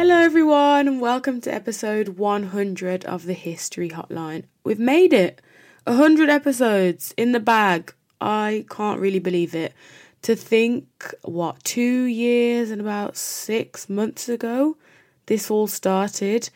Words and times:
Hello, 0.00 0.16
everyone, 0.16 0.88
and 0.88 0.98
welcome 0.98 1.42
to 1.42 1.52
episode 1.52 2.08
100 2.16 3.04
of 3.04 3.26
the 3.26 3.34
History 3.34 3.90
Hotline. 3.90 4.44
We've 4.64 4.78
made 4.78 5.12
it 5.12 5.42
100 5.84 6.30
episodes 6.30 7.12
in 7.18 7.32
the 7.32 7.38
bag. 7.38 7.92
I 8.18 8.64
can't 8.70 8.98
really 8.98 9.18
believe 9.18 9.54
it. 9.54 9.74
To 10.22 10.34
think, 10.34 11.14
what, 11.20 11.62
two 11.64 12.04
years 12.04 12.70
and 12.70 12.80
about 12.80 13.18
six 13.18 13.90
months 13.90 14.30
ago, 14.30 14.78
this 15.26 15.50
all 15.50 15.66
started, 15.66 16.48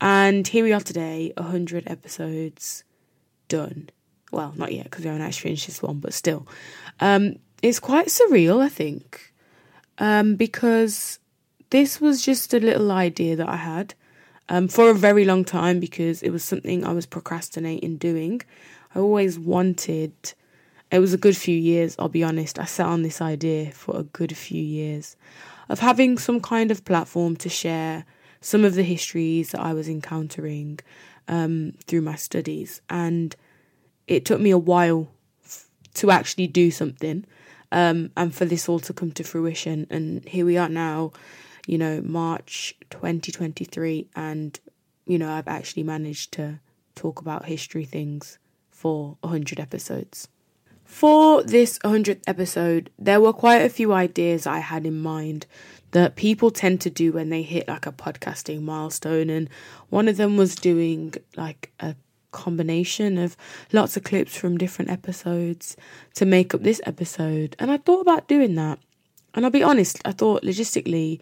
and 0.00 0.48
here 0.48 0.64
we 0.64 0.72
are 0.72 0.80
today, 0.80 1.34
100 1.36 1.84
episodes 1.88 2.84
done. 3.48 3.90
Well, 4.32 4.54
not 4.56 4.72
yet 4.72 4.84
because 4.84 5.04
we 5.04 5.08
haven't 5.08 5.26
actually 5.26 5.50
finished 5.50 5.66
this 5.66 5.82
one, 5.82 5.98
but 5.98 6.14
still. 6.14 6.48
Um, 7.00 7.36
it's 7.60 7.80
quite 7.80 8.06
surreal, 8.06 8.62
I 8.62 8.70
think, 8.70 9.34
um, 9.98 10.36
because 10.36 11.17
this 11.70 12.00
was 12.00 12.24
just 12.24 12.54
a 12.54 12.60
little 12.60 12.90
idea 12.90 13.36
that 13.36 13.48
I 13.48 13.56
had 13.56 13.94
um, 14.48 14.68
for 14.68 14.90
a 14.90 14.94
very 14.94 15.24
long 15.24 15.44
time 15.44 15.80
because 15.80 16.22
it 16.22 16.30
was 16.30 16.42
something 16.42 16.84
I 16.84 16.92
was 16.92 17.06
procrastinating 17.06 17.96
doing. 17.96 18.40
I 18.94 19.00
always 19.00 19.38
wanted, 19.38 20.12
it 20.90 20.98
was 20.98 21.12
a 21.12 21.18
good 21.18 21.36
few 21.36 21.56
years, 21.56 21.94
I'll 21.98 22.08
be 22.08 22.24
honest. 22.24 22.58
I 22.58 22.64
sat 22.64 22.86
on 22.86 23.02
this 23.02 23.20
idea 23.20 23.70
for 23.72 23.98
a 23.98 24.02
good 24.02 24.36
few 24.36 24.62
years 24.62 25.16
of 25.68 25.80
having 25.80 26.16
some 26.16 26.40
kind 26.40 26.70
of 26.70 26.84
platform 26.84 27.36
to 27.36 27.48
share 27.48 28.06
some 28.40 28.64
of 28.64 28.74
the 28.74 28.82
histories 28.82 29.50
that 29.50 29.60
I 29.60 29.74
was 29.74 29.88
encountering 29.88 30.80
um, 31.26 31.74
through 31.86 32.00
my 32.00 32.14
studies. 32.14 32.80
And 32.88 33.36
it 34.06 34.24
took 34.24 34.40
me 34.40 34.50
a 34.50 34.58
while 34.58 35.08
f- 35.44 35.66
to 35.94 36.10
actually 36.10 36.46
do 36.46 36.70
something 36.70 37.26
um, 37.70 38.10
and 38.16 38.34
for 38.34 38.46
this 38.46 38.68
all 38.68 38.78
to 38.80 38.94
come 38.94 39.12
to 39.12 39.24
fruition. 39.24 39.86
And 39.90 40.24
here 40.26 40.46
we 40.46 40.56
are 40.56 40.70
now 40.70 41.12
you 41.68 41.76
know, 41.76 42.00
March 42.02 42.74
2023, 42.88 44.08
and, 44.16 44.58
you 45.06 45.18
know, 45.18 45.30
I've 45.30 45.46
actually 45.46 45.82
managed 45.82 46.32
to 46.32 46.60
talk 46.94 47.20
about 47.20 47.44
history 47.44 47.84
things 47.84 48.38
for 48.70 49.18
100 49.20 49.60
episodes. 49.60 50.28
For 50.84 51.42
this 51.42 51.78
100th 51.80 52.22
episode, 52.26 52.88
there 52.98 53.20
were 53.20 53.34
quite 53.34 53.58
a 53.58 53.68
few 53.68 53.92
ideas 53.92 54.46
I 54.46 54.60
had 54.60 54.86
in 54.86 54.98
mind 55.02 55.44
that 55.90 56.16
people 56.16 56.50
tend 56.50 56.80
to 56.80 56.90
do 56.90 57.12
when 57.12 57.28
they 57.28 57.42
hit 57.42 57.68
like 57.68 57.84
a 57.84 57.92
podcasting 57.92 58.62
milestone. 58.62 59.28
And 59.28 59.50
one 59.90 60.08
of 60.08 60.16
them 60.16 60.38
was 60.38 60.54
doing 60.54 61.12
like 61.36 61.70
a 61.80 61.94
combination 62.30 63.18
of 63.18 63.36
lots 63.74 63.98
of 63.98 64.04
clips 64.04 64.34
from 64.34 64.56
different 64.56 64.90
episodes 64.90 65.76
to 66.14 66.24
make 66.24 66.54
up 66.54 66.62
this 66.62 66.80
episode. 66.86 67.56
And 67.58 67.70
I 67.70 67.76
thought 67.76 68.00
about 68.00 68.26
doing 68.26 68.54
that. 68.54 68.78
And 69.34 69.44
I'll 69.44 69.50
be 69.50 69.62
honest, 69.62 70.00
I 70.06 70.12
thought 70.12 70.42
logistically 70.42 71.20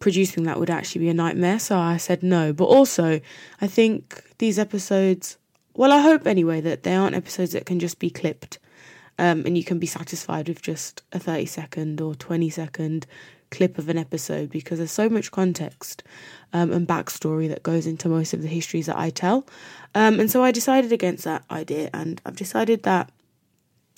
producing 0.00 0.44
that 0.44 0.58
would 0.58 0.70
actually 0.70 1.02
be 1.02 1.08
a 1.08 1.14
nightmare. 1.14 1.58
So 1.58 1.78
I 1.78 1.96
said 1.98 2.22
no. 2.22 2.52
But 2.52 2.64
also, 2.64 3.20
I 3.60 3.66
think 3.66 4.24
these 4.38 4.58
episodes, 4.58 5.36
well, 5.74 5.92
I 5.92 6.00
hope 6.00 6.26
anyway 6.26 6.60
that 6.62 6.82
they 6.82 6.94
aren't 6.94 7.14
episodes 7.14 7.52
that 7.52 7.66
can 7.66 7.78
just 7.78 8.00
be 8.00 8.10
clipped 8.10 8.58
um, 9.18 9.44
and 9.46 9.56
you 9.56 9.62
can 9.62 9.78
be 9.78 9.86
satisfied 9.86 10.48
with 10.48 10.62
just 10.62 11.02
a 11.12 11.18
30 11.18 11.46
second 11.46 12.00
or 12.00 12.14
20 12.14 12.50
second 12.50 13.06
clip 13.50 13.78
of 13.78 13.88
an 13.88 13.98
episode 13.98 14.48
because 14.48 14.78
there's 14.78 14.90
so 14.90 15.08
much 15.08 15.30
context 15.30 16.02
um, 16.52 16.72
and 16.72 16.88
backstory 16.88 17.48
that 17.48 17.62
goes 17.62 17.86
into 17.86 18.08
most 18.08 18.32
of 18.32 18.42
the 18.42 18.48
histories 18.48 18.86
that 18.86 18.96
I 18.96 19.10
tell. 19.10 19.46
Um, 19.94 20.18
and 20.18 20.30
so 20.30 20.42
I 20.42 20.52
decided 20.52 20.92
against 20.92 21.24
that 21.24 21.44
idea 21.50 21.90
and 21.92 22.20
I've 22.24 22.36
decided 22.36 22.84
that 22.84 23.10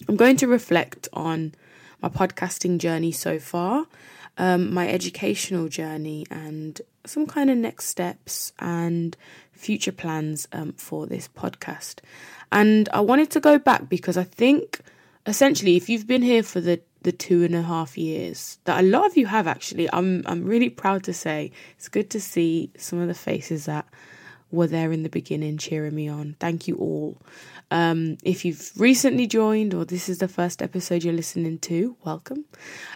I'm 0.08 0.16
going 0.16 0.36
to 0.38 0.48
reflect 0.48 1.08
on 1.12 1.54
my 2.00 2.08
podcasting 2.08 2.78
journey 2.78 3.12
so 3.12 3.38
far 3.38 3.86
um, 4.38 4.72
my 4.72 4.88
educational 4.88 5.68
journey 5.68 6.26
and 6.30 6.80
some 7.04 7.26
kind 7.26 7.50
of 7.50 7.56
next 7.56 7.86
steps 7.86 8.52
and 8.58 9.16
future 9.52 9.92
plans 9.92 10.48
um, 10.52 10.72
for 10.72 11.06
this 11.06 11.28
podcast. 11.28 12.00
And 12.50 12.88
I 12.92 13.00
wanted 13.00 13.30
to 13.32 13.40
go 13.40 13.58
back 13.58 13.88
because 13.88 14.16
I 14.16 14.24
think 14.24 14.80
essentially, 15.26 15.76
if 15.76 15.88
you've 15.88 16.06
been 16.06 16.22
here 16.22 16.42
for 16.42 16.60
the 16.60 16.80
the 17.02 17.12
two 17.12 17.42
and 17.42 17.56
a 17.56 17.62
half 17.62 17.98
years 17.98 18.58
that 18.62 18.78
a 18.78 18.86
lot 18.86 19.04
of 19.04 19.16
you 19.16 19.26
have 19.26 19.46
actually, 19.46 19.88
I'm 19.92 20.22
I'm 20.26 20.44
really 20.44 20.70
proud 20.70 21.02
to 21.04 21.12
say 21.12 21.50
it's 21.76 21.88
good 21.88 22.10
to 22.10 22.20
see 22.20 22.70
some 22.76 23.00
of 23.00 23.08
the 23.08 23.14
faces 23.14 23.66
that 23.66 23.86
were 24.50 24.66
there 24.66 24.92
in 24.92 25.02
the 25.02 25.08
beginning 25.08 25.58
cheering 25.58 25.94
me 25.94 26.08
on. 26.08 26.36
Thank 26.38 26.68
you 26.68 26.76
all. 26.76 27.16
Um, 27.72 28.18
if 28.22 28.44
you've 28.44 28.70
recently 28.76 29.26
joined 29.26 29.72
or 29.72 29.86
this 29.86 30.10
is 30.10 30.18
the 30.18 30.28
first 30.28 30.60
episode 30.60 31.02
you're 31.02 31.14
listening 31.14 31.58
to, 31.60 31.96
welcome. 32.04 32.44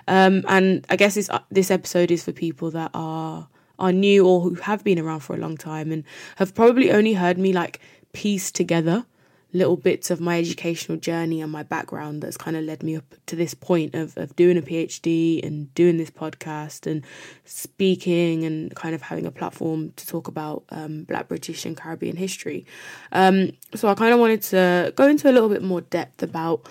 Um, 0.06 0.44
and 0.48 0.86
I 0.90 0.96
guess 0.96 1.14
this 1.14 1.30
uh, 1.30 1.40
this 1.50 1.70
episode 1.70 2.10
is 2.10 2.22
for 2.22 2.32
people 2.32 2.70
that 2.72 2.90
are 2.92 3.48
are 3.78 3.92
new 3.92 4.26
or 4.26 4.42
who 4.42 4.54
have 4.56 4.84
been 4.84 4.98
around 4.98 5.20
for 5.20 5.34
a 5.34 5.38
long 5.38 5.56
time 5.56 5.90
and 5.92 6.04
have 6.36 6.54
probably 6.54 6.92
only 6.92 7.14
heard 7.14 7.38
me 7.38 7.54
like 7.54 7.80
piece 8.12 8.50
together 8.50 9.06
little 9.56 9.76
bits 9.76 10.10
of 10.10 10.20
my 10.20 10.38
educational 10.38 10.98
journey 10.98 11.40
and 11.40 11.50
my 11.50 11.62
background 11.62 12.22
that's 12.22 12.36
kind 12.36 12.56
of 12.56 12.64
led 12.64 12.82
me 12.82 12.96
up 12.96 13.14
to 13.26 13.34
this 13.34 13.54
point 13.54 13.94
of, 13.94 14.16
of 14.18 14.36
doing 14.36 14.58
a 14.58 14.62
PhD 14.62 15.44
and 15.44 15.72
doing 15.74 15.96
this 15.96 16.10
podcast 16.10 16.90
and 16.90 17.04
speaking 17.44 18.44
and 18.44 18.74
kind 18.76 18.94
of 18.94 19.02
having 19.02 19.26
a 19.26 19.30
platform 19.30 19.92
to 19.96 20.06
talk 20.06 20.28
about 20.28 20.64
um, 20.70 21.04
Black 21.04 21.28
British 21.28 21.64
and 21.64 21.76
Caribbean 21.76 22.16
history. 22.16 22.66
Um, 23.12 23.52
so 23.74 23.88
I 23.88 23.94
kind 23.94 24.12
of 24.12 24.20
wanted 24.20 24.42
to 24.42 24.92
go 24.94 25.08
into 25.08 25.30
a 25.30 25.32
little 25.32 25.48
bit 25.48 25.62
more 25.62 25.80
depth 25.80 26.22
about 26.22 26.68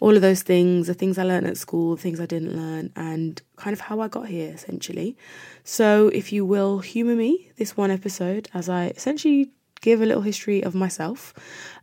all 0.00 0.16
of 0.16 0.22
those 0.22 0.42
things, 0.42 0.86
the 0.86 0.94
things 0.94 1.18
I 1.18 1.22
learned 1.22 1.46
at 1.46 1.56
school, 1.56 1.96
the 1.96 2.02
things 2.02 2.20
I 2.20 2.26
didn't 2.26 2.56
learn, 2.56 2.92
and 2.96 3.40
kind 3.56 3.72
of 3.72 3.80
how 3.80 4.00
I 4.00 4.08
got 4.08 4.28
here 4.28 4.52
essentially. 4.52 5.16
So 5.62 6.08
if 6.08 6.32
you 6.32 6.44
will 6.44 6.80
humour 6.80 7.14
me 7.14 7.50
this 7.56 7.76
one 7.76 7.90
episode 7.90 8.48
as 8.54 8.68
I 8.68 8.88
essentially 8.88 9.50
give 9.84 10.00
a 10.00 10.06
little 10.06 10.22
history 10.22 10.64
of 10.64 10.74
myself, 10.74 11.34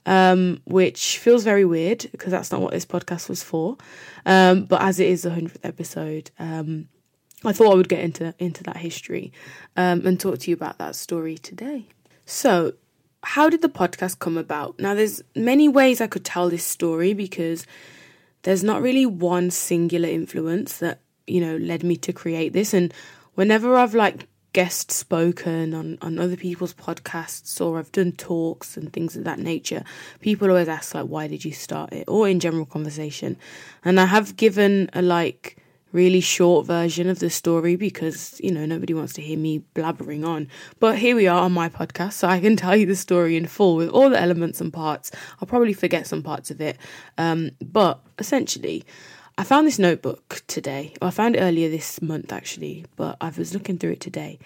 um, 0.08 0.60
which 0.66 1.20
feels 1.20 1.44
very 1.44 1.64
weird 1.64 2.08
because 2.12 2.32
that's 2.32 2.52
not 2.52 2.60
what 2.60 2.72
this 2.72 2.86
podcast 2.86 3.30
was 3.30 3.44
for. 3.44 3.78
Um, 4.26 4.66
but 4.66 4.82
as 4.82 5.00
it 5.00 5.08
is 5.08 5.22
the 5.22 5.30
hundredth 5.30 5.60
episode, 5.64 6.32
um, 6.40 6.90
I 7.46 7.54
thought 7.54 7.74
I 7.74 7.76
would 7.76 7.90
get 7.90 8.00
into 8.00 8.34
into 8.40 8.64
that 8.64 8.78
history 8.78 9.32
um, 9.78 10.06
and 10.06 10.20
talk 10.20 10.40
to 10.40 10.52
you 10.52 10.56
about 10.56 10.80
that 10.80 10.96
story 10.96 11.38
today. 11.38 11.86
So, 12.26 12.74
how 13.24 13.50
did 13.50 13.62
the 13.62 13.70
podcast 13.70 14.18
come 14.18 14.38
about? 14.38 14.80
Now, 14.80 14.96
there's 14.96 15.22
many 15.36 15.70
ways 15.70 16.02
I 16.02 16.08
could 16.08 16.26
tell 16.26 16.50
this 16.50 16.66
story 16.66 17.14
because 17.14 17.68
there's 18.42 18.64
not 18.64 18.82
really 18.82 19.06
one 19.06 19.52
singular 19.52 20.10
influence 20.10 20.78
that 20.78 21.02
you 21.28 21.40
know 21.40 21.58
led 21.58 21.84
me 21.84 21.96
to 21.98 22.12
create 22.12 22.54
this 22.54 22.74
and 22.74 22.92
whenever 23.36 23.76
I've 23.76 23.94
like 23.94 24.28
guest 24.54 24.92
spoken 24.92 25.74
on, 25.74 25.98
on 26.02 26.20
other 26.20 26.36
people's 26.36 26.74
podcasts 26.74 27.64
or 27.64 27.80
I've 27.80 27.92
done 27.92 28.12
talks 28.12 28.76
and 28.76 28.92
things 28.92 29.16
of 29.16 29.24
that 29.24 29.40
nature, 29.40 29.84
people 30.20 30.50
always 30.50 30.68
ask 30.68 30.94
like 30.94 31.06
why 31.06 31.28
did 31.28 31.46
you 31.46 31.52
start 31.52 31.94
it? 31.94 32.06
Or 32.08 32.28
in 32.28 32.40
general 32.40 32.66
conversation. 32.66 33.38
And 33.84 34.00
I 34.00 34.06
have 34.06 34.36
given 34.36 34.90
a 34.94 35.02
like 35.02 35.58
really 35.92 36.22
short 36.22 36.66
version 36.66 37.10
of 37.10 37.20
the 37.20 37.30
story 37.30 37.76
because, 37.76 38.40
you 38.44 38.52
know, 38.52 38.66
nobody 38.66 38.94
wants 38.94 39.14
to 39.14 39.22
hear 39.22 39.38
me 39.38 39.64
blabbering 39.76 40.26
on. 40.26 40.48
But 40.80 40.98
here 40.98 41.16
we 41.16 41.28
are 41.28 41.42
on 41.42 41.52
my 41.52 41.70
podcast, 41.70 42.14
so 42.14 42.28
I 42.28 42.40
can 42.40 42.56
tell 42.58 42.76
you 42.76 42.86
the 42.86 42.96
story 42.96 43.36
in 43.36 43.46
full 43.46 43.76
with 43.76 43.90
all 43.90 44.10
the 44.10 44.20
elements 44.20 44.62
and 44.62 44.72
parts. 44.72 45.12
I'll 45.40 45.48
probably 45.48 45.74
forget 45.74 46.08
some 46.08 46.24
parts 46.24 46.52
of 46.52 46.62
it. 46.62 46.78
Um, 47.18 47.52
but 47.62 48.02
essentially, 48.20 48.86
I 49.38 49.44
found 49.44 49.66
this 49.66 49.80
notebook 49.80 50.44
today. 50.48 50.94
I 51.02 51.10
found 51.10 51.36
it 51.36 51.40
earlier 51.40 51.70
this 51.70 52.02
month 52.02 52.32
actually, 52.32 52.86
but 52.96 53.18
I 53.22 53.30
was 53.30 53.54
looking 53.54 53.78
through 53.78 53.94
it 53.94 54.02
today. 54.02 54.40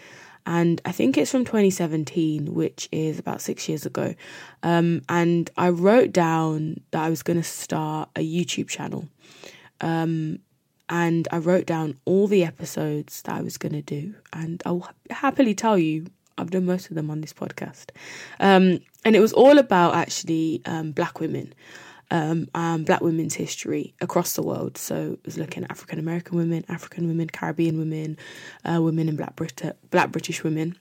And 0.46 0.79
I 0.85 0.91
think 0.91 1.18
it's 1.18 1.31
from 1.31 1.44
2017, 1.44 2.53
which 2.53 2.88
is 2.91 3.18
about 3.18 3.41
six 3.41 3.68
years 3.68 3.85
ago. 3.85 4.13
Um, 4.62 5.01
and 5.09 5.50
I 5.57 5.69
wrote 5.69 6.12
down 6.12 6.81
that 6.91 7.03
I 7.03 7.09
was 7.09 7.24
going 7.24 7.38
to 7.38 7.44
start 7.44 8.09
a 8.16 8.19
YouTube 8.19 8.68
channel. 8.68 9.07
Um, 9.81 10.40
and 10.88 11.28
I 11.31 11.40
wrote 11.40 11.66
down 11.66 11.98
all 12.06 12.27
the 12.27 12.45
episodes 12.45 13.24
that 13.24 13.36
I 13.36 13.42
was 13.42 13.57
going 13.57 13.74
to 13.74 13.81
do. 13.81 14.13
And 14.33 14.62
I'll 14.68 14.88
happily 15.10 15.56
tell 15.56 15.80
you, 15.80 16.06
I've 16.38 16.51
done 16.51 16.65
most 16.65 16.89
of 16.89 16.95
them 16.95 17.10
on 17.10 17.21
this 17.21 17.33
podcast. 17.33 17.89
Um, 18.39 18.81
and 19.04 19.15
it 19.15 19.19
was 19.19 19.33
all 19.33 19.57
about 19.57 19.95
actually 19.95 20.62
um, 20.65 20.92
black 20.92 21.19
women 21.19 21.54
um, 22.12 22.48
and 22.54 22.86
Black 22.86 23.02
women's 23.02 23.34
history 23.34 23.94
across 24.02 24.34
the 24.34 24.44
world. 24.44 24.78
So 24.78 25.13
it 25.13 25.25
was 25.25 25.38
looking 25.38 25.63
at 25.63 25.72
African 25.72 26.00
American 26.00 26.38
women, 26.38 26.63
African 26.69 27.07
women, 27.07 27.28
Caribbean 27.28 27.78
women, 27.78 28.18
uh, 28.63 28.81
women 28.81 29.10
and 29.10 29.18
Black 29.18 29.36
Brit- 29.36 29.78
Black 29.90 30.12
British 30.12 30.44
women, 30.44 30.78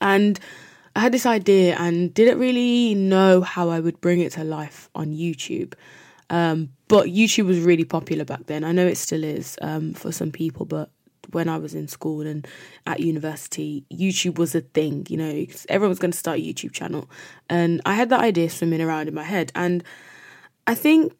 and 0.00 0.38
I 0.96 1.00
had 1.00 1.12
this 1.12 1.26
idea 1.26 1.76
and 1.78 2.14
didn't 2.14 2.38
really 2.38 2.94
know 2.94 3.40
how 3.40 3.68
I 3.68 3.80
would 3.80 4.00
bring 4.00 4.20
it 4.20 4.32
to 4.32 4.44
life 4.44 4.88
on 4.94 5.08
YouTube. 5.08 5.74
Um, 6.30 6.70
but 6.88 7.06
YouTube 7.06 7.46
was 7.46 7.58
really 7.58 7.84
popular 7.84 8.24
back 8.24 8.46
then. 8.46 8.64
I 8.64 8.72
know 8.72 8.86
it 8.86 8.96
still 8.96 9.24
is 9.24 9.58
um, 9.60 9.94
for 9.94 10.12
some 10.12 10.30
people, 10.30 10.66
but 10.66 10.90
when 11.32 11.48
I 11.48 11.56
was 11.56 11.74
in 11.74 11.88
school 11.88 12.20
and 12.20 12.46
at 12.86 13.00
university, 13.00 13.84
YouTube 13.92 14.38
was 14.38 14.54
a 14.54 14.60
thing. 14.60 15.06
You 15.08 15.16
know, 15.16 15.46
everyone 15.68 15.90
was 15.90 15.98
going 15.98 16.12
to 16.12 16.18
start 16.18 16.38
a 16.38 16.42
YouTube 16.42 16.72
channel, 16.72 17.10
and 17.48 17.80
I 17.84 17.94
had 17.94 18.10
that 18.10 18.20
idea 18.20 18.48
swimming 18.50 18.80
around 18.80 19.08
in 19.08 19.14
my 19.14 19.24
head. 19.24 19.50
And 19.54 19.82
I 20.66 20.74
think 20.74 21.14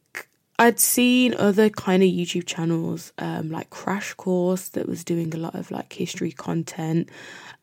I'd 0.58 0.78
seen 0.78 1.34
other 1.34 1.68
kind 1.68 2.02
of 2.02 2.08
YouTube 2.08 2.46
channels, 2.46 3.12
um, 3.18 3.50
like 3.50 3.70
Crash 3.70 4.14
Course, 4.14 4.68
that 4.70 4.88
was 4.88 5.04
doing 5.04 5.34
a 5.34 5.38
lot 5.38 5.54
of 5.54 5.70
like 5.70 5.92
history 5.92 6.32
content, 6.32 7.08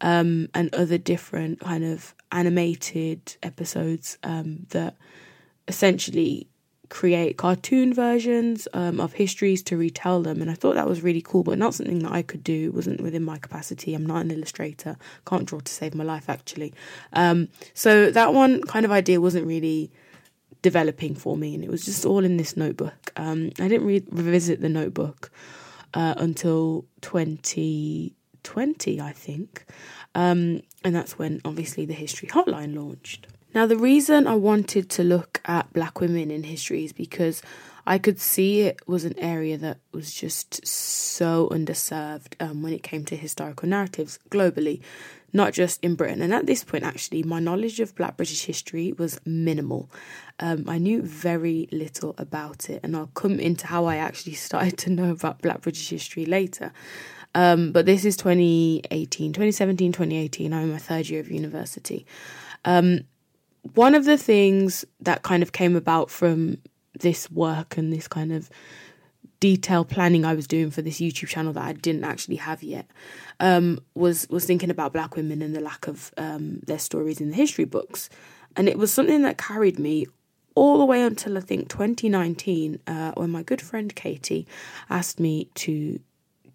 um, 0.01 0.49
and 0.53 0.73
other 0.75 0.97
different 0.97 1.61
kind 1.61 1.83
of 1.83 2.13
animated 2.31 3.37
episodes 3.43 4.17
um, 4.23 4.65
that 4.69 4.95
essentially 5.67 6.47
create 6.89 7.37
cartoon 7.37 7.93
versions 7.93 8.67
um, 8.73 8.99
of 8.99 9.13
histories 9.13 9.63
to 9.63 9.77
retell 9.77 10.21
them. 10.21 10.41
And 10.41 10.51
I 10.51 10.53
thought 10.53 10.75
that 10.75 10.89
was 10.89 11.01
really 11.01 11.21
cool, 11.21 11.43
but 11.43 11.57
not 11.57 11.73
something 11.73 11.99
that 11.99 12.11
I 12.11 12.21
could 12.21 12.43
do. 12.43 12.65
It 12.65 12.73
wasn't 12.73 12.99
within 12.99 13.23
my 13.23 13.37
capacity. 13.37 13.95
I'm 13.95 14.05
not 14.05 14.23
an 14.23 14.31
illustrator. 14.31 14.97
Can't 15.25 15.45
draw 15.45 15.61
to 15.61 15.71
save 15.71 15.95
my 15.95 16.03
life, 16.03 16.29
actually. 16.29 16.73
Um, 17.13 17.47
so 17.73 18.11
that 18.11 18.33
one 18.33 18.61
kind 18.63 18.83
of 18.83 18.91
idea 18.91 19.21
wasn't 19.21 19.47
really 19.47 19.89
developing 20.61 21.15
for 21.15 21.37
me, 21.37 21.55
and 21.55 21.63
it 21.63 21.69
was 21.69 21.85
just 21.85 22.05
all 22.05 22.23
in 22.23 22.37
this 22.37 22.55
notebook. 22.55 23.11
Um, 23.15 23.51
I 23.59 23.67
didn't 23.67 23.87
re- 23.87 24.05
revisit 24.09 24.61
the 24.61 24.69
notebook 24.69 25.31
uh, 25.93 26.13
until 26.17 26.85
2020, 27.01 29.01
I 29.01 29.11
think. 29.11 29.65
Um, 30.13 30.61
and 30.83 30.95
that's 30.95 31.17
when 31.17 31.41
obviously 31.45 31.85
the 31.85 31.93
History 31.93 32.27
Hotline 32.27 32.75
launched. 32.75 33.27
Now, 33.53 33.65
the 33.65 33.77
reason 33.77 34.27
I 34.27 34.35
wanted 34.35 34.89
to 34.91 35.03
look 35.03 35.41
at 35.45 35.73
black 35.73 35.99
women 35.99 36.31
in 36.31 36.43
history 36.43 36.85
is 36.85 36.93
because 36.93 37.41
I 37.85 37.97
could 37.97 38.19
see 38.19 38.61
it 38.61 38.79
was 38.87 39.05
an 39.05 39.17
area 39.17 39.57
that 39.57 39.79
was 39.91 40.13
just 40.13 40.65
so 40.65 41.49
underserved 41.51 42.33
um, 42.39 42.61
when 42.61 42.73
it 42.73 42.83
came 42.83 43.05
to 43.05 43.15
historical 43.15 43.67
narratives 43.67 44.19
globally, 44.29 44.81
not 45.33 45.53
just 45.53 45.83
in 45.83 45.95
Britain. 45.95 46.21
And 46.21 46.33
at 46.33 46.45
this 46.45 46.63
point, 46.63 46.83
actually, 46.83 47.23
my 47.23 47.39
knowledge 47.39 47.79
of 47.79 47.95
Black 47.95 48.17
British 48.17 48.45
history 48.45 48.93
was 48.93 49.19
minimal. 49.25 49.89
Um, 50.39 50.65
I 50.67 50.77
knew 50.77 51.01
very 51.01 51.67
little 51.71 52.13
about 52.17 52.69
it, 52.69 52.81
and 52.83 52.95
I'll 52.95 53.07
come 53.07 53.39
into 53.39 53.67
how 53.67 53.85
I 53.85 53.97
actually 53.97 54.33
started 54.47 54.77
to 54.79 54.89
know 54.89 55.11
about 55.11 55.41
Black 55.41 55.61
British 55.61 55.89
history 55.89 56.25
later. 56.25 56.71
Um, 57.33 57.71
but 57.71 57.85
this 57.85 58.03
is 58.03 58.17
2018, 58.17 59.31
2017, 59.31 59.91
2018. 59.93 60.53
I'm 60.53 60.63
in 60.63 60.71
my 60.71 60.77
third 60.77 61.09
year 61.09 61.21
of 61.21 61.31
university. 61.31 62.05
Um, 62.65 63.01
one 63.73 63.95
of 63.95 64.05
the 64.05 64.17
things 64.17 64.85
that 64.99 65.21
kind 65.21 65.43
of 65.43 65.51
came 65.51 65.75
about 65.75 66.09
from 66.09 66.57
this 66.99 67.29
work 67.31 67.77
and 67.77 67.91
this 67.91 68.07
kind 68.07 68.31
of 68.31 68.49
detailed 69.39 69.89
planning 69.89 70.23
I 70.23 70.35
was 70.35 70.47
doing 70.47 70.69
for 70.69 70.81
this 70.81 71.01
YouTube 71.01 71.27
channel 71.27 71.51
that 71.53 71.63
I 71.63 71.73
didn't 71.73 72.03
actually 72.03 72.35
have 72.37 72.61
yet 72.63 72.85
um, 73.39 73.79
was 73.95 74.27
was 74.29 74.45
thinking 74.45 74.69
about 74.69 74.93
black 74.93 75.15
women 75.15 75.41
and 75.41 75.55
the 75.55 75.61
lack 75.61 75.87
of 75.87 76.13
um, 76.17 76.59
their 76.67 76.79
stories 76.79 77.19
in 77.19 77.29
the 77.29 77.35
history 77.35 77.65
books, 77.65 78.09
and 78.55 78.69
it 78.69 78.77
was 78.77 78.93
something 78.93 79.23
that 79.23 79.37
carried 79.37 79.79
me 79.79 80.05
all 80.53 80.77
the 80.77 80.85
way 80.85 81.01
until 81.01 81.37
I 81.37 81.41
think 81.41 81.69
2019 81.69 82.79
uh, 82.85 83.11
when 83.13 83.29
my 83.29 83.41
good 83.41 83.61
friend 83.61 83.93
Katie 83.95 84.45
asked 84.89 85.19
me 85.19 85.49
to 85.55 85.99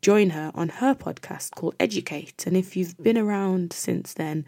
join 0.03 0.31
her 0.31 0.51
on 0.55 0.69
her 0.69 0.95
podcast 0.95 1.53
called 1.55 1.75
Educate, 1.81 2.47
and 2.47 2.57
if 2.57 2.77
you've 2.77 2.97
been 2.99 3.19
around 3.19 3.73
since 3.73 4.15
then 4.15 4.45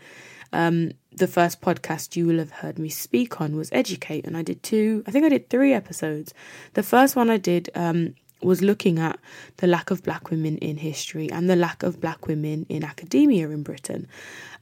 um, 0.52 0.92
the 1.12 1.26
first 1.26 1.60
podcast 1.60 2.16
you 2.16 2.26
will 2.26 2.38
have 2.38 2.50
heard 2.50 2.78
me 2.78 2.88
speak 2.88 3.40
on 3.40 3.56
was 3.56 3.70
Educate, 3.72 4.26
and 4.26 4.36
I 4.36 4.42
did 4.42 4.62
two, 4.62 5.02
I 5.06 5.10
think 5.10 5.24
I 5.24 5.28
did 5.28 5.50
three 5.50 5.72
episodes. 5.72 6.32
The 6.74 6.82
first 6.82 7.16
one 7.16 7.30
I 7.30 7.36
did 7.36 7.70
um, 7.74 8.14
was 8.40 8.62
looking 8.62 8.98
at 8.98 9.18
the 9.56 9.66
lack 9.66 9.90
of 9.90 10.02
black 10.02 10.30
women 10.30 10.58
in 10.58 10.76
history 10.76 11.30
and 11.30 11.50
the 11.50 11.56
lack 11.56 11.82
of 11.82 12.00
black 12.00 12.26
women 12.26 12.66
in 12.68 12.84
academia 12.84 13.48
in 13.50 13.62
Britain. 13.62 14.06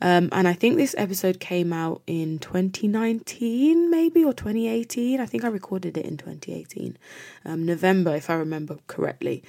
Um, 0.01 0.29
and 0.33 0.47
I 0.47 0.53
think 0.53 0.77
this 0.77 0.95
episode 0.99 1.41
came 1.41 1.73
out 1.73 2.03
in 2.07 2.39
2019, 2.39 3.91
maybe, 3.91 4.25
or 4.25 4.33
2018. 4.33 5.21
I 5.21 5.27
think 5.27 5.45
I 5.45 5.49
recorded 5.49 5.97
it 5.97 6.05
in 6.05 6.17
2018, 6.17 6.97
um, 7.45 7.65
November, 7.65 8.15
if 8.15 8.29
I 8.29 8.35
remember 8.35 8.79
correctly. 8.87 9.43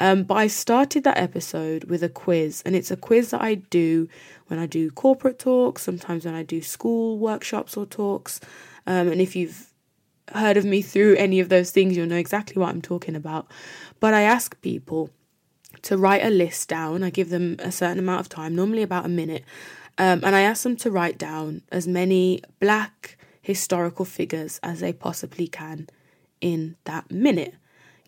Um, 0.00 0.22
but 0.22 0.36
I 0.36 0.46
started 0.46 1.04
that 1.04 1.18
episode 1.18 1.84
with 1.84 2.02
a 2.02 2.08
quiz, 2.08 2.62
and 2.64 2.76
it's 2.76 2.90
a 2.90 2.96
quiz 2.96 3.30
that 3.30 3.42
I 3.42 3.56
do 3.56 4.08
when 4.46 4.58
I 4.58 4.66
do 4.66 4.90
corporate 4.90 5.38
talks, 5.38 5.82
sometimes 5.82 6.24
when 6.24 6.34
I 6.34 6.42
do 6.42 6.62
school 6.62 7.18
workshops 7.18 7.76
or 7.76 7.86
talks. 7.86 8.40
Um, 8.86 9.08
and 9.08 9.20
if 9.20 9.34
you've 9.36 9.68
heard 10.34 10.56
of 10.56 10.64
me 10.64 10.82
through 10.82 11.16
any 11.16 11.40
of 11.40 11.48
those 11.48 11.70
things, 11.70 11.96
you'll 11.96 12.06
know 12.06 12.16
exactly 12.16 12.58
what 12.60 12.70
I'm 12.70 12.82
talking 12.82 13.16
about. 13.16 13.46
But 14.00 14.14
I 14.14 14.22
ask 14.22 14.60
people 14.60 15.10
to 15.82 15.96
write 15.96 16.24
a 16.24 16.30
list 16.30 16.68
down. 16.68 17.02
I 17.02 17.10
give 17.10 17.30
them 17.30 17.56
a 17.58 17.72
certain 17.72 17.98
amount 17.98 18.20
of 18.20 18.28
time, 18.28 18.54
normally 18.54 18.82
about 18.82 19.06
a 19.06 19.08
minute, 19.08 19.44
um, 19.98 20.20
and 20.24 20.34
I 20.36 20.42
ask 20.42 20.62
them 20.62 20.76
to 20.76 20.90
write 20.90 21.18
down 21.18 21.62
as 21.70 21.86
many 21.86 22.42
black 22.60 23.16
historical 23.42 24.04
figures 24.04 24.60
as 24.62 24.80
they 24.80 24.92
possibly 24.92 25.48
can 25.48 25.88
in 26.40 26.76
that 26.84 27.10
minute 27.10 27.54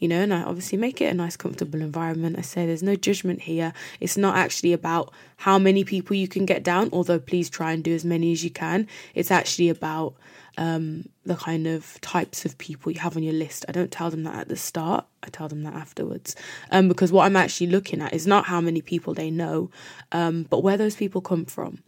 you 0.00 0.08
know, 0.08 0.22
and 0.22 0.32
I 0.32 0.42
obviously 0.42 0.78
make 0.78 1.00
it 1.02 1.12
a 1.12 1.14
nice, 1.14 1.36
comfortable 1.36 1.82
environment. 1.82 2.38
I 2.38 2.40
say 2.40 2.64
there's 2.64 2.82
no 2.82 2.96
judgment 2.96 3.42
here. 3.42 3.74
It's 4.00 4.16
not 4.16 4.34
actually 4.34 4.72
about 4.72 5.12
how 5.36 5.58
many 5.58 5.84
people 5.84 6.16
you 6.16 6.26
can 6.26 6.46
get 6.46 6.62
down, 6.62 6.88
although 6.90 7.18
please 7.18 7.50
try 7.50 7.72
and 7.72 7.84
do 7.84 7.94
as 7.94 8.04
many 8.04 8.32
as 8.32 8.42
you 8.42 8.50
can. 8.50 8.88
It's 9.14 9.30
actually 9.30 9.68
about 9.68 10.14
um, 10.60 11.08
the 11.24 11.34
kind 11.34 11.66
of 11.66 12.00
types 12.02 12.44
of 12.44 12.56
people 12.58 12.92
you 12.92 13.00
have 13.00 13.16
on 13.16 13.24
your 13.24 13.32
list. 13.32 13.64
I 13.68 13.72
don't 13.72 13.90
tell 13.90 14.10
them 14.10 14.22
that 14.24 14.34
at 14.34 14.48
the 14.48 14.56
start, 14.56 15.06
I 15.24 15.28
tell 15.28 15.48
them 15.48 15.64
that 15.64 15.74
afterwards. 15.74 16.36
Um, 16.70 16.86
because 16.86 17.10
what 17.10 17.24
I'm 17.24 17.36
actually 17.36 17.68
looking 17.68 18.00
at 18.00 18.12
is 18.12 18.26
not 18.26 18.44
how 18.44 18.60
many 18.60 18.82
people 18.82 19.14
they 19.14 19.30
know, 19.30 19.70
um, 20.12 20.46
but 20.48 20.62
where 20.62 20.76
those 20.76 20.94
people 20.94 21.20
come 21.20 21.46
from 21.46 21.82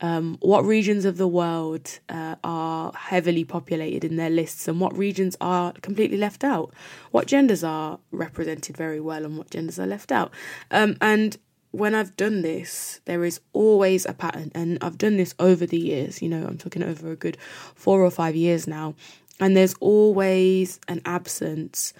um, 0.00 0.36
what 0.40 0.64
regions 0.64 1.04
of 1.04 1.16
the 1.16 1.26
world 1.26 1.98
uh, 2.08 2.36
are 2.44 2.92
heavily 2.92 3.44
populated 3.44 4.04
in 4.04 4.16
their 4.16 4.30
lists 4.30 4.68
and 4.68 4.80
what 4.80 4.96
regions 4.96 5.36
are 5.40 5.72
completely 5.82 6.16
left 6.16 6.44
out, 6.44 6.72
what 7.10 7.26
genders 7.26 7.64
are 7.64 7.98
represented 8.12 8.76
very 8.76 9.00
well 9.00 9.24
and 9.24 9.36
what 9.36 9.50
genders 9.50 9.78
are 9.78 9.86
left 9.86 10.12
out. 10.12 10.32
Um, 10.70 10.96
and 11.00 11.36
when 11.70 11.94
I've 11.94 12.16
done 12.16 12.42
this, 12.42 13.00
there 13.04 13.24
is 13.24 13.40
always 13.52 14.06
a 14.06 14.12
pattern, 14.12 14.50
and 14.54 14.78
I've 14.80 14.98
done 14.98 15.16
this 15.16 15.34
over 15.38 15.66
the 15.66 15.78
years, 15.78 16.22
you 16.22 16.28
know, 16.28 16.46
I'm 16.46 16.58
talking 16.58 16.82
over 16.82 17.12
a 17.12 17.16
good 17.16 17.36
four 17.74 18.02
or 18.02 18.10
five 18.10 18.34
years 18.34 18.66
now, 18.66 18.94
and 19.40 19.56
there's 19.56 19.74
always 19.80 20.80
an 20.88 21.02
absence 21.04 21.92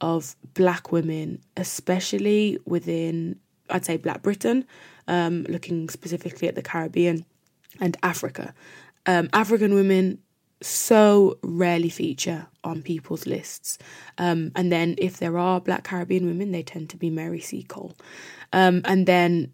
of 0.00 0.36
black 0.54 0.92
women, 0.92 1.40
especially 1.56 2.58
within, 2.64 3.38
I'd 3.68 3.84
say, 3.84 3.96
Black 3.96 4.22
Britain, 4.22 4.64
um, 5.08 5.44
looking 5.48 5.88
specifically 5.88 6.48
at 6.48 6.54
the 6.54 6.62
Caribbean 6.62 7.24
and 7.80 7.96
Africa. 8.02 8.54
Um, 9.06 9.28
African 9.32 9.74
women 9.74 10.18
so 10.60 11.38
rarely 11.42 11.88
feature 11.88 12.46
on 12.64 12.82
people's 12.82 13.26
lists. 13.26 13.78
Um, 14.18 14.52
and 14.56 14.72
then 14.72 14.96
if 14.98 15.18
there 15.18 15.38
are 15.38 15.60
black 15.60 15.84
Caribbean 15.84 16.26
women, 16.26 16.52
they 16.52 16.62
tend 16.62 16.90
to 16.90 16.96
be 16.96 17.10
Mary 17.10 17.40
Seacole. 17.40 17.94
Um, 18.52 18.82
and 18.84 19.06
then 19.06 19.52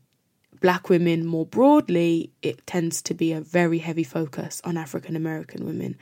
black 0.60 0.88
women 0.88 1.26
more 1.26 1.44
broadly, 1.44 2.32
it 2.40 2.66
tends 2.66 3.02
to 3.02 3.12
be 3.12 3.32
a 3.32 3.40
very 3.40 3.78
heavy 3.78 4.04
focus 4.04 4.62
on 4.64 4.76
African 4.76 5.14
American 5.14 5.66
women, 5.66 5.96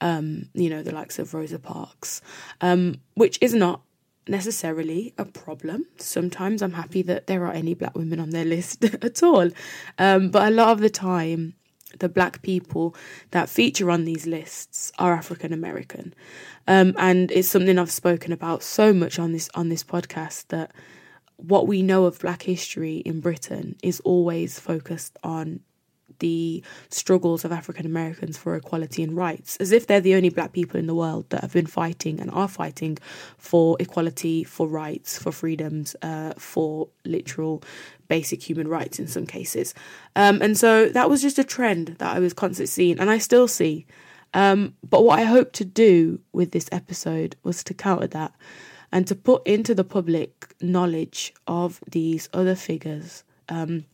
um, 0.00 0.48
you 0.54 0.68
know, 0.68 0.82
the 0.82 0.92
likes 0.92 1.18
of 1.18 1.32
Rosa 1.32 1.58
Parks, 1.60 2.20
um, 2.60 2.96
which 3.14 3.38
is 3.40 3.54
not 3.54 3.82
necessarily 4.26 5.14
a 5.16 5.24
problem. 5.24 5.86
Sometimes 5.96 6.62
I'm 6.62 6.72
happy 6.72 7.02
that 7.02 7.26
there 7.26 7.44
are 7.46 7.52
any 7.52 7.74
black 7.74 7.96
women 7.96 8.20
on 8.20 8.30
their 8.30 8.44
list 8.44 8.84
at 9.02 9.22
all. 9.22 9.50
Um, 9.98 10.30
but 10.30 10.48
a 10.48 10.54
lot 10.54 10.70
of 10.70 10.80
the 10.80 10.90
time, 10.90 11.54
the 11.98 12.08
black 12.08 12.42
people 12.42 12.94
that 13.30 13.48
feature 13.48 13.90
on 13.90 14.04
these 14.04 14.26
lists 14.26 14.92
are 14.98 15.14
African 15.14 15.52
American. 15.52 16.14
Um, 16.66 16.94
and 16.98 17.30
it's 17.30 17.48
something 17.48 17.78
I've 17.78 17.90
spoken 17.90 18.32
about 18.32 18.62
so 18.62 18.92
much 18.92 19.18
on 19.18 19.32
this 19.32 19.48
on 19.54 19.68
this 19.68 19.84
podcast 19.84 20.46
that 20.48 20.72
what 21.36 21.66
we 21.66 21.82
know 21.82 22.04
of 22.04 22.18
black 22.18 22.42
history 22.42 22.98
in 22.98 23.20
Britain 23.20 23.76
is 23.82 24.00
always 24.00 24.58
focused 24.58 25.18
on 25.24 25.60
the 26.20 26.62
struggles 26.90 27.44
of 27.44 27.50
African 27.52 27.86
Americans 27.86 28.36
for 28.36 28.54
equality 28.54 29.02
and 29.02 29.16
rights, 29.16 29.56
as 29.56 29.72
if 29.72 29.86
they're 29.86 30.00
the 30.00 30.14
only 30.14 30.28
black 30.28 30.52
people 30.52 30.78
in 30.78 30.86
the 30.86 30.94
world 30.94 31.28
that 31.30 31.40
have 31.40 31.52
been 31.52 31.66
fighting 31.66 32.20
and 32.20 32.30
are 32.30 32.48
fighting 32.48 32.98
for 33.36 33.76
equality, 33.80 34.44
for 34.44 34.68
rights, 34.68 35.18
for 35.18 35.32
freedoms, 35.32 35.96
uh, 36.02 36.34
for 36.36 36.88
literal 37.04 37.62
basic 38.10 38.42
human 38.42 38.68
rights 38.68 38.98
in 38.98 39.06
some 39.06 39.24
cases. 39.24 39.72
Um, 40.16 40.42
and 40.42 40.58
so 40.58 40.90
that 40.90 41.08
was 41.08 41.22
just 41.22 41.38
a 41.38 41.44
trend 41.44 41.96
that 41.98 42.14
I 42.14 42.18
was 42.18 42.34
constantly 42.34 42.66
seeing, 42.66 42.98
and 42.98 43.08
I 43.08 43.18
still 43.18 43.48
see. 43.48 43.86
Um, 44.34 44.74
but 44.88 45.04
what 45.04 45.18
I 45.18 45.22
hope 45.22 45.52
to 45.52 45.64
do 45.64 46.20
with 46.32 46.50
this 46.50 46.68
episode 46.70 47.36
was 47.42 47.64
to 47.64 47.74
counter 47.74 48.08
that 48.08 48.32
and 48.92 49.06
to 49.06 49.14
put 49.14 49.46
into 49.46 49.74
the 49.74 49.84
public 49.84 50.54
knowledge 50.60 51.32
of 51.46 51.80
these 51.90 52.28
other 52.34 52.54
figures 52.54 53.24
um, 53.48 53.84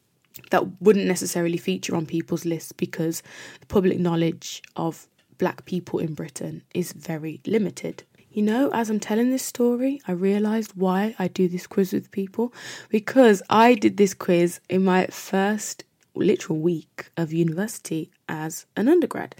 that 0.50 0.80
wouldn't 0.80 1.06
necessarily 1.06 1.58
feature 1.58 1.94
on 1.94 2.06
people's 2.06 2.44
lists 2.44 2.72
because 2.72 3.22
the 3.60 3.66
public 3.66 3.98
knowledge 3.98 4.62
of 4.76 5.06
black 5.38 5.64
people 5.66 5.98
in 5.98 6.14
Britain 6.14 6.62
is 6.74 6.92
very 6.92 7.40
limited. 7.46 8.04
You 8.36 8.42
know, 8.42 8.68
as 8.74 8.90
I'm 8.90 9.00
telling 9.00 9.30
this 9.30 9.46
story, 9.46 10.02
I 10.06 10.12
realized 10.12 10.72
why 10.74 11.14
I 11.18 11.26
do 11.26 11.48
this 11.48 11.66
quiz 11.66 11.94
with 11.94 12.10
people 12.10 12.52
because 12.90 13.42
I 13.48 13.72
did 13.72 13.96
this 13.96 14.12
quiz 14.12 14.60
in 14.68 14.84
my 14.84 15.06
first 15.06 15.84
literal 16.14 16.58
week 16.58 17.08
of 17.16 17.32
university 17.32 18.10
as 18.28 18.66
an 18.76 18.90
undergrad. 18.90 19.34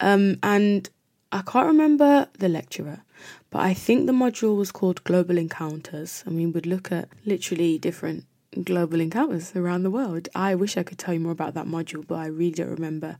Um, 0.00 0.38
and 0.42 0.90
I 1.30 1.42
can't 1.42 1.68
remember 1.68 2.26
the 2.36 2.48
lecturer, 2.48 3.02
but 3.50 3.60
I 3.60 3.74
think 3.74 4.06
the 4.06 4.12
module 4.12 4.56
was 4.56 4.72
called 4.72 5.04
Global 5.04 5.38
Encounters, 5.38 6.24
and 6.26 6.34
we 6.34 6.46
would 6.46 6.66
look 6.66 6.90
at 6.90 7.10
literally 7.24 7.78
different 7.78 8.24
global 8.64 9.00
encounters 9.00 9.54
around 9.54 9.84
the 9.84 9.90
world. 9.90 10.28
I 10.34 10.56
wish 10.56 10.76
I 10.76 10.82
could 10.82 10.98
tell 10.98 11.14
you 11.14 11.20
more 11.20 11.30
about 11.30 11.54
that 11.54 11.66
module, 11.66 12.04
but 12.04 12.16
I 12.16 12.26
really 12.26 12.50
don't 12.50 12.70
remember. 12.70 13.18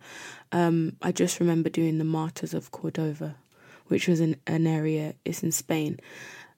Um, 0.50 0.96
I 1.00 1.12
just 1.12 1.38
remember 1.38 1.68
doing 1.68 1.98
the 1.98 2.04
Martyrs 2.04 2.54
of 2.54 2.72
Cordova, 2.72 3.36
which 3.88 4.08
was 4.08 4.20
an, 4.20 4.36
an 4.46 4.66
area, 4.66 5.14
it's 5.24 5.42
in 5.42 5.52
Spain. 5.52 5.98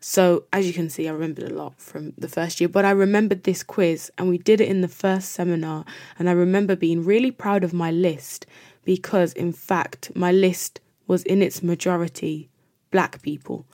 So, 0.01 0.45
as 0.53 0.67
you 0.67 0.75
can 0.75 0.91
see, 0.91 1.09
I 1.09 1.13
remembered 1.13 1.51
a 1.51 1.55
lot 1.55 1.81
from 1.81 2.13
the 2.19 2.29
first 2.29 2.61
year, 2.61 2.69
but 2.69 2.85
I 2.85 2.91
remembered 2.91 3.45
this 3.45 3.63
quiz 3.63 4.13
and 4.19 4.29
we 4.29 4.37
did 4.37 4.61
it 4.61 4.69
in 4.69 4.83
the 4.83 4.89
first 4.89 5.33
seminar. 5.33 5.87
And 6.19 6.29
I 6.29 6.33
remember 6.33 6.77
being 6.77 7.05
really 7.05 7.31
proud 7.31 7.65
of 7.65 7.73
my 7.73 7.91
list 7.91 8.45
because, 8.85 9.33
in 9.33 9.53
fact, 9.53 10.15
my 10.15 10.31
list 10.31 10.81
was 11.07 11.23
in 11.23 11.41
its 11.41 11.63
majority 11.63 12.51
black 12.91 13.23
people. 13.23 13.67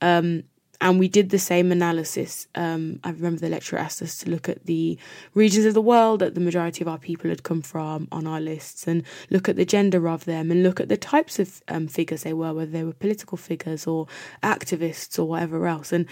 Um, 0.00 0.44
and 0.82 0.98
we 0.98 1.06
did 1.06 1.30
the 1.30 1.38
same 1.38 1.70
analysis. 1.70 2.48
Um, 2.56 2.98
I 3.04 3.10
remember 3.10 3.40
the 3.40 3.48
lecturer 3.48 3.78
asked 3.78 4.02
us 4.02 4.18
to 4.18 4.30
look 4.30 4.48
at 4.48 4.66
the 4.66 4.98
regions 5.32 5.64
of 5.64 5.74
the 5.74 5.80
world 5.80 6.18
that 6.20 6.34
the 6.34 6.40
majority 6.40 6.82
of 6.82 6.88
our 6.88 6.98
people 6.98 7.30
had 7.30 7.44
come 7.44 7.62
from 7.62 8.08
on 8.10 8.26
our 8.26 8.40
lists 8.40 8.88
and 8.88 9.04
look 9.30 9.48
at 9.48 9.54
the 9.54 9.64
gender 9.64 10.08
of 10.08 10.24
them 10.24 10.50
and 10.50 10.64
look 10.64 10.80
at 10.80 10.88
the 10.88 10.96
types 10.96 11.38
of 11.38 11.62
um, 11.68 11.86
figures 11.86 12.24
they 12.24 12.32
were, 12.32 12.52
whether 12.52 12.70
they 12.72 12.82
were 12.82 12.92
political 12.92 13.38
figures 13.38 13.86
or 13.86 14.08
activists 14.42 15.20
or 15.20 15.24
whatever 15.24 15.68
else. 15.68 15.92
And 15.92 16.06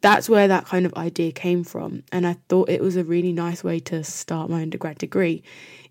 that's 0.00 0.26
where 0.26 0.48
that 0.48 0.64
kind 0.64 0.86
of 0.86 0.94
idea 0.94 1.30
came 1.30 1.62
from. 1.62 2.02
And 2.10 2.26
I 2.26 2.38
thought 2.48 2.70
it 2.70 2.80
was 2.80 2.96
a 2.96 3.04
really 3.04 3.34
nice 3.34 3.62
way 3.62 3.78
to 3.80 4.02
start 4.02 4.48
my 4.48 4.62
undergrad 4.62 4.96
degree. 4.96 5.42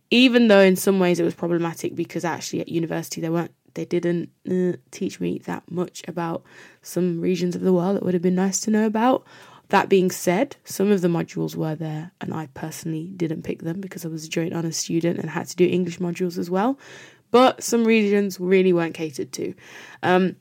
Even 0.09 0.47
though 0.47 0.61
in 0.61 0.75
some 0.75 0.99
ways 0.99 1.19
it 1.19 1.23
was 1.23 1.35
problematic 1.35 1.93
because 1.93 2.25
actually 2.25 2.61
at 2.61 2.69
university 2.69 3.21
there 3.21 3.31
weren't 3.31 3.51
they 3.77 3.85
didn't 3.85 4.31
uh, 4.49 4.75
teach 4.91 5.19
me 5.19 5.37
that 5.45 5.69
much 5.71 6.01
about 6.07 6.43
some 6.81 7.21
regions 7.21 7.55
of 7.55 7.61
the 7.61 7.71
world 7.71 7.95
that 7.95 8.03
would 8.03 8.15
have 8.15 8.23
been 8.23 8.35
nice 8.35 8.59
to 8.61 8.71
know 8.71 8.87
about. 8.87 9.23
That 9.69 9.87
being 9.87 10.09
said, 10.09 10.55
some 10.63 10.91
of 10.91 11.01
the 11.01 11.07
modules 11.07 11.55
were 11.55 11.75
there, 11.75 12.11
and 12.19 12.33
I 12.33 12.47
personally 12.53 13.13
didn't 13.15 13.43
pick 13.43 13.61
them 13.61 13.79
because 13.79 14.03
I 14.03 14.07
was 14.07 14.25
a 14.25 14.29
joint 14.29 14.53
honours 14.53 14.77
student 14.77 15.19
and 15.19 15.29
had 15.29 15.47
to 15.47 15.55
do 15.55 15.65
English 15.67 15.99
modules 15.99 16.37
as 16.37 16.49
well. 16.49 16.79
But 17.29 17.63
some 17.63 17.85
regions 17.85 18.39
really 18.39 18.73
weren't 18.73 18.95
catered 18.95 19.31
to. 19.33 19.53
Um, 20.01 20.37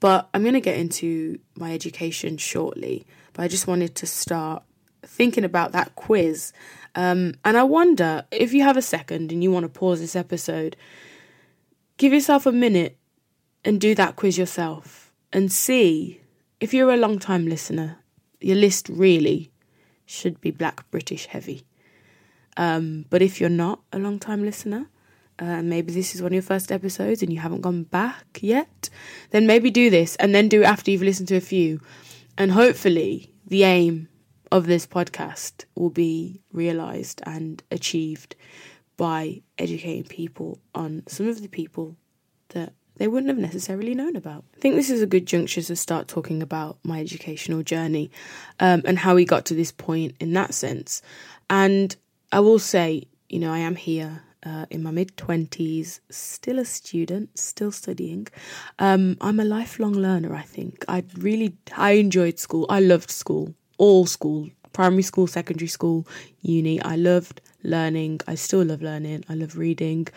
but 0.00 0.30
I'm 0.32 0.42
going 0.42 0.54
to 0.54 0.60
get 0.60 0.78
into 0.78 1.38
my 1.54 1.74
education 1.74 2.38
shortly. 2.38 3.06
But 3.34 3.42
I 3.42 3.48
just 3.48 3.66
wanted 3.66 3.94
to 3.96 4.06
start 4.06 4.62
thinking 5.02 5.44
about 5.44 5.72
that 5.72 5.96
quiz. 5.96 6.52
Um, 6.94 7.34
and 7.44 7.58
I 7.58 7.64
wonder 7.64 8.24
if 8.30 8.54
you 8.54 8.62
have 8.62 8.76
a 8.78 8.82
second 8.82 9.32
and 9.32 9.42
you 9.42 9.50
want 9.50 9.64
to 9.64 9.78
pause 9.78 10.00
this 10.00 10.16
episode 10.16 10.76
Give 12.00 12.14
yourself 12.14 12.46
a 12.46 12.52
minute 12.52 12.96
and 13.62 13.78
do 13.78 13.94
that 13.94 14.16
quiz 14.16 14.38
yourself 14.38 15.12
and 15.34 15.52
see 15.52 16.22
if 16.58 16.72
you're 16.72 16.94
a 16.94 16.96
long 16.96 17.18
time 17.18 17.46
listener, 17.46 17.98
your 18.40 18.56
list 18.56 18.88
really 18.88 19.50
should 20.06 20.40
be 20.40 20.50
black 20.50 20.90
British 20.90 21.26
heavy. 21.26 21.66
Um, 22.56 23.04
but 23.10 23.20
if 23.20 23.38
you're 23.38 23.50
not 23.50 23.80
a 23.92 23.98
long 23.98 24.18
time 24.18 24.42
listener, 24.42 24.86
uh, 25.38 25.60
maybe 25.60 25.92
this 25.92 26.14
is 26.14 26.22
one 26.22 26.28
of 26.28 26.32
your 26.32 26.40
first 26.40 26.72
episodes 26.72 27.22
and 27.22 27.30
you 27.30 27.38
haven't 27.38 27.60
gone 27.60 27.82
back 27.82 28.38
yet, 28.40 28.88
then 29.28 29.46
maybe 29.46 29.70
do 29.70 29.90
this 29.90 30.16
and 30.16 30.34
then 30.34 30.48
do 30.48 30.62
it 30.62 30.64
after 30.64 30.90
you've 30.90 31.02
listened 31.02 31.28
to 31.28 31.36
a 31.36 31.42
few. 31.42 31.82
And 32.38 32.52
hopefully, 32.52 33.34
the 33.46 33.64
aim 33.64 34.08
of 34.50 34.66
this 34.66 34.86
podcast 34.86 35.66
will 35.74 35.90
be 35.90 36.40
realized 36.50 37.20
and 37.26 37.62
achieved 37.70 38.36
by 39.00 39.40
educating 39.56 40.04
people 40.04 40.58
on 40.74 41.02
some 41.08 41.26
of 41.26 41.40
the 41.40 41.48
people 41.48 41.96
that 42.50 42.74
they 42.96 43.08
wouldn't 43.08 43.30
have 43.30 43.38
necessarily 43.38 43.94
known 43.94 44.14
about. 44.14 44.44
I 44.54 44.60
think 44.60 44.74
this 44.74 44.90
is 44.90 45.00
a 45.00 45.06
good 45.06 45.24
juncture 45.24 45.62
to 45.62 45.74
start 45.74 46.06
talking 46.06 46.42
about 46.42 46.76
my 46.82 47.00
educational 47.00 47.62
journey 47.62 48.10
um, 48.60 48.82
and 48.84 48.98
how 48.98 49.14
we 49.14 49.24
got 49.24 49.46
to 49.46 49.54
this 49.54 49.72
point 49.72 50.16
in 50.20 50.34
that 50.34 50.52
sense. 50.52 51.00
And 51.48 51.96
I 52.30 52.40
will 52.40 52.58
say, 52.58 53.04
you 53.30 53.38
know, 53.38 53.50
I 53.50 53.60
am 53.60 53.74
here 53.74 54.22
uh, 54.44 54.66
in 54.68 54.82
my 54.82 54.90
mid 54.90 55.16
20s, 55.16 56.00
still 56.10 56.58
a 56.58 56.66
student, 56.66 57.38
still 57.38 57.72
studying. 57.72 58.28
Um, 58.78 59.16
I'm 59.22 59.40
a 59.40 59.44
lifelong 59.44 59.94
learner, 59.94 60.34
I 60.34 60.42
think. 60.42 60.84
I 60.88 61.04
really, 61.16 61.56
I 61.74 61.92
enjoyed 61.92 62.38
school. 62.38 62.66
I 62.68 62.80
loved 62.80 63.10
school, 63.10 63.54
all 63.78 64.04
school, 64.04 64.50
primary 64.74 65.04
school, 65.04 65.26
secondary 65.26 65.68
school, 65.68 66.06
uni. 66.42 66.82
I 66.82 66.96
loved 66.96 67.40
learning. 67.62 68.20
I 68.26 68.34
still 68.34 68.64
love 68.64 68.82
learning. 68.82 69.24
I 69.28 69.34
love 69.34 69.56
reading. 69.56 70.08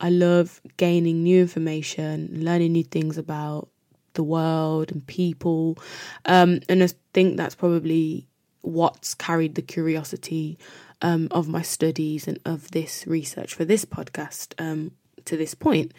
I 0.00 0.10
love 0.10 0.60
gaining 0.76 1.22
new 1.22 1.40
information, 1.40 2.30
learning 2.32 2.72
new 2.72 2.84
things 2.84 3.18
about 3.18 3.68
the 4.14 4.22
world 4.22 4.90
and 4.90 5.06
people. 5.06 5.78
Um, 6.24 6.60
and 6.68 6.82
I 6.82 6.88
think 7.12 7.36
that's 7.36 7.54
probably 7.54 8.26
what's 8.62 9.14
carried 9.14 9.54
the 9.54 9.62
curiosity 9.62 10.58
um, 11.02 11.28
of 11.30 11.48
my 11.48 11.62
studies 11.62 12.26
and 12.26 12.38
of 12.44 12.70
this 12.72 13.06
research 13.06 13.54
for 13.54 13.64
this 13.64 13.84
podcast 13.84 14.54
um, 14.58 14.92
to 15.24 15.36
this 15.36 15.54
point. 15.54 15.92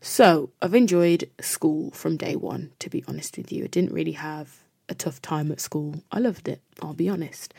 So 0.00 0.50
I've 0.60 0.74
enjoyed 0.74 1.30
school 1.40 1.90
from 1.92 2.16
day 2.16 2.36
one, 2.36 2.72
to 2.80 2.90
be 2.90 3.02
honest 3.08 3.38
with 3.38 3.50
you. 3.50 3.64
I 3.64 3.68
didn't 3.68 3.92
really 3.92 4.12
have 4.12 4.58
a 4.88 4.94
tough 4.94 5.22
time 5.22 5.50
at 5.50 5.60
school. 5.60 6.02
I 6.12 6.18
loved 6.18 6.48
it, 6.48 6.60
I'll 6.82 6.92
be 6.92 7.08
honest. 7.08 7.54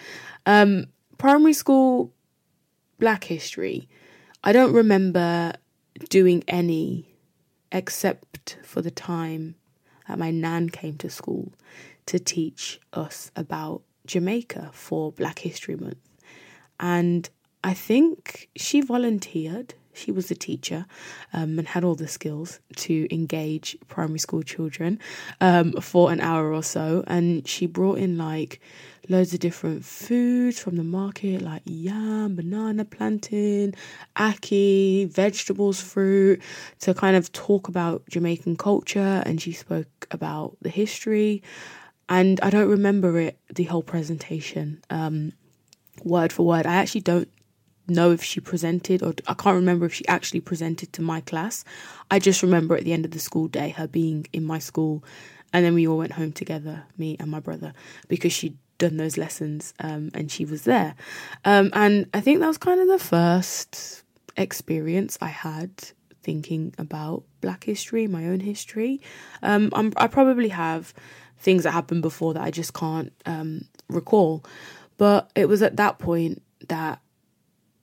Um, 0.46 0.88
primary 1.18 1.54
school, 1.54 2.14
Black 3.00 3.26
History. 3.26 3.88
I 4.44 4.52
don't 4.52 4.74
remember 4.74 5.54
doing 6.10 6.44
any 6.48 7.06
except 7.72 8.58
for 8.64 8.82
the 8.82 8.92
time 8.92 9.56
that 10.08 10.20
my 10.20 10.32
nan 10.32 10.70
came 10.70 10.98
to 10.98 11.10
school 11.10 11.52
to 12.06 12.20
teach 12.20 12.80
us 12.94 13.32
about 13.36 13.82
Jamaica 14.06 14.70
for 14.72 15.12
Black 15.12 15.40
History 15.40 15.76
Month. 15.76 15.98
And 16.80 17.30
I 17.64 17.74
think 17.74 18.50
she 18.56 18.82
volunteered. 18.82 19.74
She 19.96 20.12
was 20.12 20.30
a 20.30 20.36
teacher 20.36 20.86
um, 21.34 21.58
and 21.58 21.68
had 21.68 21.84
all 21.84 21.96
the 21.96 22.08
skills 22.08 22.60
to 22.78 23.08
engage 23.14 23.78
primary 23.88 24.20
school 24.20 24.44
children 24.44 25.00
um, 25.42 25.74
for 25.82 26.12
an 26.12 26.20
hour 26.22 26.54
or 26.54 26.64
so. 26.64 27.04
And 27.08 27.48
she 27.48 27.66
brought 27.66 27.98
in 27.98 28.18
like 28.18 28.62
loads 29.08 29.34
of 29.34 29.40
different 29.40 29.86
foods 29.86 30.60
from 30.60 30.78
the 30.78 30.84
market 30.84 31.42
like 31.42 31.62
yam, 31.66 32.36
banana, 32.36 32.86
plantain, 32.86 33.74
ackee, 34.16 35.10
vegetables, 35.10 35.82
fruit 35.82 36.42
to 36.80 36.94
kind 36.94 37.16
of 37.16 37.32
talk 37.32 37.68
about 37.68 38.04
Jamaican 38.10 38.58
culture. 38.58 39.24
And 39.26 39.42
she 39.42 39.52
spoke 39.52 40.08
about 40.12 40.58
the 40.62 40.70
history. 40.70 41.44
And 42.10 42.40
I 42.42 42.50
don't 42.50 42.70
remember 42.70 43.20
it, 43.20 43.40
the 43.54 43.64
whole 43.64 43.82
presentation, 43.82 44.84
um, 44.90 45.34
word 46.04 46.32
for 46.32 46.46
word. 46.46 46.68
I 46.68 46.76
actually 46.76 47.02
don't 47.02 47.30
know 47.88 48.12
if 48.12 48.24
she 48.24 48.40
presented 48.40 49.04
or 49.04 49.14
I 49.28 49.34
can't 49.34 49.56
remember 49.56 49.86
if 49.86 49.94
she 49.94 50.08
actually 50.08 50.42
presented 50.42 50.94
to 50.94 51.02
my 51.02 51.22
class. 51.22 51.64
I 52.10 52.20
just 52.20 52.42
remember 52.42 52.76
at 52.76 52.84
the 52.84 52.94
end 52.94 53.06
of 53.06 53.12
the 53.12 53.20
school 53.20 53.48
day 53.48 53.70
her 53.70 53.88
being 53.88 54.28
in 54.34 54.44
my 54.44 54.60
school 54.60 55.04
and 55.54 55.64
then 55.64 55.74
we 55.74 55.88
all 55.88 55.98
went 55.98 56.14
home 56.14 56.32
together, 56.32 56.84
me 56.98 57.16
and 57.20 57.32
my 57.32 57.40
brother, 57.40 57.74
because 58.08 58.34
she'd 58.34 58.58
done 58.78 58.98
those 58.98 59.18
lessons 59.18 59.74
um, 59.80 60.12
and 60.14 60.32
she 60.32 60.46
was 60.46 60.64
there. 60.64 60.96
Um, 61.46 61.70
and 61.74 62.10
I 62.14 62.22
think 62.22 62.40
that 62.40 62.48
was 62.48 62.58
kind 62.58 62.82
of 62.82 62.88
the 62.88 63.00
first 63.00 64.04
experience 64.36 65.18
I 65.22 65.28
had 65.28 65.72
thinking 66.24 66.74
about 66.78 67.24
Black 67.40 67.64
history, 67.64 68.08
my 68.08 68.26
own 68.26 68.40
history. 68.42 69.00
Um, 69.44 69.72
i 69.96 70.08
probably 70.08 70.50
have 70.50 70.94
things 71.38 71.64
that 71.64 71.72
happened 71.72 72.02
before 72.02 72.34
that 72.34 72.44
I 72.44 72.52
just 72.52 72.74
can't 72.74 73.14
um, 73.26 73.66
recall. 73.88 74.44
But 74.98 75.30
it 75.36 75.48
was 75.48 75.62
at 75.62 75.78
that 75.78 76.00
point 76.00 76.42
that 76.68 77.00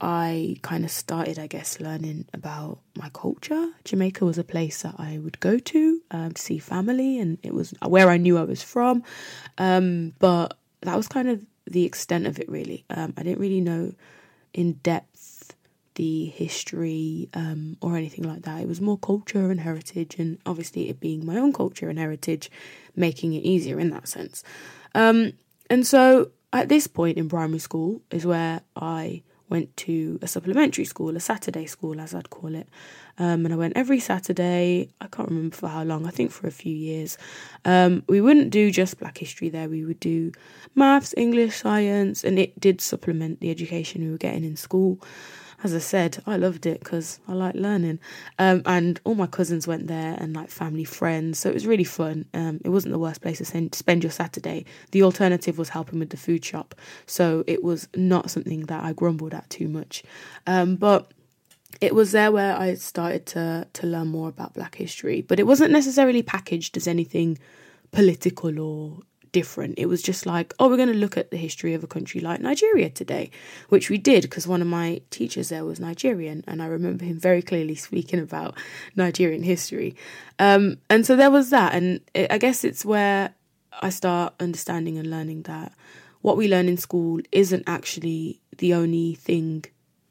I 0.04 0.56
kind 0.62 0.84
of 0.84 0.90
started, 0.90 1.38
I 1.38 1.46
guess, 1.46 1.78
learning 1.78 2.26
about 2.34 2.80
my 2.96 3.08
culture. 3.14 3.70
Jamaica 3.84 4.24
was 4.24 4.36
a 4.36 4.42
place 4.42 4.82
that 4.82 4.96
I 4.98 5.18
would 5.18 5.38
go 5.38 5.58
to 5.58 6.00
um, 6.10 6.32
to 6.32 6.42
see 6.42 6.58
family, 6.58 7.20
and 7.20 7.38
it 7.44 7.54
was 7.54 7.72
where 7.86 8.10
I 8.10 8.16
knew 8.16 8.36
I 8.36 8.42
was 8.42 8.64
from. 8.64 9.04
Um, 9.58 10.12
but 10.18 10.58
that 10.80 10.96
was 10.96 11.06
kind 11.06 11.28
of 11.28 11.40
the 11.66 11.84
extent 11.84 12.26
of 12.26 12.40
it, 12.40 12.48
really. 12.48 12.84
Um, 12.90 13.14
I 13.16 13.22
didn't 13.22 13.38
really 13.38 13.60
know 13.60 13.94
in 14.52 14.72
depth 14.82 15.54
the 15.94 16.24
history 16.24 17.28
um, 17.34 17.76
or 17.80 17.96
anything 17.96 18.24
like 18.24 18.42
that. 18.42 18.60
It 18.60 18.66
was 18.66 18.80
more 18.80 18.98
culture 18.98 19.52
and 19.52 19.60
heritage, 19.60 20.16
and 20.18 20.38
obviously, 20.44 20.88
it 20.88 20.98
being 20.98 21.24
my 21.24 21.36
own 21.36 21.52
culture 21.52 21.88
and 21.88 21.98
heritage, 21.98 22.50
making 22.96 23.34
it 23.34 23.44
easier 23.44 23.78
in 23.78 23.90
that 23.90 24.08
sense. 24.08 24.42
Um, 24.96 25.34
and 25.70 25.86
so, 25.86 26.32
at 26.52 26.68
this 26.68 26.88
point 26.88 27.18
in 27.18 27.28
primary 27.28 27.60
school, 27.60 28.02
is 28.10 28.26
where 28.26 28.62
I 28.74 29.22
went 29.52 29.76
to 29.76 30.18
a 30.22 30.26
supplementary 30.26 30.86
school, 30.86 31.14
a 31.14 31.20
Saturday 31.20 31.66
school, 31.66 32.00
as 32.00 32.14
I'd 32.14 32.30
call 32.30 32.54
it. 32.54 32.68
Um, 33.18 33.44
and 33.44 33.52
I 33.52 33.56
went 33.56 33.76
every 33.76 34.00
Saturday. 34.00 34.88
I 35.00 35.06
can't 35.06 35.28
remember 35.28 35.54
for 35.54 35.68
how 35.68 35.84
long. 35.84 36.06
I 36.06 36.10
think 36.10 36.32
for 36.32 36.46
a 36.46 36.50
few 36.50 36.74
years. 36.74 37.18
Um, 37.66 38.02
we 38.08 38.20
wouldn't 38.20 38.50
do 38.50 38.70
just 38.70 38.98
Black 38.98 39.18
History 39.18 39.50
there. 39.50 39.68
We 39.68 39.84
would 39.84 40.00
do 40.00 40.32
maths, 40.74 41.14
English, 41.16 41.56
science, 41.56 42.24
and 42.24 42.38
it 42.38 42.58
did 42.58 42.80
supplement 42.80 43.40
the 43.40 43.50
education 43.50 44.02
we 44.02 44.10
were 44.10 44.16
getting 44.16 44.44
in 44.44 44.56
school. 44.56 44.98
As 45.64 45.74
I 45.74 45.78
said, 45.78 46.22
I 46.26 46.36
loved 46.36 46.66
it 46.66 46.80
because 46.80 47.20
I 47.28 47.32
like 47.32 47.54
learning. 47.54 48.00
Um, 48.38 48.62
and 48.66 49.00
all 49.04 49.14
my 49.14 49.26
cousins 49.26 49.66
went 49.66 49.86
there 49.86 50.16
and 50.18 50.34
like 50.34 50.50
family 50.50 50.84
friends. 50.84 51.38
So 51.38 51.48
it 51.48 51.54
was 51.54 51.66
really 51.66 51.84
fun. 51.84 52.26
Um, 52.34 52.60
it 52.64 52.70
wasn't 52.70 52.92
the 52.92 52.98
worst 52.98 53.20
place 53.20 53.38
to 53.38 53.68
spend 53.72 54.02
your 54.02 54.10
Saturday. 54.10 54.64
The 54.90 55.02
alternative 55.02 55.58
was 55.58 55.68
helping 55.68 55.98
with 55.98 56.10
the 56.10 56.16
food 56.16 56.44
shop. 56.44 56.74
So 57.06 57.44
it 57.46 57.62
was 57.62 57.88
not 57.94 58.30
something 58.30 58.66
that 58.66 58.82
I 58.82 58.92
grumbled 58.92 59.34
at 59.34 59.48
too 59.50 59.68
much. 59.68 60.02
Um, 60.46 60.76
but 60.76 61.12
it 61.80 61.94
was 61.94 62.12
there 62.12 62.30
where 62.32 62.56
I 62.56 62.74
started 62.74 63.26
to 63.26 63.66
to 63.72 63.86
learn 63.86 64.08
more 64.08 64.28
about 64.28 64.54
Black 64.54 64.76
history, 64.76 65.22
but 65.22 65.40
it 65.40 65.46
wasn't 65.46 65.72
necessarily 65.72 66.22
packaged 66.22 66.76
as 66.76 66.86
anything 66.86 67.38
political 67.92 68.58
or 68.60 69.00
different. 69.32 69.74
It 69.78 69.86
was 69.86 70.02
just 70.02 70.26
like, 70.26 70.54
oh, 70.58 70.68
we're 70.68 70.76
going 70.76 70.92
to 70.92 70.94
look 70.94 71.16
at 71.16 71.30
the 71.30 71.36
history 71.36 71.74
of 71.74 71.82
a 71.82 71.86
country 71.86 72.20
like 72.20 72.40
Nigeria 72.40 72.90
today, 72.90 73.30
which 73.68 73.90
we 73.90 73.98
did 73.98 74.22
because 74.22 74.46
one 74.46 74.62
of 74.62 74.68
my 74.68 75.00
teachers 75.10 75.48
there 75.48 75.64
was 75.64 75.80
Nigerian, 75.80 76.44
and 76.46 76.62
I 76.62 76.66
remember 76.66 77.04
him 77.04 77.18
very 77.18 77.42
clearly 77.42 77.74
speaking 77.74 78.20
about 78.20 78.56
Nigerian 78.94 79.42
history. 79.42 79.96
Um, 80.38 80.78
and 80.88 81.04
so 81.04 81.16
there 81.16 81.30
was 81.30 81.50
that, 81.50 81.74
and 81.74 82.00
it, 82.14 82.30
I 82.30 82.38
guess 82.38 82.64
it's 82.64 82.84
where 82.84 83.34
I 83.80 83.88
start 83.90 84.34
understanding 84.38 84.98
and 84.98 85.10
learning 85.10 85.42
that 85.42 85.72
what 86.20 86.36
we 86.36 86.48
learn 86.48 86.68
in 86.68 86.76
school 86.76 87.20
isn't 87.32 87.64
actually 87.66 88.40
the 88.58 88.74
only 88.74 89.14
thing 89.14 89.64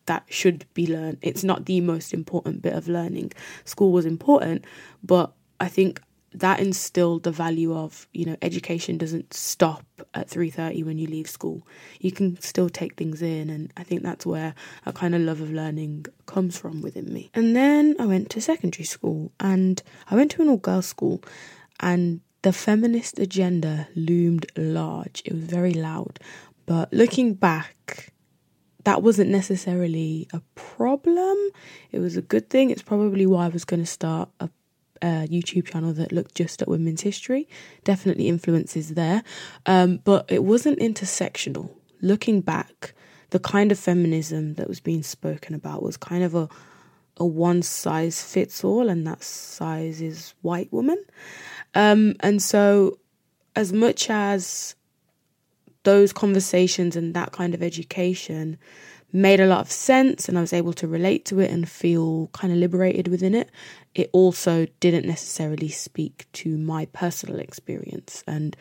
that 0.07 0.25
should 0.29 0.65
be 0.73 0.87
learned. 0.87 1.19
It's 1.21 1.43
not 1.43 1.65
the 1.65 1.79
most 1.79 2.13
important 2.13 2.61
bit 2.61 2.73
of 2.73 2.87
learning. 2.87 3.31
School 3.65 3.91
was 3.91 4.05
important, 4.05 4.65
but 5.03 5.31
I 5.59 5.67
think 5.67 6.01
that 6.33 6.59
instilled 6.59 7.23
the 7.23 7.31
value 7.31 7.75
of 7.75 8.07
you 8.13 8.25
know 8.25 8.37
education 8.41 8.97
doesn't 8.97 9.33
stop 9.33 9.85
at 10.13 10.29
3:30 10.29 10.83
when 10.83 10.97
you 10.97 11.07
leave 11.07 11.29
school. 11.29 11.67
You 11.99 12.11
can 12.11 12.39
still 12.41 12.69
take 12.69 12.95
things 12.95 13.21
in 13.21 13.49
and 13.49 13.71
i 13.77 13.83
think 13.83 14.01
that's 14.01 14.25
where 14.25 14.53
a 14.85 14.93
kind 14.93 15.13
of 15.13 15.21
love 15.21 15.41
of 15.41 15.51
learning 15.51 16.05
comes 16.25 16.57
from 16.57 16.81
within 16.81 17.13
me. 17.13 17.29
And 17.33 17.55
then 17.55 17.95
i 17.99 18.05
went 18.05 18.29
to 18.31 18.41
secondary 18.41 18.85
school 18.85 19.31
and 19.39 19.81
i 20.09 20.15
went 20.15 20.31
to 20.31 20.41
an 20.41 20.49
all 20.49 20.57
girls 20.57 20.85
school 20.85 21.23
and 21.79 22.21
the 22.43 22.53
feminist 22.53 23.19
agenda 23.19 23.87
loomed 23.95 24.47
large. 24.57 25.21
It 25.25 25.33
was 25.33 25.43
very 25.43 25.73
loud. 25.73 26.19
But 26.65 26.91
looking 26.91 27.35
back 27.35 28.11
that 28.83 29.03
wasn't 29.03 29.29
necessarily 29.29 30.27
a 30.33 30.41
problem. 30.55 31.37
It 31.91 31.99
was 31.99 32.17
a 32.17 32.21
good 32.21 32.49
thing. 32.49 32.71
It's 32.71 32.81
probably 32.81 33.27
why 33.27 33.45
i 33.45 33.49
was 33.49 33.65
going 33.65 33.81
to 33.81 33.85
start 33.85 34.29
a 34.39 34.49
a 35.01 35.27
YouTube 35.27 35.67
channel 35.67 35.93
that 35.93 36.11
looked 36.11 36.35
just 36.35 36.61
at 36.61 36.67
women's 36.67 37.01
history. 37.01 37.47
Definitely 37.83 38.27
influences 38.27 38.89
there. 38.89 39.23
Um, 39.65 39.97
but 40.03 40.25
it 40.31 40.43
wasn't 40.43 40.79
intersectional. 40.79 41.71
Looking 42.01 42.41
back, 42.41 42.93
the 43.29 43.39
kind 43.39 43.71
of 43.71 43.79
feminism 43.79 44.55
that 44.55 44.67
was 44.67 44.79
being 44.79 45.03
spoken 45.03 45.55
about 45.55 45.83
was 45.83 45.97
kind 45.97 46.23
of 46.23 46.35
a 46.35 46.49
a 47.17 47.25
one 47.25 47.61
size 47.61 48.23
fits 48.23 48.63
all, 48.63 48.89
and 48.89 49.05
that 49.05 49.23
size 49.23 50.01
is 50.01 50.33
white 50.41 50.71
woman. 50.71 51.03
Um, 51.75 52.15
and 52.21 52.41
so, 52.41 52.97
as 53.55 53.71
much 53.71 54.09
as 54.09 54.75
those 55.83 56.13
conversations 56.13 56.95
and 56.95 57.13
that 57.13 57.31
kind 57.31 57.53
of 57.53 57.61
education 57.61 58.57
made 59.13 59.39
a 59.39 59.45
lot 59.45 59.59
of 59.59 59.71
sense 59.71 60.29
and 60.29 60.37
I 60.37 60.41
was 60.41 60.53
able 60.53 60.73
to 60.73 60.87
relate 60.87 61.25
to 61.25 61.39
it 61.39 61.51
and 61.51 61.67
feel 61.67 62.27
kind 62.33 62.53
of 62.53 62.59
liberated 62.59 63.07
within 63.07 63.35
it, 63.35 63.49
it 63.93 64.09
also 64.13 64.67
didn't 64.79 65.05
necessarily 65.05 65.69
speak 65.69 66.27
to 66.33 66.57
my 66.57 66.85
personal 66.87 67.39
experience. 67.39 68.23
And, 68.27 68.55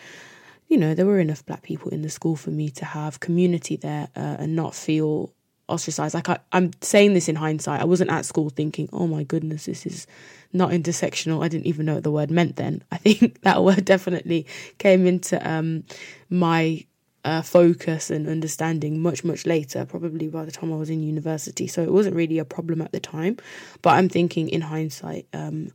you 0.69 0.76
know, 0.76 0.95
there 0.95 1.07
were 1.07 1.21
enough 1.21 1.45
black 1.47 1.62
people 1.62 1.90
in 1.90 2.02
the 2.02 2.11
school 2.11 2.37
for 2.37 2.50
me 2.50 2.71
to 2.71 2.85
have 2.85 3.21
community 3.21 3.76
there 3.76 4.09
uh, 4.16 4.37
and 4.38 4.57
not 4.57 4.75
feel 4.75 5.33
ostracized. 5.69 6.14
Like, 6.14 6.28
I, 6.28 6.38
I'm 6.52 6.73
saying 6.80 7.14
this 7.14 7.28
in 7.28 7.37
hindsight. 7.37 7.80
I 7.80 7.85
wasn't 7.85 8.11
at 8.11 8.26
school 8.26 8.50
thinking, 8.50 8.88
oh 8.92 9.07
my 9.07 9.23
goodness, 9.23 9.66
this 9.66 9.87
is 9.87 10.07
not 10.52 10.71
intersectional. 10.71 11.45
I 11.45 11.49
didn't 11.49 11.66
even 11.66 11.87
know 11.87 11.95
what 11.95 12.04
the 12.04 12.11
word 12.11 12.30
meant 12.30 12.57
then. 12.57 12.83
I 12.92 12.97
think 12.97 13.40
that 13.42 13.62
word 13.62 13.85
definitely 13.85 14.47
came 14.78 15.07
into 15.07 15.49
um, 15.49 15.85
my 16.28 16.85
uh, 17.25 17.43
focus 17.43 18.11
and 18.11 18.29
understanding 18.29 19.00
much 19.00 19.25
much 19.25 19.45
later 19.47 19.85
probably 19.85 20.29
by 20.29 20.45
the 20.45 20.50
time 20.50 20.73
i 20.73 20.77
was 20.77 20.91
in 20.91 21.03
university. 21.03 21.67
So 21.67 21.83
it 21.83 21.93
wasn't 21.93 22.17
really 22.17 22.39
a 22.39 22.45
problem 22.45 22.80
at 22.80 22.93
the 22.93 23.00
time. 23.00 23.37
But 23.83 23.91
i'm 23.91 24.09
thinking 24.09 24.49
in 24.49 24.63
hindsight 24.63 25.26
um, 25.33 25.71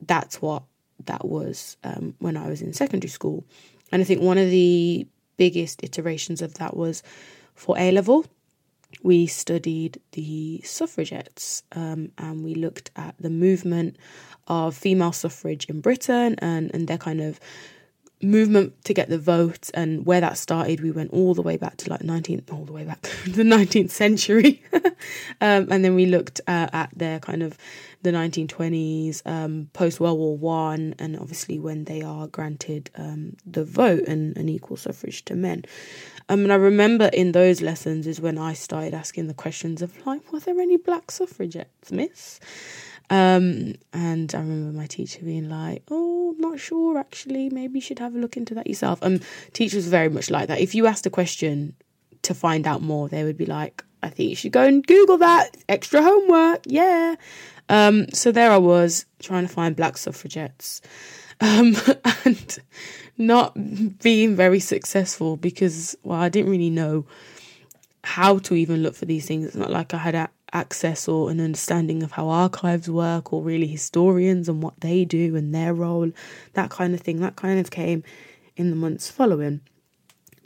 that's 0.00 0.40
what 0.40 0.62
that 1.04 1.26
was 1.26 1.76
um, 1.84 2.14
when 2.18 2.36
i 2.36 2.48
was 2.48 2.62
in 2.62 2.72
secondary 2.72 3.10
school. 3.10 3.44
And 3.92 4.00
i 4.00 4.04
think 4.04 4.22
one 4.22 4.38
of 4.38 4.50
the 4.50 5.06
biggest 5.36 5.82
iterations 5.82 6.40
of 6.40 6.54
that 6.54 6.76
was 6.76 7.02
for 7.54 7.76
a 7.78 7.90
level 7.90 8.26
we 9.02 9.26
studied 9.26 10.00
the 10.12 10.60
suffragettes 10.64 11.62
um, 11.72 12.10
and 12.18 12.44
we 12.44 12.54
looked 12.54 12.90
at 12.96 13.14
the 13.18 13.28
movement 13.28 13.96
of 14.46 14.74
female 14.74 15.12
suffrage 15.12 15.66
in 15.66 15.80
britain 15.80 16.36
and, 16.38 16.70
and 16.72 16.88
their 16.88 16.96
kind 16.96 17.20
of 17.20 17.38
movement 18.22 18.72
to 18.84 18.94
get 18.94 19.08
the 19.08 19.18
vote 19.18 19.70
and 19.74 20.06
where 20.06 20.20
that 20.20 20.38
started 20.38 20.80
we 20.80 20.90
went 20.90 21.12
all 21.12 21.34
the 21.34 21.42
way 21.42 21.56
back 21.56 21.76
to 21.76 21.90
like 21.90 22.00
19th 22.00 22.52
all 22.52 22.64
the 22.64 22.72
way 22.72 22.84
back 22.84 23.02
to 23.02 23.30
the 23.30 23.42
19th 23.42 23.90
century 23.90 24.62
um, 24.72 25.68
and 25.70 25.84
then 25.84 25.94
we 25.94 26.06
looked 26.06 26.40
uh, 26.46 26.68
at 26.72 26.90
their 26.96 27.20
kind 27.20 27.42
of 27.42 27.58
the 28.02 28.10
1920s 28.10 29.20
um, 29.26 29.68
post 29.74 30.00
world 30.00 30.18
war 30.18 30.36
one 30.36 30.94
and 30.98 31.18
obviously 31.18 31.58
when 31.58 31.84
they 31.84 32.02
are 32.02 32.26
granted 32.28 32.88
um, 32.96 33.36
the 33.44 33.64
vote 33.64 34.04
and, 34.08 34.36
and 34.36 34.48
equal 34.48 34.76
suffrage 34.76 35.24
to 35.24 35.34
men 35.34 35.62
um, 36.28 36.42
and 36.42 36.52
I 36.52 36.56
remember 36.56 37.06
in 37.12 37.32
those 37.32 37.60
lessons 37.60 38.06
is 38.06 38.20
when 38.20 38.36
I 38.36 38.52
started 38.54 38.94
asking 38.94 39.28
the 39.28 39.34
questions 39.34 39.80
of 39.80 40.04
like, 40.06 40.32
were 40.32 40.40
there 40.40 40.58
any 40.60 40.76
black 40.76 41.10
suffragettes, 41.10 41.92
miss? 41.92 42.40
Um, 43.08 43.74
and 43.92 44.34
I 44.34 44.38
remember 44.38 44.76
my 44.76 44.86
teacher 44.86 45.20
being 45.22 45.48
like, 45.48 45.82
"Oh, 45.90 46.34
I'm 46.34 46.40
not 46.40 46.58
sure. 46.58 46.98
Actually, 46.98 47.50
maybe 47.50 47.78
you 47.78 47.80
should 47.80 48.00
have 48.00 48.14
a 48.14 48.18
look 48.18 48.36
into 48.36 48.54
that 48.54 48.66
yourself." 48.66 48.98
Um, 49.02 49.20
teachers 49.52 49.86
very 49.86 50.08
much 50.08 50.30
like 50.30 50.48
that. 50.48 50.60
If 50.60 50.74
you 50.74 50.86
asked 50.86 51.06
a 51.06 51.10
question 51.10 51.74
to 52.22 52.34
find 52.34 52.66
out 52.66 52.82
more, 52.82 53.08
they 53.08 53.22
would 53.24 53.36
be 53.36 53.46
like, 53.46 53.84
"I 54.02 54.08
think 54.08 54.30
you 54.30 54.36
should 54.36 54.52
go 54.52 54.64
and 54.64 54.86
Google 54.86 55.18
that. 55.18 55.56
Extra 55.68 56.02
homework, 56.02 56.62
yeah." 56.66 57.14
Um, 57.68 58.06
so 58.12 58.32
there 58.32 58.50
I 58.50 58.58
was 58.58 59.06
trying 59.20 59.46
to 59.46 59.52
find 59.52 59.76
black 59.76 59.96
suffragettes, 59.98 60.80
um, 61.40 61.76
and 62.24 62.58
not 63.18 63.54
being 64.00 64.36
very 64.36 64.60
successful 64.60 65.36
because 65.36 65.96
well, 66.02 66.20
I 66.20 66.28
didn't 66.28 66.50
really 66.50 66.70
know 66.70 67.06
how 68.04 68.38
to 68.38 68.54
even 68.54 68.82
look 68.82 68.94
for 68.94 69.04
these 69.04 69.26
things. 69.26 69.46
It's 69.46 69.56
not 69.56 69.70
like 69.70 69.94
I 69.94 69.98
had 69.98 70.28
access 70.52 71.08
or 71.08 71.30
an 71.30 71.40
understanding 71.40 72.02
of 72.02 72.12
how 72.12 72.28
archives 72.28 72.88
work 72.88 73.32
or 73.32 73.42
really 73.42 73.66
historians 73.66 74.48
and 74.48 74.62
what 74.62 74.80
they 74.80 75.04
do 75.04 75.36
and 75.36 75.54
their 75.54 75.74
role, 75.74 76.10
that 76.54 76.70
kind 76.70 76.94
of 76.94 77.00
thing. 77.00 77.20
That 77.20 77.36
kind 77.36 77.58
of 77.58 77.70
came 77.70 78.04
in 78.56 78.70
the 78.70 78.76
months 78.76 79.10
following. 79.10 79.60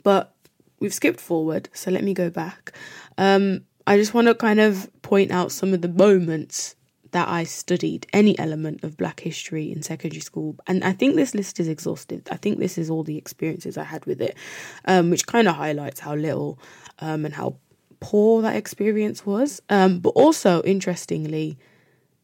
But 0.03 0.33
we've 0.79 0.93
skipped 0.93 1.21
forward, 1.21 1.69
so 1.73 1.91
let 1.91 2.03
me 2.03 2.13
go 2.13 2.29
back. 2.29 2.73
Um, 3.17 3.61
I 3.85 3.97
just 3.97 4.13
want 4.13 4.27
to 4.27 4.35
kind 4.35 4.59
of 4.59 4.89
point 5.01 5.31
out 5.31 5.51
some 5.51 5.73
of 5.73 5.81
the 5.81 5.87
moments 5.87 6.75
that 7.11 7.27
I 7.27 7.43
studied 7.43 8.07
any 8.13 8.37
element 8.39 8.83
of 8.83 8.97
black 8.97 9.19
history 9.19 9.71
in 9.71 9.81
secondary 9.81 10.21
school. 10.21 10.55
And 10.67 10.83
I 10.83 10.93
think 10.93 11.15
this 11.15 11.35
list 11.35 11.59
is 11.59 11.67
exhaustive. 11.67 12.23
I 12.31 12.37
think 12.37 12.59
this 12.59 12.77
is 12.77 12.89
all 12.89 13.03
the 13.03 13.17
experiences 13.17 13.77
I 13.77 13.83
had 13.83 14.05
with 14.05 14.21
it, 14.21 14.37
um, 14.85 15.09
which 15.09 15.27
kind 15.27 15.47
of 15.47 15.55
highlights 15.55 15.99
how 15.99 16.15
little 16.15 16.57
um, 16.99 17.25
and 17.25 17.33
how 17.33 17.57
poor 18.01 18.41
that 18.41 18.57
experience 18.57 19.25
was. 19.25 19.61
Um, 19.69 19.99
but 19.99 20.09
also, 20.09 20.61
interestingly, 20.63 21.57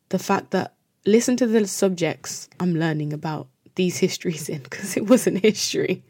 the 0.10 0.20
fact 0.20 0.52
that 0.52 0.74
listen 1.06 1.38
to 1.38 1.48
the 1.48 1.66
subjects 1.66 2.50
I'm 2.60 2.76
learning 2.76 3.14
about 3.14 3.48
these 3.76 3.98
histories 4.06 4.50
in 4.50 4.64
because 4.64 4.98
it 4.98 5.08
wasn't 5.08 5.40
history. 5.40 6.04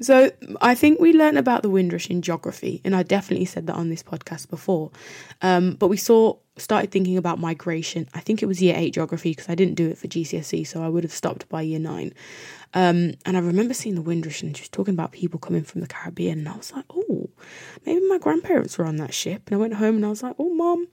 So 0.00 0.30
I 0.60 0.74
think 0.74 0.98
we 0.98 1.12
learned 1.12 1.38
about 1.38 1.62
the 1.62 1.70
Windrush 1.70 2.08
in 2.08 2.22
geography, 2.22 2.80
and 2.84 2.96
I 2.96 3.02
definitely 3.02 3.44
said 3.44 3.66
that 3.66 3.76
on 3.76 3.90
this 3.90 4.02
podcast 4.02 4.48
before. 4.48 4.90
Um, 5.42 5.74
but 5.74 5.88
we 5.88 5.96
saw 5.96 6.38
started 6.56 6.90
thinking 6.90 7.16
about 7.16 7.38
migration. 7.38 8.08
I 8.14 8.20
think 8.20 8.42
it 8.42 8.46
was 8.46 8.60
year 8.60 8.74
eight 8.76 8.94
geography 8.94 9.30
because 9.30 9.48
I 9.48 9.54
didn't 9.54 9.74
do 9.74 9.88
it 9.88 9.98
for 9.98 10.08
GCSE, 10.08 10.66
so 10.66 10.82
I 10.82 10.88
would 10.88 11.04
have 11.04 11.12
stopped 11.12 11.48
by 11.48 11.62
year 11.62 11.78
nine. 11.78 12.14
Um, 12.74 13.12
and 13.26 13.36
I 13.36 13.40
remember 13.40 13.74
seeing 13.74 13.94
the 13.94 14.02
Windrush 14.02 14.42
and 14.42 14.56
she 14.56 14.62
was 14.62 14.68
talking 14.70 14.94
about 14.94 15.12
people 15.12 15.38
coming 15.38 15.62
from 15.62 15.82
the 15.82 15.86
Caribbean, 15.86 16.38
and 16.38 16.48
I 16.48 16.56
was 16.56 16.72
like, 16.72 16.86
oh, 16.90 17.28
maybe 17.84 18.06
my 18.08 18.18
grandparents 18.18 18.78
were 18.78 18.86
on 18.86 18.96
that 18.96 19.12
ship. 19.12 19.42
And 19.46 19.54
I 19.54 19.58
went 19.58 19.74
home 19.74 19.96
and 19.96 20.06
I 20.06 20.08
was 20.08 20.22
like, 20.22 20.36
oh, 20.38 20.52
mom, 20.54 20.86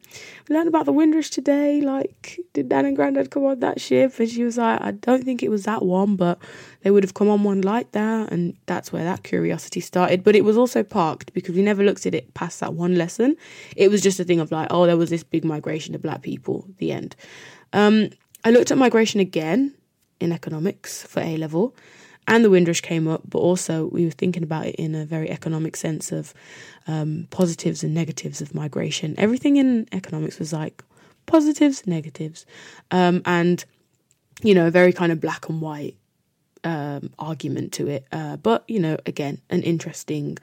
we 0.48 0.56
learned 0.56 0.68
about 0.68 0.86
the 0.86 0.92
Windrush 0.92 1.30
today. 1.30 1.82
Like, 1.82 2.39
did 2.54 2.70
Dad 2.70 2.86
and 2.86 2.96
Granddad 2.96 3.32
come 3.32 3.46
on 3.46 3.60
that 3.60 3.80
ship? 3.80 4.20
And 4.20 4.30
she 4.30 4.44
was 4.44 4.58
like, 4.58 4.82
I 4.82 4.92
don't 4.92 5.24
think 5.24 5.42
it 5.42 5.50
was 5.50 5.63
that 5.63 5.84
one, 5.84 6.15
but 6.15 6.39
they 6.82 6.92
would 6.92 7.04
have 7.04 7.13
come 7.13 7.30
on 7.30 7.44
one 7.44 7.62
like 7.62 7.92
that. 7.94 8.32
And 8.32 8.58
that's 8.65 8.92
where 8.92 9.04
that 9.04 9.24
curiosity 9.24 9.80
started. 9.80 10.24
But 10.24 10.36
it 10.36 10.44
was 10.44 10.58
also 10.58 10.84
parked 10.84 11.34
because 11.34 11.56
we 11.56 11.62
never 11.62 11.84
looked 11.84 12.06
at 12.06 12.15
it 12.15 12.34
past 12.34 12.60
that 12.60 12.74
one 12.74 12.96
lesson. 12.96 13.38
It 13.76 13.89
was 13.89 14.02
just 14.02 14.20
a 14.20 14.24
thing 14.26 14.39
of 14.39 14.52
like, 14.52 14.68
oh, 14.72 14.86
there 14.86 14.98
was 14.98 15.10
this 15.10 15.24
big 15.24 15.46
migration 15.46 15.96
of 15.96 16.02
black 16.02 16.22
people, 16.22 16.68
the 16.78 16.92
end. 16.92 17.15
Um, 17.72 18.10
I 18.44 18.52
looked 18.52 18.72
at 18.72 18.78
migration 18.78 19.20
again 19.20 19.76
in 20.20 20.32
economics 20.32 21.04
for 21.04 21.22
A 21.22 21.38
level. 21.38 21.76
and 22.28 22.46
the 22.46 22.50
Windrush 22.50 22.82
came 22.82 23.08
up, 23.08 23.24
but 23.28 23.40
also 23.40 23.88
we 23.88 24.06
were 24.06 24.12
thinking 24.12 24.44
about 24.44 24.68
it 24.68 24.76
in 24.76 24.94
a 24.94 25.04
very 25.04 25.30
economic 25.32 25.76
sense 25.76 26.12
of 26.12 26.34
um, 26.88 27.28
positives 27.32 27.84
and 27.84 27.94
negatives 27.94 28.40
of 28.40 28.54
migration. 28.54 29.16
Everything 29.18 29.58
in 29.58 29.88
economics 29.92 30.38
was 30.38 30.54
like 30.54 30.84
positives, 31.26 31.88
negatives, 31.88 32.46
um, 32.92 33.22
and 33.26 33.66
you 34.44 34.54
know, 34.54 34.68
a 34.68 34.72
very 34.72 34.94
kind 34.94 35.12
of 35.12 35.20
black 35.20 35.50
and 35.50 35.60
white 35.60 35.98
um, 36.64 37.12
argument 37.20 37.74
to 37.74 37.88
it. 37.88 38.06
Uh, 38.12 38.38
but 38.38 38.64
you 38.68 38.80
know, 38.80 38.98
again, 39.06 39.42
an 39.50 39.64
interesting 39.64 40.38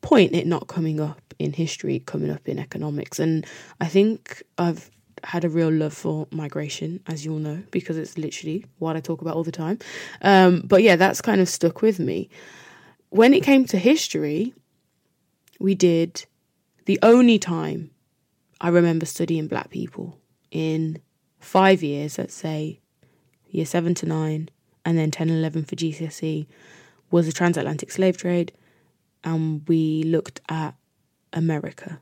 point. 0.00 0.34
It 0.34 0.46
not 0.46 0.66
coming 0.66 1.00
up 1.00 1.22
in 1.38 1.52
history, 1.52 2.00
coming 2.00 2.30
up 2.30 2.48
in 2.48 2.58
economics, 2.58 3.18
and 3.18 3.46
I 3.80 3.86
think 3.86 4.42
I've 4.58 4.90
had 5.24 5.44
a 5.44 5.48
real 5.48 5.72
love 5.72 5.92
for 5.92 6.26
migration, 6.30 7.00
as 7.06 7.24
you'll 7.24 7.38
know, 7.38 7.62
because 7.70 7.96
it's 7.96 8.18
literally 8.18 8.64
what 8.78 8.96
I 8.96 9.00
talk 9.00 9.20
about 9.20 9.34
all 9.34 9.44
the 9.44 9.52
time. 9.52 9.78
Um, 10.22 10.62
but 10.64 10.82
yeah, 10.82 10.96
that's 10.96 11.20
kind 11.20 11.40
of 11.40 11.48
stuck 11.48 11.82
with 11.82 11.98
me. 11.98 12.28
When 13.10 13.34
it 13.34 13.42
came 13.42 13.64
to 13.66 13.78
history, 13.78 14.54
we 15.58 15.74
did 15.74 16.24
the 16.86 16.98
only 17.02 17.38
time 17.38 17.90
I 18.60 18.68
remember 18.68 19.06
studying 19.06 19.46
black 19.46 19.70
people 19.70 20.18
in 20.50 21.00
five 21.38 21.82
years, 21.82 22.18
let's 22.18 22.34
say 22.34 22.80
year 23.48 23.66
seven 23.66 23.94
to 23.96 24.06
nine, 24.06 24.48
and 24.84 24.98
then 24.98 25.10
10 25.10 25.28
and 25.28 25.38
11 25.38 25.64
for 25.64 25.76
GCSE, 25.76 26.46
was 27.10 27.26
the 27.26 27.32
transatlantic 27.32 27.90
slave 27.90 28.16
trade. 28.16 28.52
And 29.24 29.66
we 29.68 30.02
looked 30.04 30.40
at 30.48 30.74
America. 31.32 32.00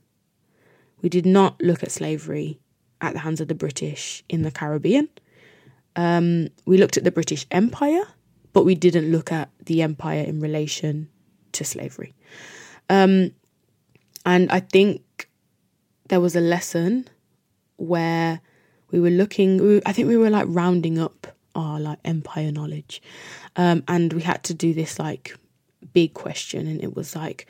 We 1.00 1.08
did 1.08 1.26
not 1.26 1.60
look 1.62 1.82
at 1.82 1.90
slavery 1.90 2.60
at 3.00 3.12
the 3.12 3.20
hands 3.20 3.40
of 3.40 3.48
the 3.48 3.54
British 3.54 4.24
in 4.28 4.42
the 4.42 4.50
Caribbean. 4.50 5.08
Um, 5.96 6.48
we 6.66 6.78
looked 6.78 6.96
at 6.96 7.04
the 7.04 7.10
British 7.10 7.46
Empire, 7.50 8.04
but 8.52 8.64
we 8.64 8.74
didn't 8.74 9.10
look 9.10 9.32
at 9.32 9.50
the 9.64 9.82
empire 9.82 10.22
in 10.22 10.40
relation 10.40 11.08
to 11.52 11.64
slavery. 11.64 12.14
Um, 12.88 13.32
and 14.24 14.50
I 14.50 14.60
think 14.60 15.28
there 16.08 16.20
was 16.20 16.36
a 16.36 16.40
lesson 16.40 17.08
where 17.76 18.40
we 18.90 19.00
were 19.00 19.10
looking, 19.10 19.82
I 19.84 19.92
think 19.92 20.08
we 20.08 20.16
were 20.16 20.30
like 20.30 20.46
rounding 20.48 20.98
up 20.98 21.26
our 21.54 21.80
like 21.80 21.98
empire 22.04 22.52
knowledge. 22.52 23.02
Um, 23.56 23.82
and 23.88 24.12
we 24.12 24.22
had 24.22 24.42
to 24.44 24.54
do 24.54 24.72
this 24.72 24.98
like 24.98 25.36
big 25.92 26.14
question, 26.14 26.66
and 26.66 26.82
it 26.82 26.94
was 26.94 27.14
like, 27.14 27.46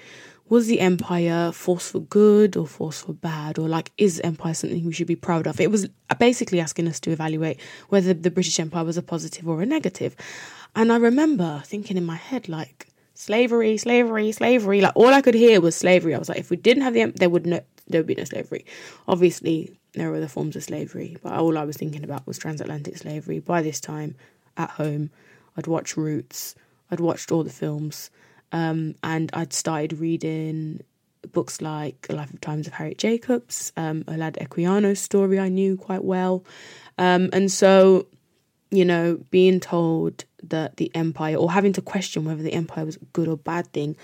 was 0.51 0.67
the 0.67 0.81
empire 0.81 1.53
force 1.53 1.91
for 1.91 2.01
good 2.01 2.57
or 2.57 2.67
force 2.67 3.03
for 3.03 3.13
bad? 3.13 3.59
Or 3.59 3.69
like 3.69 3.93
is 3.99 4.21
empire 4.21 4.55
something 4.55 4.85
we 4.85 4.93
should 4.93 5.07
be 5.07 5.17
proud 5.17 5.47
of? 5.47 5.61
It 5.61 5.71
was 5.71 5.89
basically 6.19 6.61
asking 6.61 6.89
us 6.89 7.01
to 7.01 7.11
evaluate 7.11 7.61
whether 7.89 8.15
the 8.15 8.31
british 8.31 8.59
empire 8.59 8.85
was 8.85 8.97
a 8.97 9.03
positive 9.03 9.49
or 9.49 9.63
a 9.63 9.67
negative. 9.67 10.17
And 10.75 10.93
i 10.93 10.97
remember 10.97 11.63
thinking 11.65 11.97
in 11.97 12.07
my 12.07 12.17
head 12.17 12.49
like 12.49 12.89
slavery 13.15 13.77
slavery 13.77 14.33
slavery. 14.33 14.81
Like 14.81 14.97
all 14.97 15.09
i 15.09 15.21
could 15.21 15.35
hear 15.35 15.61
was 15.61 15.77
slavery. 15.77 16.15
I 16.15 16.19
was 16.19 16.29
like 16.29 16.39
if 16.39 16.51
we 16.51 16.57
didn't 16.57 16.83
have 16.83 16.95
the 16.95 17.07
there 17.07 17.31
would 17.31 17.47
no 17.47 17.61
there 17.89 18.01
would 18.01 18.07
be 18.07 18.15
no 18.15 18.25
slavery. 18.25 18.65
Obviously 19.07 19.79
there 19.95 20.11
were 20.11 20.17
other 20.17 20.29
forms 20.29 20.57
of 20.57 20.63
slavery 20.65 21.17
but 21.23 21.33
all 21.33 21.59
i 21.59 21.65
was 21.65 21.77
thinking 21.77 22.05
about 22.05 22.27
was 22.27 22.39
transatlantic 22.39 22.97
slavery. 22.97 23.39
By 23.39 23.63
this 23.63 23.81
time 23.81 24.15
at 24.57 24.71
home 24.71 25.11
i'd 25.57 25.67
watched 25.67 25.97
roots. 25.97 26.55
I'd 26.91 27.01
watched 27.01 27.31
all 27.31 27.45
the 27.45 27.51
films 27.51 28.11
um, 28.53 28.95
and 29.03 29.31
I'd 29.33 29.53
started 29.53 29.99
reading 29.99 30.81
books 31.33 31.61
like 31.61 32.07
A 32.09 32.15
Life 32.15 32.33
of 32.33 32.41
Times 32.41 32.67
of 32.67 32.73
Harriet 32.75 32.99
Jacobs, 32.99 33.73
um, 33.77 34.05
Olaudah 34.05 34.47
Equiano's 34.47 35.01
story 35.01 35.39
I 35.39 35.49
knew 35.49 35.77
quite 35.77 36.05
well. 36.05 36.45
Um, 36.97 37.31
and 37.33 37.51
so, 37.51 38.07
you 38.71 38.85
know, 38.85 39.21
being 39.31 39.61
told 39.61 40.25
that 40.43 40.77
the 40.77 40.91
empire, 40.95 41.37
or 41.37 41.51
having 41.51 41.73
to 41.75 41.83
question 41.83 42.25
whether 42.25 42.43
the 42.43 42.53
empire 42.53 42.85
was 42.85 42.97
a 42.97 43.05
good 43.13 43.29
or 43.29 43.37
bad 43.37 43.73
thing, 43.73 43.97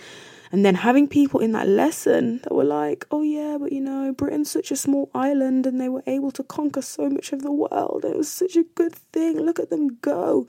and 0.53 0.65
then 0.65 0.77
having 0.77 1.09
people 1.09 1.41
in 1.41 1.53
that 1.53 1.67
lesson 1.67 2.39
that 2.45 2.55
were 2.55 2.65
like, 2.65 3.07
oh 3.11 3.23
yeah, 3.23 3.57
but 3.59 3.73
you 3.73 3.81
know, 3.81 4.13
Britain's 4.13 4.51
such 4.51 4.71
a 4.71 4.77
small 4.77 5.11
island 5.15 5.67
and 5.67 5.81
they 5.81 5.89
were 5.89 6.05
able 6.07 6.31
to 6.33 6.45
conquer 6.45 6.83
so 6.83 7.09
much 7.09 7.33
of 7.33 7.43
the 7.43 7.51
world. 7.51 8.05
It 8.05 8.17
was 8.17 8.31
such 8.31 8.55
a 8.55 8.65
good 8.75 8.95
thing. 8.95 9.41
Look 9.41 9.59
at 9.59 9.71
them 9.71 9.97
go. 10.01 10.47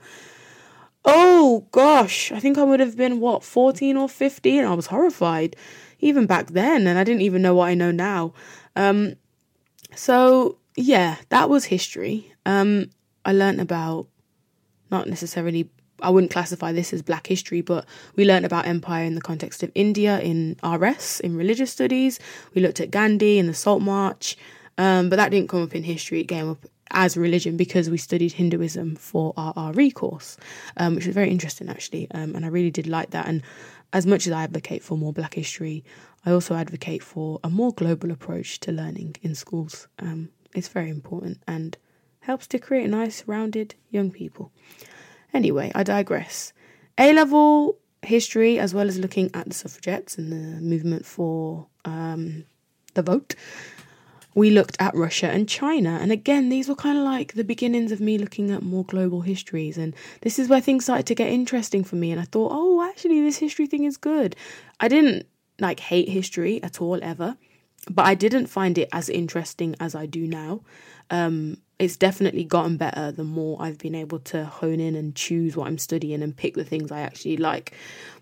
Oh 1.06 1.66
gosh, 1.70 2.32
I 2.32 2.40
think 2.40 2.58
I 2.58 2.64
would 2.64 2.80
have 2.80 2.96
been 2.96 3.20
what, 3.20 3.44
14 3.44 3.96
or 3.96 4.08
15. 4.08 4.64
I 4.64 4.74
was 4.74 4.86
horrified 4.86 5.54
even 6.00 6.26
back 6.26 6.48
then, 6.48 6.86
and 6.86 6.98
I 6.98 7.04
didn't 7.04 7.22
even 7.22 7.42
know 7.42 7.54
what 7.54 7.68
I 7.68 7.74
know 7.74 7.92
now. 7.92 8.34
Um, 8.74 9.14
so 9.94 10.58
yeah, 10.76 11.16
that 11.28 11.48
was 11.48 11.66
history. 11.66 12.32
Um, 12.44 12.90
I 13.24 13.32
learned 13.32 13.60
about 13.60 14.08
not 14.90 15.08
necessarily 15.08 15.70
I 16.02 16.10
wouldn't 16.10 16.32
classify 16.32 16.72
this 16.72 16.92
as 16.92 17.02
black 17.02 17.26
history, 17.26 17.60
but 17.62 17.86
we 18.16 18.26
learned 18.26 18.44
about 18.44 18.66
empire 18.66 19.04
in 19.04 19.14
the 19.14 19.20
context 19.20 19.62
of 19.62 19.72
India 19.74 20.20
in 20.20 20.56
RS, 20.62 21.20
in 21.20 21.36
religious 21.36 21.70
studies. 21.70 22.18
We 22.54 22.60
looked 22.60 22.80
at 22.80 22.90
Gandhi 22.90 23.38
and 23.38 23.48
the 23.48 23.54
Salt 23.54 23.80
March, 23.80 24.36
um, 24.76 25.08
but 25.08 25.16
that 25.16 25.30
didn't 25.30 25.48
come 25.48 25.62
up 25.62 25.74
in 25.74 25.84
history. 25.84 26.20
It 26.20 26.28
came 26.28 26.50
up 26.50 26.66
as 26.90 27.16
religion 27.16 27.56
because 27.56 27.90
we 27.90 27.96
studied 27.96 28.32
Hinduism 28.32 28.96
for 28.96 29.32
our 29.36 29.72
RE 29.72 29.90
course, 29.90 30.36
um, 30.76 30.94
which 30.94 31.06
was 31.06 31.14
very 31.14 31.30
interesting 31.30 31.68
actually. 31.68 32.10
Um, 32.12 32.34
and 32.34 32.44
I 32.44 32.48
really 32.48 32.70
did 32.70 32.86
like 32.86 33.10
that. 33.10 33.26
And 33.26 33.42
as 33.92 34.06
much 34.06 34.26
as 34.26 34.32
I 34.32 34.42
advocate 34.42 34.82
for 34.82 34.96
more 34.96 35.12
Black 35.12 35.34
history, 35.34 35.84
I 36.24 36.32
also 36.32 36.54
advocate 36.54 37.02
for 37.02 37.40
a 37.44 37.50
more 37.50 37.72
global 37.72 38.10
approach 38.10 38.60
to 38.60 38.72
learning 38.72 39.16
in 39.22 39.34
schools. 39.34 39.88
Um, 39.98 40.30
it's 40.54 40.68
very 40.68 40.90
important 40.90 41.42
and 41.46 41.76
helps 42.20 42.46
to 42.48 42.58
create 42.58 42.90
nice, 42.90 43.22
rounded 43.26 43.74
young 43.90 44.10
people. 44.10 44.52
Anyway, 45.32 45.70
I 45.74 45.82
digress. 45.82 46.52
A 46.98 47.12
level 47.12 47.78
history, 48.02 48.58
as 48.58 48.74
well 48.74 48.88
as 48.88 48.98
looking 48.98 49.30
at 49.34 49.46
the 49.46 49.54
suffragettes 49.54 50.18
and 50.18 50.32
the 50.32 50.60
movement 50.60 51.04
for 51.04 51.66
um, 51.84 52.44
the 52.94 53.02
vote, 53.02 53.34
we 54.36 54.50
looked 54.50 54.76
at 54.78 54.94
Russia 54.94 55.28
and 55.28 55.48
China. 55.48 55.98
And 56.00 56.12
again, 56.12 56.50
these 56.50 56.68
were 56.68 56.74
kind 56.74 56.98
of 56.98 57.04
like 57.04 57.32
the 57.32 57.42
beginnings 57.42 57.90
of 57.90 58.00
me 58.00 58.18
looking 58.18 58.50
at 58.50 58.62
more 58.62 58.84
global 58.84 59.22
histories. 59.22 59.78
And 59.78 59.96
this 60.20 60.38
is 60.38 60.46
where 60.46 60.60
things 60.60 60.84
started 60.84 61.06
to 61.06 61.14
get 61.14 61.32
interesting 61.32 61.82
for 61.82 61.96
me. 61.96 62.12
And 62.12 62.20
I 62.20 62.24
thought, 62.24 62.52
oh, 62.52 62.82
actually, 62.82 63.22
this 63.22 63.38
history 63.38 63.66
thing 63.66 63.84
is 63.84 63.96
good. 63.96 64.36
I 64.78 64.88
didn't 64.88 65.26
like 65.58 65.80
hate 65.80 66.10
history 66.10 66.62
at 66.62 66.82
all, 66.82 67.02
ever, 67.02 67.38
but 67.90 68.04
I 68.04 68.14
didn't 68.14 68.48
find 68.48 68.76
it 68.76 68.90
as 68.92 69.08
interesting 69.08 69.74
as 69.80 69.94
I 69.94 70.04
do 70.04 70.26
now. 70.26 70.60
Um, 71.08 71.56
it's 71.78 71.96
definitely 71.96 72.44
gotten 72.44 72.76
better 72.76 73.12
the 73.12 73.24
more 73.24 73.56
I've 73.58 73.78
been 73.78 73.94
able 73.94 74.18
to 74.18 74.44
hone 74.44 74.80
in 74.80 74.94
and 74.94 75.14
choose 75.14 75.56
what 75.56 75.66
I'm 75.66 75.78
studying 75.78 76.22
and 76.22 76.36
pick 76.36 76.56
the 76.56 76.64
things 76.64 76.92
I 76.92 77.00
actually 77.00 77.38
like. 77.38 77.72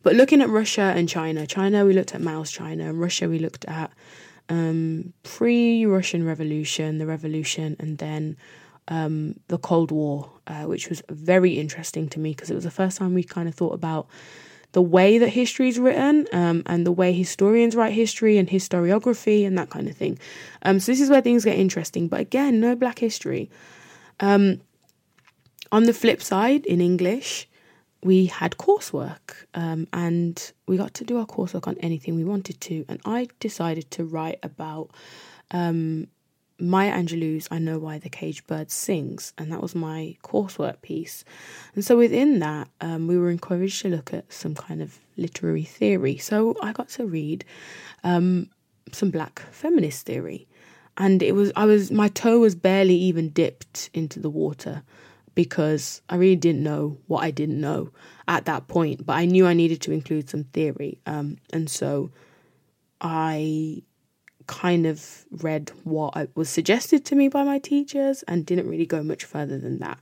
But 0.05 0.15
looking 0.15 0.43
at 0.43 0.49
Russia 0.49 0.93
and 0.95 1.09
China, 1.09 1.45
China, 1.45 1.85
we 1.85 1.93
looked 1.93 2.15
at 2.15 2.21
Mao's 2.21 2.53
China, 2.53 2.89
and 2.89 3.01
Russia, 3.01 3.29
we 3.29 3.41
looked 3.41 3.65
at 3.65 3.91
um, 4.49 5.13
pre 5.23 5.87
Russian 5.87 6.25
Revolution, 6.25 6.99
the 6.99 7.07
revolution, 7.07 7.77
and 7.79 7.99
then 7.99 8.37
um, 8.89 9.41
the 9.49 9.59
Cold 9.59 9.91
War, 9.91 10.31
uh, 10.47 10.65
which 10.65 10.89
was 10.89 11.03
very 11.09 11.59
interesting 11.59 12.09
to 12.11 12.21
me 12.21 12.31
because 12.31 12.51
it 12.51 12.55
was 12.55 12.65
the 12.65 12.71
first 12.71 12.99
time 12.99 13.15
we 13.15 13.23
kind 13.23 13.49
of 13.49 13.55
thought 13.55 13.75
about 13.75 14.07
the 14.73 14.83
way 14.83 15.19
that 15.19 15.29
history 15.29 15.69
is 15.69 15.79
written 15.79 16.27
um, 16.33 16.63
and 16.67 16.85
the 16.85 16.93
way 16.93 17.13
historians 17.13 17.77
write 17.77 17.93
history 17.93 18.39
and 18.39 18.49
historiography 18.49 19.47
and 19.47 19.57
that 19.57 19.71
kind 19.71 19.89
of 19.89 19.97
thing. 19.97 20.19
Um, 20.63 20.81
so 20.81 20.91
this 20.93 21.01
is 21.01 21.09
where 21.09 21.21
things 21.21 21.45
get 21.45 21.57
interesting. 21.57 22.09
But 22.09 22.21
again, 22.21 22.61
no 22.61 22.75
Black 22.75 22.99
history. 22.99 23.51
Um, 24.19 24.61
on 25.71 25.85
the 25.85 25.95
flip 25.95 26.23
side, 26.23 26.67
in 26.67 26.81
English, 26.81 27.49
we 28.05 28.27
had 28.27 28.53
coursework 28.59 29.47
um, 29.55 29.89
and 29.93 30.53
we 30.69 30.77
got 30.77 30.93
to 30.95 31.05
do 31.05 31.19
our 31.19 31.27
coursework 31.27 31.67
on 31.67 31.77
anything 31.81 32.15
we 32.15 32.25
wanted 32.25 32.61
to. 32.61 32.85
And 32.87 33.01
I 33.07 33.29
decided 33.41 33.91
to 33.93 34.05
write 34.05 34.39
about 34.43 34.91
um, 35.51 36.07
Maya 36.61 36.93
Angelou's 36.93 37.49
I 37.51 37.59
Know 37.59 37.79
Why 37.79 37.99
the 37.99 38.11
Caged 38.11 38.47
Bird 38.47 38.71
Sings, 38.71 39.33
and 39.39 39.51
that 39.51 39.63
was 39.63 39.75
my 39.75 40.17
coursework 40.23 40.83
piece. 40.83 41.25
And 41.75 41.83
so 41.83 41.97
within 41.97 42.41
that, 42.41 42.69
um, 42.83 43.09
we 43.09 43.19
were 43.19 43.31
encouraged 43.31 43.81
to 43.83 43.89
look 43.89 44.13
at 44.13 44.31
some 44.31 44.55
kind 44.55 44.83
of 44.83 44.99
literary 45.17 45.65
theory. 45.65 46.19
So 46.19 46.55
I 46.63 46.73
got 46.73 46.91
to 46.91 47.07
read 47.07 47.45
um, 48.05 48.51
some 48.93 49.11
black 49.11 49.41
feminist 49.51 50.05
theory. 50.05 50.47
And 50.99 51.23
it 51.23 51.33
was, 51.33 51.51
I 51.57 51.65
was, 51.65 51.91
my 51.91 52.09
toe 52.09 52.39
was 52.39 52.55
barely 52.55 52.95
even 52.95 53.31
dipped 53.31 53.89
into 53.95 54.21
the 54.21 54.31
water 54.31 54.83
because 55.35 56.03
I 56.09 56.17
really 56.17 56.37
didn't 56.37 56.63
know 56.63 56.99
what 57.07 57.25
I 57.25 57.31
didn't 57.31 57.61
know 57.61 57.91
at 58.29 58.45
that 58.47 58.69
point, 58.69 59.05
but 59.05 59.15
I 59.15 59.25
knew 59.25 59.47
I 59.47 59.55
needed 59.55 59.81
to 59.83 59.93
include 59.93 60.31
some 60.31 60.45
theory. 60.45 61.01
Um, 61.07 61.39
and 61.53 61.69
so 61.69 62.11
I 63.01 63.83
kind 64.47 64.87
of 64.87 65.25
read 65.31 65.71
what 65.85 66.29
was 66.37 66.49
suggested 66.49 67.05
to 67.07 67.15
me 67.15 67.29
by 67.29 67.45
my 67.45 67.59
teachers 67.59 68.23
and 68.25 68.45
didn't 68.45 68.69
really 68.69 68.87
go 68.87 69.03
much 69.03 69.25
further 69.25 69.59
than 69.59 69.79
that. 69.79 69.99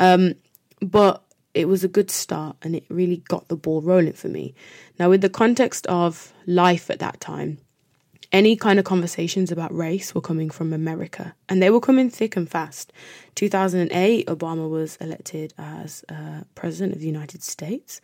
Um, 0.00 0.34
but 0.80 1.22
it 1.54 1.68
was 1.68 1.84
a 1.84 1.88
good 1.88 2.10
start 2.10 2.56
and 2.62 2.74
it 2.74 2.84
really 2.88 3.18
got 3.28 3.48
the 3.48 3.56
ball 3.56 3.82
rolling 3.82 4.14
for 4.14 4.28
me. 4.28 4.54
Now, 4.98 5.10
with 5.10 5.20
the 5.20 5.28
context 5.28 5.86
of 5.86 6.32
life 6.46 6.90
at 6.90 6.98
that 7.00 7.20
time, 7.20 7.58
any 8.32 8.56
kind 8.56 8.78
of 8.78 8.84
conversations 8.84 9.52
about 9.52 9.74
race 9.76 10.14
were 10.14 10.20
coming 10.20 10.48
from 10.48 10.72
America, 10.72 11.34
and 11.48 11.62
they 11.62 11.70
were 11.70 11.80
coming 11.80 12.08
thick 12.08 12.34
and 12.36 12.48
fast. 12.48 12.92
2008, 13.34 14.26
Obama 14.26 14.68
was 14.68 14.96
elected 14.96 15.52
as 15.58 16.04
uh, 16.08 16.40
president 16.54 16.94
of 16.94 17.00
the 17.00 17.06
United 17.06 17.42
States. 17.42 18.00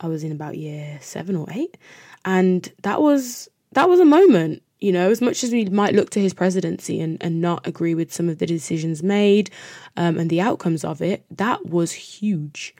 I 0.00 0.08
was 0.08 0.22
in 0.24 0.32
about 0.32 0.56
year 0.56 0.98
seven 1.00 1.36
or 1.36 1.46
eight, 1.50 1.78
and 2.24 2.70
that 2.82 3.00
was 3.00 3.48
that 3.72 3.88
was 3.88 4.00
a 4.00 4.04
moment. 4.04 4.62
You 4.80 4.92
know, 4.92 5.10
as 5.10 5.20
much 5.20 5.44
as 5.44 5.52
we 5.52 5.66
might 5.66 5.94
look 5.94 6.10
to 6.10 6.20
his 6.20 6.34
presidency 6.34 7.00
and, 7.00 7.16
and 7.22 7.40
not 7.40 7.64
agree 7.66 7.94
with 7.94 8.12
some 8.12 8.28
of 8.28 8.38
the 8.38 8.46
decisions 8.46 9.00
made 9.00 9.48
um, 9.96 10.18
and 10.18 10.28
the 10.28 10.40
outcomes 10.40 10.84
of 10.84 11.00
it, 11.00 11.24
that 11.30 11.66
was 11.66 11.92
huge. 11.92 12.74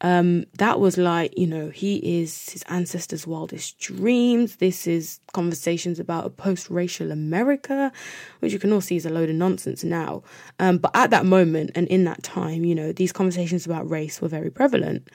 Um, 0.00 0.44
that 0.58 0.80
was 0.80 0.98
like, 0.98 1.36
you 1.38 1.46
know, 1.46 1.70
he 1.70 2.20
is 2.20 2.50
his 2.50 2.62
ancestors' 2.68 3.26
wildest 3.26 3.78
dreams. 3.78 4.56
This 4.56 4.86
is 4.86 5.20
conversations 5.32 5.98
about 5.98 6.26
a 6.26 6.30
post 6.30 6.68
racial 6.68 7.10
America, 7.10 7.92
which 8.40 8.52
you 8.52 8.58
can 8.58 8.72
all 8.72 8.80
see 8.80 8.96
is 8.96 9.06
a 9.06 9.10
load 9.10 9.30
of 9.30 9.36
nonsense 9.36 9.84
now. 9.84 10.22
Um, 10.58 10.78
but 10.78 10.90
at 10.94 11.10
that 11.10 11.24
moment 11.24 11.70
and 11.74 11.86
in 11.88 12.04
that 12.04 12.22
time, 12.22 12.64
you 12.64 12.74
know, 12.74 12.92
these 12.92 13.12
conversations 13.12 13.66
about 13.66 13.88
race 13.88 14.20
were 14.20 14.28
very 14.28 14.50
prevalent. 14.50 15.08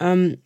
Um, 0.00 0.36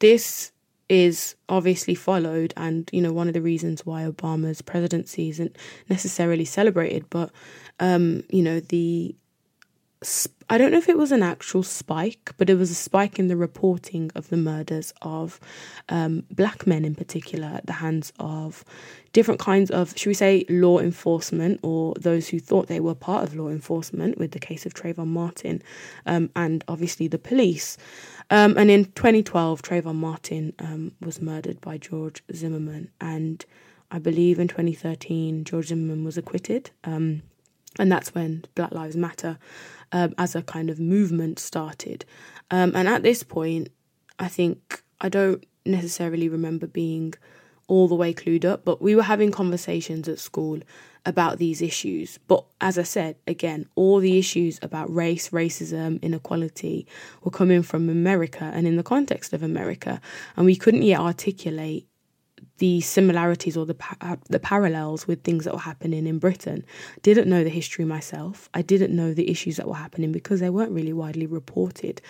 this 0.00 0.52
is 0.88 1.36
obviously 1.48 1.94
followed 1.94 2.54
and 2.56 2.88
you 2.92 3.00
know 3.02 3.12
one 3.12 3.28
of 3.28 3.34
the 3.34 3.42
reasons 3.42 3.84
why 3.84 4.04
Obama's 4.04 4.62
presidency 4.62 5.28
isn't 5.28 5.56
necessarily 5.90 6.46
celebrated 6.46 7.04
but 7.10 7.30
um 7.78 8.24
you 8.30 8.42
know 8.42 8.58
the 8.58 9.14
I 10.50 10.58
don't 10.58 10.70
know 10.70 10.78
if 10.78 10.88
it 10.88 10.96
was 10.96 11.10
an 11.10 11.22
actual 11.22 11.62
spike, 11.62 12.32
but 12.38 12.48
it 12.48 12.54
was 12.54 12.70
a 12.70 12.74
spike 12.74 13.18
in 13.18 13.26
the 13.26 13.36
reporting 13.36 14.10
of 14.14 14.28
the 14.28 14.36
murders 14.36 14.94
of 15.02 15.40
um, 15.88 16.24
black 16.30 16.66
men 16.66 16.84
in 16.84 16.94
particular 16.94 17.48
at 17.48 17.66
the 17.66 17.74
hands 17.74 18.12
of 18.18 18.64
different 19.12 19.40
kinds 19.40 19.70
of, 19.70 19.96
should 19.98 20.08
we 20.08 20.14
say, 20.14 20.44
law 20.48 20.78
enforcement 20.78 21.58
or 21.62 21.94
those 21.98 22.28
who 22.28 22.38
thought 22.38 22.68
they 22.68 22.80
were 22.80 22.94
part 22.94 23.24
of 23.24 23.34
law 23.34 23.48
enforcement 23.48 24.18
with 24.18 24.30
the 24.30 24.38
case 24.38 24.64
of 24.64 24.72
Trayvon 24.72 25.08
Martin 25.08 25.62
um, 26.06 26.30
and 26.36 26.62
obviously 26.68 27.08
the 27.08 27.18
police. 27.18 27.76
Um, 28.30 28.56
and 28.56 28.70
in 28.70 28.84
2012, 28.84 29.62
Trayvon 29.62 29.96
Martin 29.96 30.52
um, 30.60 30.92
was 31.00 31.20
murdered 31.20 31.60
by 31.60 31.76
George 31.76 32.22
Zimmerman. 32.32 32.90
And 33.00 33.44
I 33.90 33.98
believe 33.98 34.38
in 34.38 34.48
2013, 34.48 35.44
George 35.44 35.68
Zimmerman 35.68 36.04
was 36.04 36.16
acquitted. 36.16 36.70
Um, 36.84 37.22
and 37.78 37.90
that's 37.92 38.14
when 38.14 38.44
Black 38.54 38.72
Lives 38.72 38.96
Matter 38.96 39.38
um, 39.92 40.14
as 40.18 40.34
a 40.34 40.42
kind 40.42 40.70
of 40.70 40.78
movement 40.78 41.38
started. 41.38 42.04
Um, 42.50 42.72
and 42.74 42.88
at 42.88 43.02
this 43.02 43.22
point, 43.22 43.68
I 44.18 44.28
think 44.28 44.82
I 45.00 45.08
don't 45.08 45.44
necessarily 45.64 46.28
remember 46.28 46.66
being 46.66 47.14
all 47.68 47.86
the 47.86 47.94
way 47.94 48.14
clued 48.14 48.44
up, 48.44 48.64
but 48.64 48.80
we 48.80 48.96
were 48.96 49.02
having 49.02 49.30
conversations 49.30 50.08
at 50.08 50.18
school 50.18 50.58
about 51.04 51.38
these 51.38 51.62
issues. 51.62 52.18
But 52.26 52.44
as 52.60 52.78
I 52.78 52.82
said, 52.82 53.16
again, 53.26 53.66
all 53.74 53.98
the 53.98 54.18
issues 54.18 54.58
about 54.62 54.92
race, 54.92 55.28
racism, 55.30 56.00
inequality 56.02 56.86
were 57.22 57.30
coming 57.30 57.62
from 57.62 57.88
America 57.88 58.50
and 58.54 58.66
in 58.66 58.76
the 58.76 58.82
context 58.82 59.32
of 59.32 59.42
America. 59.42 60.00
And 60.36 60.46
we 60.46 60.56
couldn't 60.56 60.82
yet 60.82 61.00
articulate 61.00 61.86
the 62.58 62.80
similarities 62.80 63.56
or 63.56 63.66
the 63.66 63.76
uh, 64.00 64.16
the 64.28 64.38
parallels 64.38 65.06
with 65.06 65.22
things 65.22 65.44
that 65.44 65.54
were 65.54 65.60
happening 65.60 66.06
in 66.06 66.18
Britain. 66.18 66.64
Didn't 67.02 67.28
know 67.28 67.42
the 67.42 67.50
history 67.50 67.84
myself. 67.84 68.48
I 68.54 68.62
didn't 68.62 68.94
know 68.94 69.14
the 69.14 69.30
issues 69.30 69.56
that 69.56 69.68
were 69.68 69.74
happening 69.74 70.12
because 70.12 70.40
they 70.40 70.50
weren't 70.50 70.72
really 70.72 70.92
widely 70.92 71.26
reported. 71.26 72.02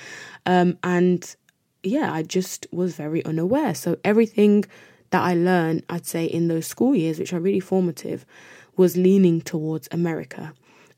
Um, 0.46 0.78
and 0.82 1.36
yeah, 1.82 2.12
I 2.12 2.22
just 2.22 2.66
was 2.72 2.94
very 2.96 3.24
unaware. 3.24 3.74
So 3.74 3.98
everything 4.04 4.64
that 5.10 5.22
I 5.22 5.34
learned, 5.34 5.84
I'd 5.88 6.06
say 6.06 6.24
in 6.24 6.48
those 6.48 6.66
school 6.66 6.94
years, 6.94 7.18
which 7.18 7.32
are 7.32 7.40
really 7.40 7.60
formative, 7.60 8.26
was 8.76 8.96
leaning 8.96 9.40
towards 9.40 9.88
America. 9.90 10.52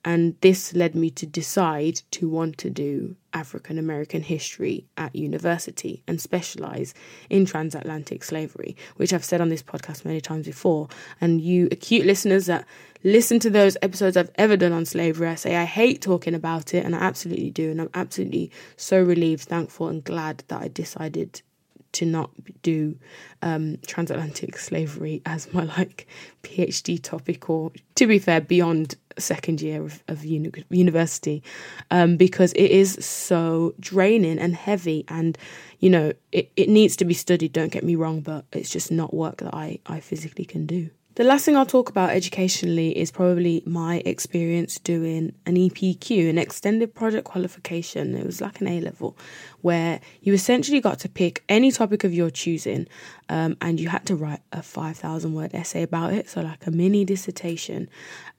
And 0.04 0.36
this 0.40 0.74
led 0.74 0.94
me 0.94 1.10
to 1.10 1.26
decide 1.26 2.00
to 2.12 2.28
want 2.28 2.56
to 2.58 2.70
do 2.70 3.16
African 3.34 3.78
American 3.78 4.22
history 4.22 4.86
at 4.96 5.14
university 5.14 6.02
and 6.08 6.20
specialize 6.20 6.94
in 7.28 7.44
transatlantic 7.44 8.24
slavery, 8.24 8.76
which 8.96 9.12
I've 9.12 9.24
said 9.24 9.40
on 9.40 9.50
this 9.50 9.62
podcast 9.62 10.04
many 10.04 10.20
times 10.20 10.46
before. 10.46 10.88
And 11.20 11.40
you 11.40 11.68
acute 11.70 12.06
listeners 12.06 12.46
that 12.46 12.66
listen 13.04 13.38
to 13.40 13.50
those 13.50 13.76
episodes 13.82 14.16
I've 14.16 14.32
ever 14.36 14.56
done 14.56 14.72
on 14.72 14.86
slavery, 14.86 15.28
I 15.28 15.34
say 15.34 15.56
I 15.56 15.64
hate 15.64 16.00
talking 16.00 16.34
about 16.34 16.74
it, 16.74 16.84
and 16.84 16.94
I 16.96 17.00
absolutely 17.00 17.50
do. 17.50 17.70
And 17.70 17.80
I'm 17.82 17.90
absolutely 17.94 18.50
so 18.76 19.02
relieved, 19.02 19.44
thankful, 19.44 19.88
and 19.88 20.02
glad 20.02 20.44
that 20.48 20.62
I 20.62 20.68
decided 20.68 21.42
to 21.92 22.06
not 22.06 22.30
do 22.62 22.96
um, 23.42 23.78
transatlantic 23.86 24.58
slavery 24.58 25.22
as 25.26 25.52
my 25.52 25.64
like 25.64 26.06
PhD 26.42 27.02
topic, 27.02 27.48
or 27.50 27.72
to 27.96 28.06
be 28.06 28.18
fair, 28.18 28.40
beyond 28.40 28.96
second 29.18 29.60
year 29.60 29.82
of, 29.82 30.02
of 30.08 30.24
uni- 30.24 30.64
university, 30.70 31.42
um, 31.90 32.16
because 32.16 32.52
it 32.54 32.70
is 32.70 33.04
so 33.04 33.74
draining 33.80 34.38
and 34.38 34.54
heavy, 34.54 35.04
and 35.08 35.36
you 35.78 35.90
know 35.90 36.12
it, 36.32 36.50
it 36.56 36.68
needs 36.68 36.96
to 36.96 37.04
be 37.04 37.14
studied. 37.14 37.52
Don't 37.52 37.72
get 37.72 37.84
me 37.84 37.96
wrong, 37.96 38.20
but 38.20 38.44
it's 38.52 38.70
just 38.70 38.90
not 38.90 39.14
work 39.14 39.38
that 39.38 39.54
I 39.54 39.78
I 39.86 40.00
physically 40.00 40.44
can 40.44 40.66
do. 40.66 40.90
The 41.16 41.24
last 41.24 41.44
thing 41.44 41.56
I'll 41.56 41.66
talk 41.66 41.90
about 41.90 42.10
educationally 42.10 42.96
is 42.96 43.10
probably 43.10 43.64
my 43.66 44.00
experience 44.06 44.78
doing 44.78 45.34
an 45.44 45.56
EPQ, 45.56 46.30
an 46.30 46.38
extended 46.38 46.94
project 46.94 47.24
qualification. 47.24 48.14
It 48.14 48.24
was 48.24 48.40
like 48.40 48.60
an 48.60 48.68
A 48.68 48.80
level, 48.80 49.18
where 49.60 50.00
you 50.22 50.32
essentially 50.32 50.80
got 50.80 51.00
to 51.00 51.08
pick 51.08 51.42
any 51.48 51.72
topic 51.72 52.04
of 52.04 52.14
your 52.14 52.30
choosing 52.30 52.86
um, 53.28 53.56
and 53.60 53.80
you 53.80 53.88
had 53.88 54.06
to 54.06 54.14
write 54.14 54.40
a 54.52 54.62
5,000 54.62 55.34
word 55.34 55.52
essay 55.52 55.82
about 55.82 56.12
it, 56.12 56.28
so 56.28 56.42
like 56.42 56.64
a 56.68 56.70
mini 56.70 57.04
dissertation. 57.04 57.88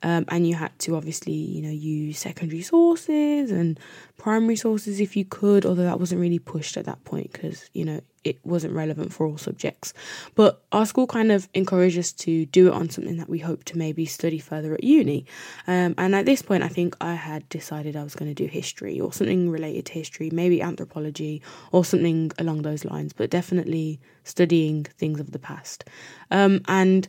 Um, 0.01 0.23
and 0.29 0.47
you 0.47 0.55
had 0.55 0.77
to 0.79 0.95
obviously, 0.95 1.33
you 1.33 1.61
know, 1.61 1.69
use 1.69 2.19
secondary 2.19 2.61
sources 2.61 3.51
and 3.51 3.79
primary 4.21 4.55
sources 4.55 4.99
if 4.99 5.15
you 5.15 5.25
could, 5.25 5.65
although 5.65 5.81
that 5.81 5.99
wasn't 5.99 6.21
really 6.21 6.37
pushed 6.37 6.77
at 6.77 6.85
that 6.85 7.03
point 7.05 7.33
because, 7.33 7.67
you 7.73 7.83
know, 7.83 7.99
it 8.23 8.37
wasn't 8.45 8.71
relevant 8.71 9.11
for 9.11 9.25
all 9.25 9.35
subjects. 9.35 9.95
But 10.35 10.61
our 10.71 10.85
school 10.85 11.07
kind 11.07 11.31
of 11.31 11.49
encouraged 11.55 11.97
us 11.97 12.11
to 12.25 12.45
do 12.45 12.67
it 12.67 12.73
on 12.73 12.91
something 12.91 13.17
that 13.17 13.27
we 13.27 13.39
hope 13.39 13.63
to 13.63 13.79
maybe 13.79 14.05
study 14.05 14.37
further 14.37 14.75
at 14.75 14.83
uni. 14.83 15.25
Um, 15.65 15.95
and 15.97 16.13
at 16.13 16.27
this 16.27 16.43
point, 16.43 16.61
I 16.61 16.67
think 16.67 16.95
I 17.01 17.15
had 17.15 17.49
decided 17.49 17.95
I 17.95 18.03
was 18.03 18.13
going 18.13 18.29
to 18.29 18.35
do 18.35 18.47
history 18.47 19.01
or 19.01 19.11
something 19.11 19.49
related 19.49 19.87
to 19.87 19.93
history, 19.93 20.29
maybe 20.31 20.61
anthropology 20.61 21.41
or 21.71 21.83
something 21.83 22.31
along 22.37 22.61
those 22.61 22.85
lines, 22.85 23.13
but 23.13 23.31
definitely 23.31 23.99
studying 24.23 24.83
things 24.83 25.19
of 25.19 25.31
the 25.31 25.39
past. 25.39 25.85
Um, 26.29 26.61
and 26.67 27.07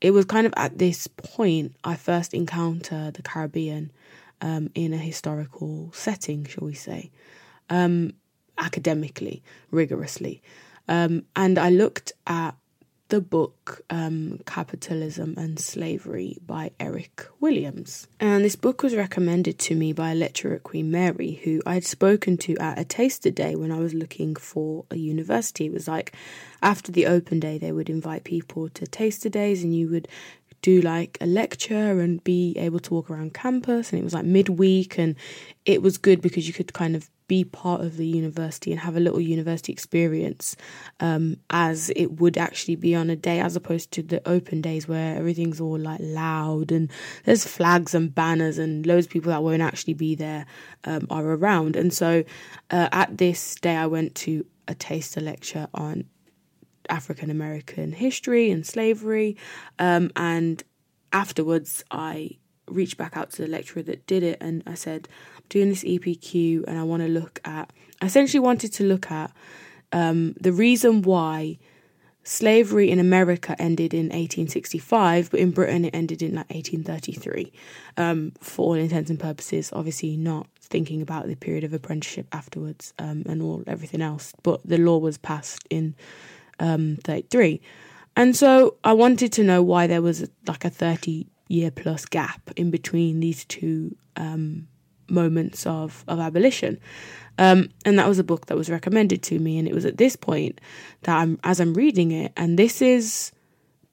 it 0.00 0.12
was 0.12 0.24
kind 0.24 0.46
of 0.46 0.54
at 0.56 0.78
this 0.78 1.08
point 1.08 1.76
I 1.84 1.96
first 1.96 2.32
encountered 2.32 3.14
the 3.14 3.22
Caribbean 3.22 3.92
um, 4.44 4.70
in 4.74 4.92
a 4.92 4.98
historical 4.98 5.90
setting, 5.94 6.44
shall 6.44 6.66
we 6.66 6.74
say. 6.74 7.10
Um, 7.70 8.12
academically, 8.58 9.42
rigorously. 9.70 10.42
Um, 10.86 11.24
and 11.34 11.58
I 11.58 11.70
looked 11.70 12.12
at 12.26 12.54
the 13.08 13.20
book 13.20 13.82
um, 13.90 14.40
Capitalism 14.46 15.34
and 15.38 15.58
Slavery 15.58 16.38
by 16.46 16.72
Eric 16.78 17.26
Williams. 17.40 18.06
And 18.20 18.44
this 18.44 18.56
book 18.56 18.82
was 18.82 18.94
recommended 18.94 19.58
to 19.60 19.74
me 19.74 19.92
by 19.92 20.12
a 20.12 20.14
lecturer 20.14 20.56
at 20.56 20.62
Queen 20.62 20.90
Mary 20.90 21.40
who 21.44 21.62
I'd 21.64 21.84
spoken 21.84 22.36
to 22.38 22.56
at 22.58 22.78
a 22.78 22.84
taster 22.84 23.30
day 23.30 23.56
when 23.56 23.70
I 23.70 23.78
was 23.78 23.94
looking 23.94 24.36
for 24.36 24.84
a 24.90 24.96
university. 24.96 25.66
It 25.66 25.72
was 25.72 25.88
like 25.88 26.14
after 26.62 26.92
the 26.92 27.06
open 27.06 27.40
day, 27.40 27.56
they 27.56 27.72
would 27.72 27.90
invite 27.90 28.24
people 28.24 28.68
to 28.70 28.86
taster 28.86 29.28
days 29.28 29.62
and 29.62 29.74
you 29.74 29.88
would 29.88 30.08
do 30.64 30.80
like 30.80 31.18
a 31.20 31.26
lecture 31.26 32.00
and 32.00 32.24
be 32.24 32.54
able 32.56 32.80
to 32.80 32.94
walk 32.94 33.10
around 33.10 33.34
campus 33.34 33.92
and 33.92 34.00
it 34.00 34.02
was 34.02 34.14
like 34.14 34.24
midweek 34.24 34.98
and 34.98 35.14
it 35.66 35.82
was 35.82 35.98
good 35.98 36.22
because 36.22 36.46
you 36.46 36.54
could 36.54 36.72
kind 36.72 36.96
of 36.96 37.10
be 37.28 37.44
part 37.44 37.82
of 37.82 37.98
the 37.98 38.06
university 38.06 38.72
and 38.72 38.80
have 38.80 38.96
a 38.96 39.00
little 39.00 39.20
university 39.20 39.70
experience 39.70 40.56
um, 41.00 41.36
as 41.50 41.90
it 41.94 42.18
would 42.18 42.38
actually 42.38 42.76
be 42.76 42.94
on 42.94 43.10
a 43.10 43.16
day 43.16 43.40
as 43.40 43.56
opposed 43.56 43.90
to 43.90 44.02
the 44.02 44.26
open 44.26 44.62
days 44.62 44.88
where 44.88 45.14
everything's 45.18 45.60
all 45.60 45.78
like 45.78 46.00
loud 46.00 46.72
and 46.72 46.90
there's 47.24 47.46
flags 47.46 47.94
and 47.94 48.14
banners 48.14 48.56
and 48.56 48.86
loads 48.86 49.04
of 49.04 49.12
people 49.12 49.30
that 49.30 49.42
won't 49.42 49.60
actually 49.60 49.94
be 49.94 50.14
there 50.14 50.46
um, 50.84 51.06
are 51.10 51.26
around. 51.26 51.76
And 51.76 51.92
so 51.92 52.24
uh, 52.70 52.88
at 52.90 53.18
this 53.18 53.56
day 53.56 53.76
i 53.76 53.86
went 53.86 54.14
to 54.14 54.46
a 54.66 54.74
taster 54.74 55.20
lecture 55.20 55.68
on 55.74 56.04
african 56.88 57.30
american 57.30 57.92
history 57.92 58.50
and 58.50 58.66
slavery 58.66 59.36
um, 59.78 60.10
and 60.16 60.62
afterwards 61.12 61.84
i 61.90 62.30
reached 62.68 62.96
back 62.96 63.16
out 63.16 63.30
to 63.30 63.42
the 63.42 63.48
lecturer 63.48 63.82
that 63.82 64.06
did 64.06 64.22
it 64.22 64.38
and 64.40 64.62
i 64.66 64.74
said 64.74 65.08
I'm 65.36 65.42
doing 65.48 65.68
this 65.68 65.84
EPQ 65.84 66.64
and 66.66 66.78
I 66.78 66.82
want 66.82 67.02
to 67.02 67.08
look 67.08 67.40
at, 67.44 67.70
I 68.00 68.06
essentially 68.06 68.40
wanted 68.40 68.72
to 68.74 68.84
look 68.84 69.10
at 69.10 69.30
um, 69.92 70.34
the 70.40 70.52
reason 70.52 71.02
why 71.02 71.58
slavery 72.24 72.90
in 72.90 72.98
America 72.98 73.54
ended 73.60 73.92
in 73.92 74.06
1865, 74.06 75.30
but 75.30 75.40
in 75.40 75.50
Britain 75.50 75.84
it 75.84 75.94
ended 75.94 76.22
in 76.22 76.34
like 76.34 76.50
1833. 76.50 77.52
Um, 77.96 78.32
for 78.40 78.66
all 78.66 78.74
intents 78.74 79.10
and 79.10 79.20
purposes, 79.20 79.70
obviously 79.72 80.16
not 80.16 80.48
thinking 80.60 81.02
about 81.02 81.28
the 81.28 81.36
period 81.36 81.64
of 81.64 81.72
apprenticeship 81.72 82.26
afterwards 82.32 82.94
um, 82.98 83.22
and 83.26 83.42
all 83.42 83.62
everything 83.66 84.00
else. 84.00 84.32
But 84.42 84.66
the 84.66 84.78
law 84.78 84.98
was 84.98 85.18
passed 85.18 85.66
in 85.70 85.94
um, 86.58 86.98
33, 87.04 87.60
and 88.16 88.36
so 88.36 88.76
I 88.84 88.92
wanted 88.92 89.32
to 89.32 89.44
know 89.44 89.62
why 89.62 89.86
there 89.86 90.02
was 90.02 90.28
like 90.46 90.64
a 90.64 90.70
30 90.70 91.26
year 91.48 91.70
plus 91.70 92.04
gap 92.04 92.50
in 92.56 92.70
between 92.70 93.20
these 93.20 93.44
two 93.44 93.96
um, 94.16 94.68
moments 95.08 95.66
of, 95.66 96.04
of 96.08 96.18
abolition. 96.18 96.78
Um, 97.38 97.70
and 97.84 97.98
that 97.98 98.08
was 98.08 98.18
a 98.18 98.24
book 98.24 98.46
that 98.46 98.56
was 98.56 98.70
recommended 98.70 99.22
to 99.24 99.38
me. 99.38 99.58
And 99.58 99.66
it 99.66 99.74
was 99.74 99.84
at 99.84 99.96
this 99.96 100.16
point 100.16 100.60
that 101.02 101.16
I'm, 101.16 101.38
as 101.42 101.60
I'm 101.60 101.74
reading 101.74 102.12
it, 102.12 102.32
and 102.36 102.58
this 102.58 102.80
is 102.80 103.32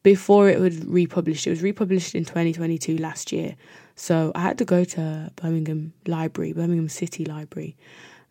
before 0.03 0.49
it 0.49 0.59
was 0.59 0.83
republished. 0.85 1.47
It 1.47 1.51
was 1.51 1.63
republished 1.63 2.15
in 2.15 2.25
2022 2.25 2.97
last 2.97 3.31
year. 3.31 3.55
So 3.95 4.31
I 4.35 4.41
had 4.41 4.57
to 4.59 4.65
go 4.65 4.83
to 4.83 5.31
Birmingham 5.35 5.93
Library, 6.07 6.53
Birmingham 6.53 6.89
City 6.89 7.25
Library, 7.25 7.75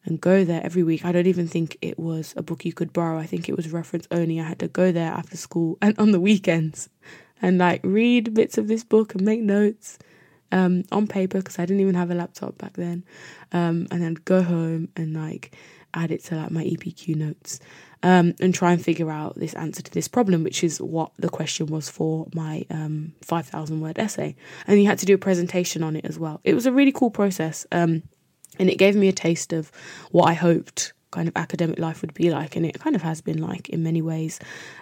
and 0.05 0.21
go 0.21 0.45
there 0.45 0.65
every 0.65 0.83
week. 0.83 1.05
I 1.05 1.13
don't 1.13 1.27
even 1.27 1.47
think 1.47 1.77
it 1.83 1.99
was 1.99 2.35
a 2.37 2.43
book 2.43 2.65
you 2.65 2.73
could 2.73 2.93
borrow. 2.93 3.19
I 3.19 3.27
think 3.27 3.49
it 3.49 3.57
was 3.57 3.71
reference 3.71 4.09
only. 4.11 4.41
I 4.41 4.45
had 4.45 4.59
to 4.61 4.69
go 4.69 4.93
there 4.93 5.13
after 5.13 5.37
school 5.37 5.79
and 5.83 5.99
on 5.99 6.13
the 6.13 6.21
weekends 6.21 6.89
and 7.43 7.59
like 7.59 7.81
read 7.85 8.35
bits 8.35 8.59
of 8.59 8.69
this 8.69 8.85
book 8.85 9.15
and 9.15 9.23
make 9.23 9.41
notes 9.41 9.99
um, 10.53 10.85
on 10.91 11.07
paper 11.07 11.39
because 11.39 11.59
I 11.59 11.67
didn't 11.67 11.81
even 11.81 11.95
have 11.95 12.11
a 12.11 12.15
laptop 12.15 12.59
back 12.59 12.75
then. 12.75 13.05
Um, 13.53 13.87
and 13.91 14.03
then 14.03 14.15
go 14.25 14.43
home 14.43 14.89
and 14.97 15.15
like 15.15 15.55
add 15.95 16.11
it 16.11 16.25
to 16.25 16.37
like 16.37 16.51
my 16.51 16.65
EPQ 16.65 17.17
notes 17.17 17.59
um, 18.03 18.35
and 18.41 18.55
try 18.55 18.73
and 18.73 18.83
figure 18.83 19.11
out 19.11 19.39
this 19.39 19.55
answer 19.55 19.83
to 19.83 19.91
this 19.91 20.09
problem, 20.09 20.45
which 20.45 20.65
is 20.65 20.81
what 20.81 21.13
the 21.19 21.29
question 21.29 21.67
was 21.67 21.89
for 21.89 22.29
my 22.35 22.65
um, 22.71 23.13
5,000 23.23 23.81
word 23.81 23.99
essay. 23.99 24.37
And 24.67 24.81
you 24.81 24.87
had 24.87 24.99
to 24.99 25.07
do 25.07 25.15
a 25.15 25.19
presentation 25.19 25.83
on 25.83 25.97
it 25.97 26.05
as 26.05 26.19
well. 26.19 26.41
It 26.45 26.55
was 26.55 26.67
a 26.67 26.73
really 26.73 26.93
cool 26.93 27.11
process. 27.11 27.67
Um, 27.73 28.03
and 28.59 28.69
it 28.69 28.77
gave 28.77 28.97
me 28.97 29.09
a 29.09 29.13
taste 29.13 29.53
of 29.53 29.71
what 30.11 30.25
I 30.25 30.35
hoped 30.35 30.93
kind 31.11 31.27
of 31.27 31.37
academic 31.37 31.79
life 31.79 32.03
would 32.03 32.15
be 32.15 32.31
like, 32.31 32.57
and 32.57 32.65
it 32.65 32.79
kind 32.79 32.95
of 32.95 33.03
has 33.03 33.21
been 33.21 33.39
like 33.39 33.69
in 33.69 33.83
many 33.83 34.01
ways 34.01 34.39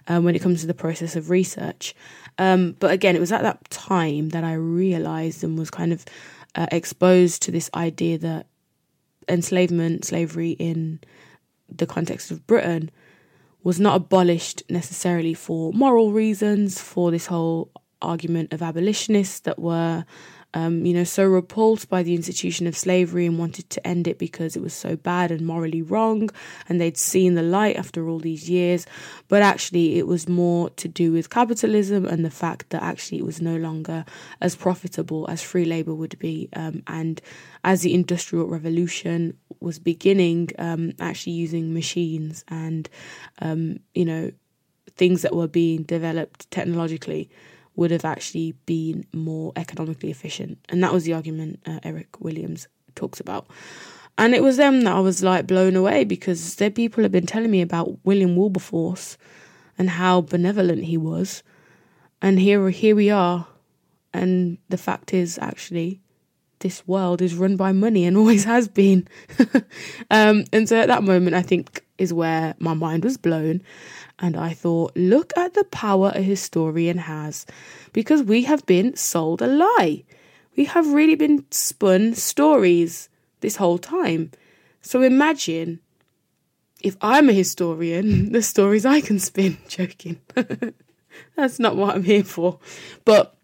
um, 0.08 0.24
when 0.24 0.34
it 0.34 0.42
comes 0.42 0.60
to 0.60 0.66
the 0.66 0.74
process 0.74 1.16
of 1.16 1.30
research. 1.30 1.94
Um, 2.38 2.76
but 2.78 2.90
again, 2.90 3.16
it 3.16 3.20
was 3.20 3.32
at 3.32 3.42
that 3.42 3.68
time 3.70 4.30
that 4.30 4.44
I 4.44 4.54
realized 4.54 5.42
and 5.42 5.58
was 5.58 5.70
kind 5.70 5.92
of 5.92 6.04
uh, 6.54 6.66
exposed 6.70 7.42
to 7.42 7.50
this 7.50 7.70
idea 7.74 8.18
that 8.18 8.46
enslavement, 9.28 10.04
slavery 10.04 10.50
in 10.50 11.00
the 11.68 11.86
context 11.86 12.30
of 12.30 12.46
Britain, 12.46 12.90
was 13.62 13.80
not 13.80 13.96
abolished 13.96 14.62
necessarily 14.68 15.34
for 15.34 15.72
moral 15.72 16.12
reasons, 16.12 16.80
for 16.80 17.10
this 17.10 17.26
whole 17.26 17.70
argument 18.00 18.52
of 18.52 18.62
abolitionists 18.62 19.40
that 19.40 19.58
were 19.58 20.04
um, 20.58 20.84
you 20.84 20.92
know, 20.92 21.04
so 21.04 21.24
repulsed 21.24 21.88
by 21.88 22.02
the 22.02 22.16
institution 22.16 22.66
of 22.66 22.76
slavery 22.76 23.26
and 23.26 23.38
wanted 23.38 23.70
to 23.70 23.86
end 23.86 24.08
it 24.08 24.18
because 24.18 24.56
it 24.56 24.62
was 24.62 24.74
so 24.74 24.96
bad 24.96 25.30
and 25.30 25.46
morally 25.46 25.82
wrong, 25.82 26.30
and 26.68 26.80
they'd 26.80 26.96
seen 26.96 27.34
the 27.34 27.42
light 27.42 27.76
after 27.76 28.08
all 28.08 28.18
these 28.18 28.50
years. 28.50 28.84
But 29.28 29.42
actually, 29.42 29.98
it 29.98 30.08
was 30.08 30.28
more 30.28 30.70
to 30.70 30.88
do 30.88 31.12
with 31.12 31.30
capitalism 31.30 32.04
and 32.04 32.24
the 32.24 32.30
fact 32.30 32.70
that 32.70 32.82
actually 32.82 33.18
it 33.18 33.24
was 33.24 33.40
no 33.40 33.56
longer 33.56 34.04
as 34.40 34.56
profitable 34.56 35.30
as 35.30 35.42
free 35.42 35.64
labor 35.64 35.94
would 35.94 36.18
be. 36.18 36.48
Um, 36.54 36.82
and 36.88 37.20
as 37.62 37.82
the 37.82 37.94
Industrial 37.94 38.46
Revolution 38.46 39.38
was 39.60 39.78
beginning, 39.78 40.50
um, 40.58 40.92
actually 40.98 41.34
using 41.34 41.72
machines 41.72 42.44
and, 42.48 42.88
um, 43.40 43.78
you 43.94 44.04
know, 44.04 44.32
things 44.96 45.22
that 45.22 45.36
were 45.36 45.46
being 45.46 45.84
developed 45.84 46.50
technologically 46.50 47.30
would 47.78 47.92
have 47.92 48.04
actually 48.04 48.52
been 48.66 49.06
more 49.14 49.52
economically 49.54 50.10
efficient. 50.10 50.58
And 50.68 50.82
that 50.82 50.92
was 50.92 51.04
the 51.04 51.14
argument 51.14 51.60
uh, 51.64 51.78
Eric 51.84 52.20
Williams 52.20 52.66
talks 52.96 53.20
about. 53.20 53.46
And 54.18 54.34
it 54.34 54.42
was 54.42 54.56
them 54.56 54.80
that 54.80 54.96
I 54.96 54.98
was 54.98 55.22
like 55.22 55.46
blown 55.46 55.76
away 55.76 56.02
because 56.02 56.56
their 56.56 56.72
people 56.72 57.04
had 57.04 57.12
been 57.12 57.24
telling 57.24 57.52
me 57.52 57.62
about 57.62 58.04
William 58.04 58.34
Wilberforce 58.34 59.16
and 59.78 59.90
how 59.90 60.22
benevolent 60.22 60.84
he 60.84 60.96
was. 60.96 61.44
And 62.20 62.40
here 62.40 62.68
here 62.70 62.96
we 62.96 63.10
are. 63.10 63.46
And 64.12 64.58
the 64.68 64.76
fact 64.76 65.14
is 65.14 65.38
actually 65.38 66.00
this 66.58 66.84
world 66.88 67.22
is 67.22 67.36
run 67.36 67.56
by 67.56 67.70
money 67.70 68.04
and 68.04 68.16
always 68.16 68.42
has 68.42 68.66
been. 68.66 69.06
um, 70.10 70.42
and 70.52 70.68
so 70.68 70.80
at 70.80 70.88
that 70.88 71.04
moment 71.04 71.36
I 71.36 71.42
think 71.42 71.84
is 71.98 72.12
where 72.12 72.54
my 72.58 72.74
mind 72.74 73.04
was 73.04 73.16
blown 73.16 73.60
and 74.18 74.36
I 74.36 74.52
thought, 74.52 74.96
look 74.96 75.32
at 75.36 75.54
the 75.54 75.64
power 75.64 76.12
a 76.14 76.22
historian 76.22 76.98
has, 76.98 77.46
because 77.92 78.22
we 78.22 78.42
have 78.44 78.64
been 78.66 78.96
sold 78.96 79.42
a 79.42 79.46
lie. 79.46 80.04
We 80.56 80.64
have 80.64 80.92
really 80.92 81.14
been 81.14 81.44
spun 81.50 82.14
stories 82.14 83.08
this 83.40 83.56
whole 83.56 83.78
time. 83.78 84.32
So 84.82 85.02
imagine 85.02 85.80
if 86.82 86.96
I'm 87.00 87.28
a 87.28 87.32
historian, 87.32 88.32
the 88.32 88.42
stories 88.42 88.84
I 88.84 89.00
can 89.00 89.18
spin. 89.18 89.58
Joking. 89.68 90.20
That's 91.36 91.58
not 91.58 91.76
what 91.76 91.94
I'm 91.94 92.04
here 92.04 92.24
for. 92.24 92.58
But 93.04 93.36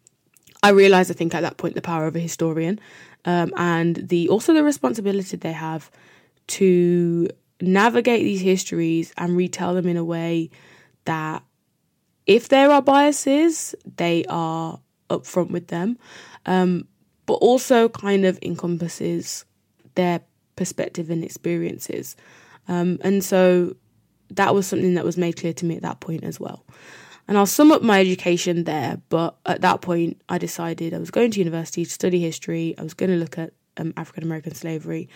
I 0.63 0.71
realised, 0.71 1.11
I 1.11 1.15
think, 1.15 1.35
at 1.35 1.43
that 1.43 1.57
point, 1.57 1.75
the 1.75 1.83
power 1.83 2.07
of 2.07 2.17
a 2.17 2.21
historian 2.21 2.81
um, 3.25 3.53
and 3.57 3.97
the 3.97 4.29
also 4.29 4.53
the 4.53 4.65
responsibility 4.65 5.37
they 5.37 5.53
have 5.53 5.91
to 6.47 7.29
navigate 7.61 8.23
these 8.23 8.41
histories 8.41 9.13
and 9.17 9.37
retell 9.37 9.75
them 9.75 9.87
in 9.87 9.97
a 9.97 10.05
way 10.05 10.51
that 11.05 11.43
if 12.27 12.49
there 12.49 12.71
are 12.71 12.83
biases, 12.83 13.75
they 13.97 14.25
are 14.29 14.81
upfront 15.11 15.51
with 15.51 15.69
them, 15.69 15.99
um, 16.47 16.89
but 17.27 17.35
also 17.35 17.89
kind 17.89 18.25
of 18.25 18.39
encompasses 18.43 19.45
their 19.95 20.21
perspective 20.57 21.11
and 21.11 21.23
experiences. 21.23 22.17
Um, 22.69 22.99
and 23.03 23.23
so 23.23 23.77
that 24.31 24.55
was 24.55 24.67
something 24.67 24.95
that 24.95 25.05
was 25.05 25.17
made 25.17 25.37
clear 25.37 25.53
to 25.53 25.67
me 25.67 25.77
at 25.77 25.83
that 25.83 26.01
point 26.01 26.25
as 26.25 26.41
well. 26.41 26.65
And 27.27 27.39
I'll 27.39 27.47
sum 27.47 27.73
up 27.73 27.83
my 27.83 28.01
education 28.01 28.65
there, 28.65 29.01
but 29.09 29.37
at 29.47 29.63
that 29.63 29.81
point, 29.81 30.21
I 30.29 30.37
decided 30.39 30.93
I 30.93 30.99
was 30.99 31.11
going 31.11 31.31
to 31.33 31.39
university 31.39 31.85
to 31.85 31.91
study 31.91 32.21
history. 32.21 32.75
I 32.77 32.83
was 32.83 32.95
going 32.95 33.11
to 33.11 33.17
look 33.17 33.39
at 33.39 33.53
um, 33.79 33.95
African 33.97 34.25
American 34.25 34.55
slavery, 34.55 35.09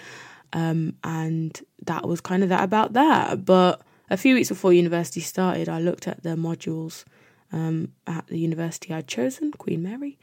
um, 0.52 0.94
and 1.04 1.60
that 1.84 2.06
was 2.06 2.20
kind 2.20 2.42
of 2.42 2.48
that 2.48 2.64
about 2.64 2.92
that. 2.94 3.44
But 3.44 3.82
a 4.10 4.16
few 4.16 4.34
weeks 4.34 4.48
before 4.48 4.72
university 4.72 5.20
started, 5.20 5.68
I 5.68 5.80
looked 5.80 6.08
at 6.08 6.22
the 6.22 6.30
modules 6.30 7.04
um, 7.52 7.92
at 8.06 8.26
the 8.26 8.38
university 8.38 8.92
I'd 8.92 9.06
chosen, 9.06 9.52
Queen 9.52 9.82
Mary, 9.82 10.18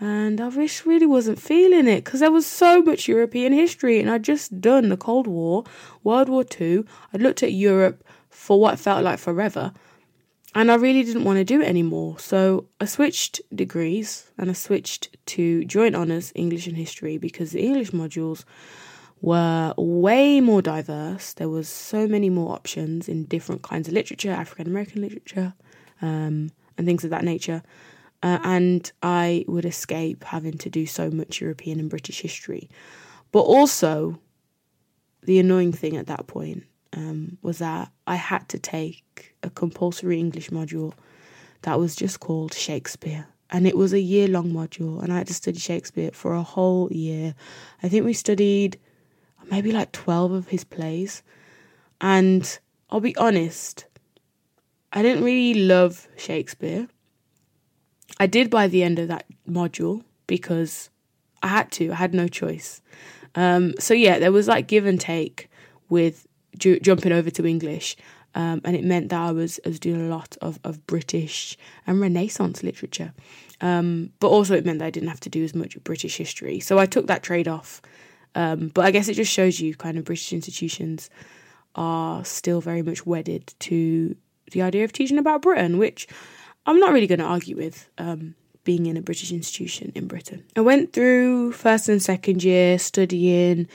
and 0.00 0.40
I 0.40 0.50
just 0.50 0.84
really 0.86 1.06
wasn't 1.06 1.40
feeling 1.40 1.88
it 1.88 2.04
because 2.04 2.20
there 2.20 2.30
was 2.30 2.46
so 2.46 2.82
much 2.82 3.08
European 3.08 3.52
history, 3.52 4.00
and 4.00 4.10
I'd 4.10 4.22
just 4.22 4.60
done 4.60 4.88
the 4.88 4.96
Cold 4.96 5.26
War, 5.26 5.64
World 6.04 6.28
War 6.28 6.44
Two. 6.44 6.84
I'd 7.12 7.22
looked 7.22 7.42
at 7.42 7.52
Europe 7.52 8.04
for 8.30 8.60
what 8.60 8.78
felt 8.78 9.04
like 9.04 9.18
forever, 9.18 9.72
and 10.56 10.72
I 10.72 10.76
really 10.76 11.02
didn't 11.02 11.24
want 11.24 11.38
to 11.38 11.44
do 11.44 11.60
it 11.60 11.68
anymore. 11.68 12.18
So 12.18 12.66
I 12.80 12.86
switched 12.86 13.42
degrees 13.54 14.30
and 14.38 14.48
I 14.48 14.54
switched 14.54 15.14
to 15.26 15.66
joint 15.66 15.94
honours 15.94 16.32
English 16.34 16.66
and 16.66 16.78
history 16.78 17.18
because 17.18 17.50
the 17.50 17.60
English 17.60 17.90
modules 17.90 18.44
were 19.20 19.74
way 19.76 20.40
more 20.40 20.62
diverse. 20.62 21.32
There 21.32 21.48
was 21.48 21.68
so 21.68 22.06
many 22.06 22.30
more 22.30 22.52
options 22.52 23.08
in 23.08 23.24
different 23.24 23.62
kinds 23.62 23.88
of 23.88 23.94
literature, 23.94 24.30
African 24.30 24.66
American 24.66 25.02
literature, 25.02 25.54
um, 26.02 26.50
and 26.76 26.86
things 26.86 27.04
of 27.04 27.10
that 27.10 27.24
nature. 27.24 27.62
Uh, 28.22 28.38
and 28.44 28.92
I 29.02 29.44
would 29.46 29.64
escape 29.64 30.24
having 30.24 30.58
to 30.58 30.70
do 30.70 30.86
so 30.86 31.10
much 31.10 31.40
European 31.40 31.80
and 31.80 31.90
British 31.90 32.20
history. 32.20 32.70
But 33.32 33.42
also, 33.42 34.18
the 35.22 35.38
annoying 35.38 35.72
thing 35.72 35.96
at 35.96 36.06
that 36.06 36.26
point 36.26 36.64
um, 36.92 37.38
was 37.42 37.58
that 37.58 37.90
I 38.06 38.16
had 38.16 38.48
to 38.50 38.58
take 38.58 39.34
a 39.42 39.50
compulsory 39.50 40.18
English 40.18 40.50
module 40.50 40.94
that 41.62 41.78
was 41.78 41.94
just 41.94 42.20
called 42.20 42.54
Shakespeare. 42.54 43.26
And 43.50 43.66
it 43.66 43.76
was 43.76 43.92
a 43.92 44.00
year 44.00 44.26
long 44.28 44.50
module, 44.50 45.02
and 45.02 45.12
I 45.12 45.18
had 45.18 45.28
to 45.28 45.34
study 45.34 45.58
Shakespeare 45.58 46.10
for 46.12 46.34
a 46.34 46.42
whole 46.42 46.92
year. 46.92 47.34
I 47.82 47.88
think 47.88 48.04
we 48.04 48.12
studied 48.12 48.78
maybe 49.50 49.72
like 49.72 49.92
12 49.92 50.32
of 50.32 50.48
his 50.48 50.64
plays. 50.64 51.22
And 52.00 52.58
I'll 52.90 53.00
be 53.00 53.16
honest, 53.16 53.86
I 54.92 55.02
didn't 55.02 55.24
really 55.24 55.60
love 55.60 56.08
Shakespeare. 56.16 56.88
I 58.18 58.26
did 58.26 58.50
by 58.50 58.68
the 58.68 58.82
end 58.82 58.98
of 58.98 59.08
that 59.08 59.26
module 59.48 60.02
because 60.26 60.90
I 61.42 61.48
had 61.48 61.70
to, 61.72 61.92
I 61.92 61.96
had 61.96 62.14
no 62.14 62.28
choice. 62.28 62.80
Um, 63.34 63.74
so 63.78 63.94
yeah, 63.94 64.18
there 64.18 64.32
was 64.32 64.48
like 64.48 64.66
give 64.66 64.86
and 64.86 65.00
take 65.00 65.50
with 65.88 66.26
ju- 66.58 66.80
jumping 66.80 67.12
over 67.12 67.30
to 67.30 67.46
English. 67.46 67.96
Um, 68.34 68.60
and 68.64 68.76
it 68.76 68.84
meant 68.84 69.08
that 69.10 69.20
I 69.20 69.32
was, 69.32 69.58
I 69.64 69.70
was 69.70 69.80
doing 69.80 70.06
a 70.06 70.14
lot 70.14 70.36
of, 70.42 70.58
of 70.62 70.86
British 70.86 71.56
and 71.86 72.00
Renaissance 72.00 72.62
literature. 72.62 73.14
Um, 73.62 74.12
but 74.20 74.28
also, 74.28 74.54
it 74.54 74.66
meant 74.66 74.80
that 74.80 74.86
I 74.86 74.90
didn't 74.90 75.08
have 75.08 75.20
to 75.20 75.30
do 75.30 75.42
as 75.42 75.54
much 75.54 75.82
British 75.84 76.18
history. 76.18 76.60
So 76.60 76.78
I 76.78 76.84
took 76.84 77.06
that 77.06 77.22
trade 77.22 77.48
off 77.48 77.80
um, 78.36 78.70
but 78.74 78.84
I 78.84 78.90
guess 78.90 79.08
it 79.08 79.14
just 79.14 79.32
shows 79.32 79.58
you 79.58 79.74
kind 79.74 79.96
of 79.96 80.04
British 80.04 80.32
institutions 80.32 81.08
are 81.74 82.24
still 82.24 82.60
very 82.60 82.82
much 82.82 83.06
wedded 83.06 83.52
to 83.60 84.14
the 84.52 84.62
idea 84.62 84.84
of 84.84 84.92
teaching 84.92 85.18
about 85.18 85.42
Britain, 85.42 85.78
which 85.78 86.06
I'm 86.66 86.78
not 86.78 86.92
really 86.92 87.06
going 87.06 87.18
to 87.18 87.24
argue 87.24 87.56
with. 87.56 87.88
Um, 87.98 88.36
being 88.64 88.86
in 88.86 88.96
a 88.96 89.00
British 89.00 89.30
institution 89.30 89.92
in 89.94 90.08
Britain, 90.08 90.42
I 90.56 90.60
went 90.60 90.92
through 90.92 91.52
first 91.52 91.88
and 91.88 92.02
second 92.02 92.42
year 92.42 92.80
studying 92.80 93.68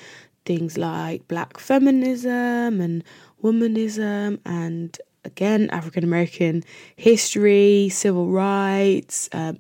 things 0.44 0.78
like 0.78 1.26
black 1.30 1.58
feminism 1.58 2.82
and 2.82 3.02
womanism 3.42 4.40
and 4.46 4.98
again 5.24 5.70
African 5.70 6.04
American 6.04 6.64
history, 6.98 7.88
civil 7.90 8.32
rights, 8.32 9.30
um, 9.32 9.60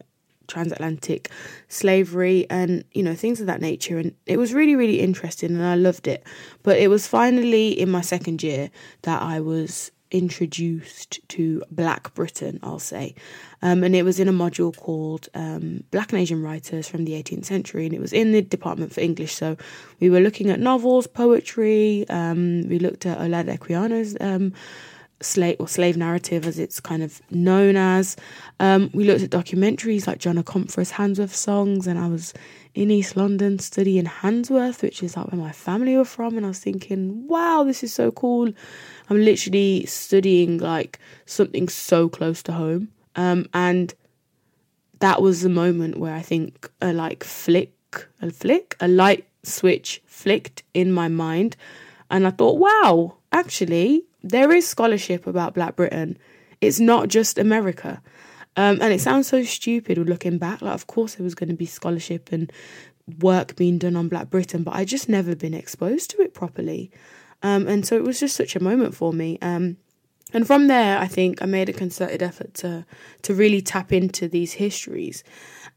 transatlantic 0.51 1.29
slavery 1.69 2.45
and 2.49 2.83
you 2.91 3.01
know 3.01 3.15
things 3.15 3.39
of 3.39 3.47
that 3.47 3.61
nature 3.61 3.97
and 3.97 4.13
it 4.25 4.37
was 4.37 4.53
really 4.53 4.75
really 4.75 4.99
interesting 4.99 5.51
and 5.51 5.65
I 5.65 5.75
loved 5.75 6.07
it 6.07 6.23
but 6.63 6.77
it 6.77 6.89
was 6.89 7.07
finally 7.07 7.69
in 7.69 7.89
my 7.89 8.01
second 8.01 8.43
year 8.43 8.69
that 9.03 9.21
I 9.21 9.39
was 9.39 9.91
introduced 10.11 11.19
to 11.29 11.63
Black 11.71 12.13
Britain, 12.13 12.59
I'll 12.61 12.79
say. 12.79 13.15
Um, 13.61 13.83
and 13.83 13.95
it 13.95 14.03
was 14.03 14.19
in 14.19 14.27
a 14.27 14.33
module 14.33 14.75
called 14.75 15.29
um, 15.33 15.83
Black 15.91 16.11
and 16.11 16.21
Asian 16.21 16.43
Writers 16.43 16.87
from 16.87 17.05
the 17.05 17.13
18th 17.13 17.45
Century, 17.45 17.85
and 17.85 17.95
it 17.95 18.01
was 18.01 18.13
in 18.13 18.33
the 18.33 18.41
Department 18.41 18.93
for 18.93 19.01
English. 19.01 19.33
So 19.33 19.57
we 19.99 20.09
were 20.09 20.19
looking 20.19 20.49
at 20.49 20.59
novels, 20.59 21.07
poetry, 21.07 22.05
um, 22.09 22.67
we 22.67 22.77
looked 22.77 23.05
at 23.05 23.19
Olaudah 23.19 23.57
Equiano's 23.57 24.17
um, 24.19 24.53
slave 25.21 25.57
or 25.59 25.67
slave 25.67 25.97
narrative 25.97 26.45
as 26.45 26.59
it's 26.59 26.79
kind 26.79 27.03
of 27.03 27.21
known 27.31 27.75
as. 27.75 28.15
Um, 28.59 28.89
we 28.93 29.03
looked 29.03 29.23
at 29.23 29.29
documentaries 29.29 30.07
like 30.07 30.19
John 30.19 30.37
Akomfrah's 30.37 30.91
Handsworth 30.91 31.35
songs, 31.35 31.87
and 31.87 31.99
I 31.99 32.07
was 32.07 32.33
in 32.73 32.89
East 32.89 33.17
London 33.17 33.59
studying 33.59 34.05
Handsworth, 34.05 34.81
which 34.81 35.03
is 35.03 35.17
like 35.17 35.31
where 35.31 35.41
my 35.41 35.51
family 35.51 35.97
were 35.97 36.05
from, 36.05 36.37
and 36.37 36.45
I 36.45 36.49
was 36.49 36.59
thinking, 36.59 37.27
wow, 37.27 37.63
this 37.63 37.83
is 37.83 37.93
so 37.93 38.11
cool. 38.11 38.51
I'm 39.09 39.23
literally 39.23 39.85
studying 39.85 40.57
like 40.57 40.99
something 41.25 41.67
so 41.67 42.07
close 42.07 42.41
to 42.43 42.53
home. 42.53 42.89
Um, 43.15 43.47
and 43.53 43.93
that 44.99 45.21
was 45.21 45.41
the 45.41 45.49
moment 45.49 45.97
where 45.97 46.13
I 46.13 46.21
think 46.21 46.69
a 46.81 46.93
like 46.93 47.23
flick, 47.23 47.73
a 48.21 48.31
flick, 48.31 48.75
a 48.79 48.87
light 48.87 49.25
switch 49.43 50.01
flicked 50.05 50.63
in 50.73 50.91
my 50.91 51.07
mind. 51.07 51.57
And 52.09 52.25
I 52.25 52.31
thought, 52.31 52.57
wow, 52.57 53.17
actually, 53.31 54.05
there 54.23 54.51
is 54.51 54.67
scholarship 54.67 55.27
about 55.27 55.53
Black 55.53 55.75
Britain. 55.75 56.17
It's 56.59 56.79
not 56.79 57.07
just 57.07 57.37
America. 57.37 58.01
Um, 58.57 58.79
and 58.81 58.93
it 58.93 59.01
sounds 59.01 59.27
so 59.27 59.43
stupid 59.43 59.97
looking 59.97 60.37
back. 60.37 60.61
Like, 60.61 60.73
of 60.73 60.87
course, 60.87 61.15
there 61.15 61.23
was 61.23 61.35
going 61.35 61.49
to 61.49 61.55
be 61.55 61.65
scholarship 61.65 62.31
and 62.31 62.51
work 63.19 63.55
being 63.55 63.77
done 63.77 63.95
on 63.95 64.09
Black 64.09 64.29
Britain, 64.29 64.63
but 64.63 64.75
I 64.75 64.85
just 64.85 65.09
never 65.09 65.35
been 65.35 65.53
exposed 65.53 66.11
to 66.11 66.21
it 66.21 66.33
properly. 66.33 66.91
Um, 67.43 67.67
and 67.67 67.85
so 67.85 67.95
it 67.95 68.03
was 68.03 68.19
just 68.19 68.35
such 68.35 68.55
a 68.55 68.63
moment 68.63 68.93
for 68.93 69.13
me. 69.13 69.39
Um, 69.41 69.77
and 70.33 70.47
from 70.47 70.67
there, 70.67 70.97
I 70.97 71.07
think 71.07 71.41
I 71.41 71.45
made 71.45 71.67
a 71.69 71.73
concerted 71.73 72.23
effort 72.23 72.53
to 72.55 72.85
to 73.23 73.33
really 73.33 73.61
tap 73.61 73.91
into 73.91 74.27
these 74.27 74.53
histories. 74.53 75.23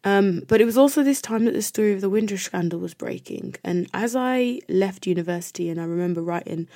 Um, 0.04 0.42
but 0.46 0.60
it 0.60 0.64
was 0.64 0.78
also 0.78 1.02
this 1.02 1.22
time 1.22 1.44
that 1.46 1.54
the 1.54 1.62
story 1.62 1.92
of 1.92 2.00
the 2.00 2.10
Windrush 2.10 2.44
scandal 2.44 2.78
was 2.78 2.94
breaking. 2.94 3.56
And 3.64 3.88
as 3.94 4.14
I 4.14 4.60
left 4.68 5.06
university, 5.06 5.70
and 5.70 5.80
I 5.80 5.84
remember 5.84 6.22
writing 6.22 6.68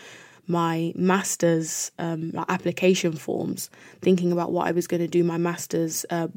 my 0.49 0.93
master's 0.97 1.93
um, 1.99 2.33
application 2.49 3.13
forms, 3.13 3.71
thinking 4.01 4.33
about 4.33 4.51
what 4.51 4.67
I 4.67 4.73
was 4.73 4.87
going 4.87 5.01
to 5.03 5.09
do 5.09 5.23
my 5.23 5.39
master's 5.39 6.05
uh, 6.11 6.29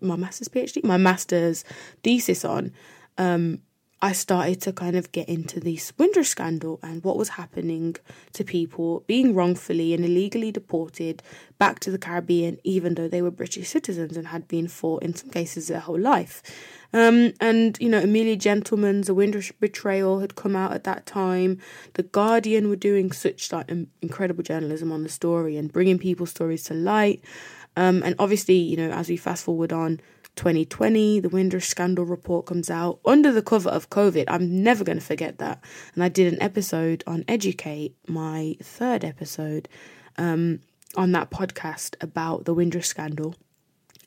my 0.00 0.16
master's 0.16 0.48
PhD, 0.48 0.82
my 0.84 0.96
master's 0.96 1.64
thesis 2.02 2.44
on. 2.44 2.72
Um, 3.16 3.60
I 4.00 4.12
started 4.12 4.60
to 4.62 4.72
kind 4.72 4.94
of 4.94 5.10
get 5.10 5.28
into 5.28 5.58
this 5.58 5.92
Windrush 5.98 6.28
scandal 6.28 6.78
and 6.84 7.02
what 7.02 7.16
was 7.16 7.30
happening 7.30 7.96
to 8.32 8.44
people 8.44 9.02
being 9.08 9.34
wrongfully 9.34 9.92
and 9.92 10.04
illegally 10.04 10.52
deported 10.52 11.20
back 11.58 11.80
to 11.80 11.90
the 11.90 11.98
Caribbean, 11.98 12.58
even 12.62 12.94
though 12.94 13.08
they 13.08 13.22
were 13.22 13.32
British 13.32 13.68
citizens 13.68 14.16
and 14.16 14.28
had 14.28 14.46
been 14.46 14.68
for, 14.68 15.02
in 15.02 15.16
some 15.16 15.30
cases, 15.30 15.66
their 15.66 15.80
whole 15.80 15.98
life. 15.98 16.42
Um, 16.92 17.32
and, 17.40 17.76
you 17.80 17.88
know, 17.88 18.00
Amelia 18.00 18.36
Gentleman's 18.36 19.08
A 19.08 19.14
Windrush 19.14 19.50
Betrayal 19.58 20.20
had 20.20 20.36
come 20.36 20.54
out 20.54 20.72
at 20.72 20.84
that 20.84 21.04
time. 21.04 21.58
The 21.94 22.04
Guardian 22.04 22.68
were 22.68 22.76
doing 22.76 23.10
such 23.10 23.52
like 23.52 23.68
incredible 24.00 24.44
journalism 24.44 24.92
on 24.92 25.02
the 25.02 25.08
story 25.08 25.56
and 25.56 25.72
bringing 25.72 25.98
people's 25.98 26.30
stories 26.30 26.62
to 26.64 26.74
light. 26.74 27.22
Um, 27.76 28.02
and 28.04 28.14
obviously, 28.18 28.54
you 28.56 28.76
know, 28.76 28.90
as 28.90 29.08
we 29.08 29.16
fast 29.16 29.44
forward 29.44 29.72
on, 29.72 30.00
2020, 30.38 31.18
the 31.18 31.28
Windrush 31.28 31.66
scandal 31.66 32.04
report 32.04 32.46
comes 32.46 32.70
out 32.70 33.00
under 33.04 33.32
the 33.32 33.42
cover 33.42 33.68
of 33.70 33.90
COVID. 33.90 34.24
I'm 34.28 34.62
never 34.62 34.84
going 34.84 34.98
to 34.98 35.04
forget 35.04 35.38
that. 35.38 35.62
And 35.94 36.04
I 36.04 36.08
did 36.08 36.32
an 36.32 36.40
episode 36.40 37.02
on 37.08 37.24
Educate, 37.26 37.96
my 38.06 38.56
third 38.62 39.04
episode, 39.04 39.68
um, 40.16 40.60
on 40.96 41.10
that 41.10 41.30
podcast 41.30 41.96
about 42.00 42.44
the 42.44 42.54
Windrush 42.54 42.86
scandal 42.86 43.34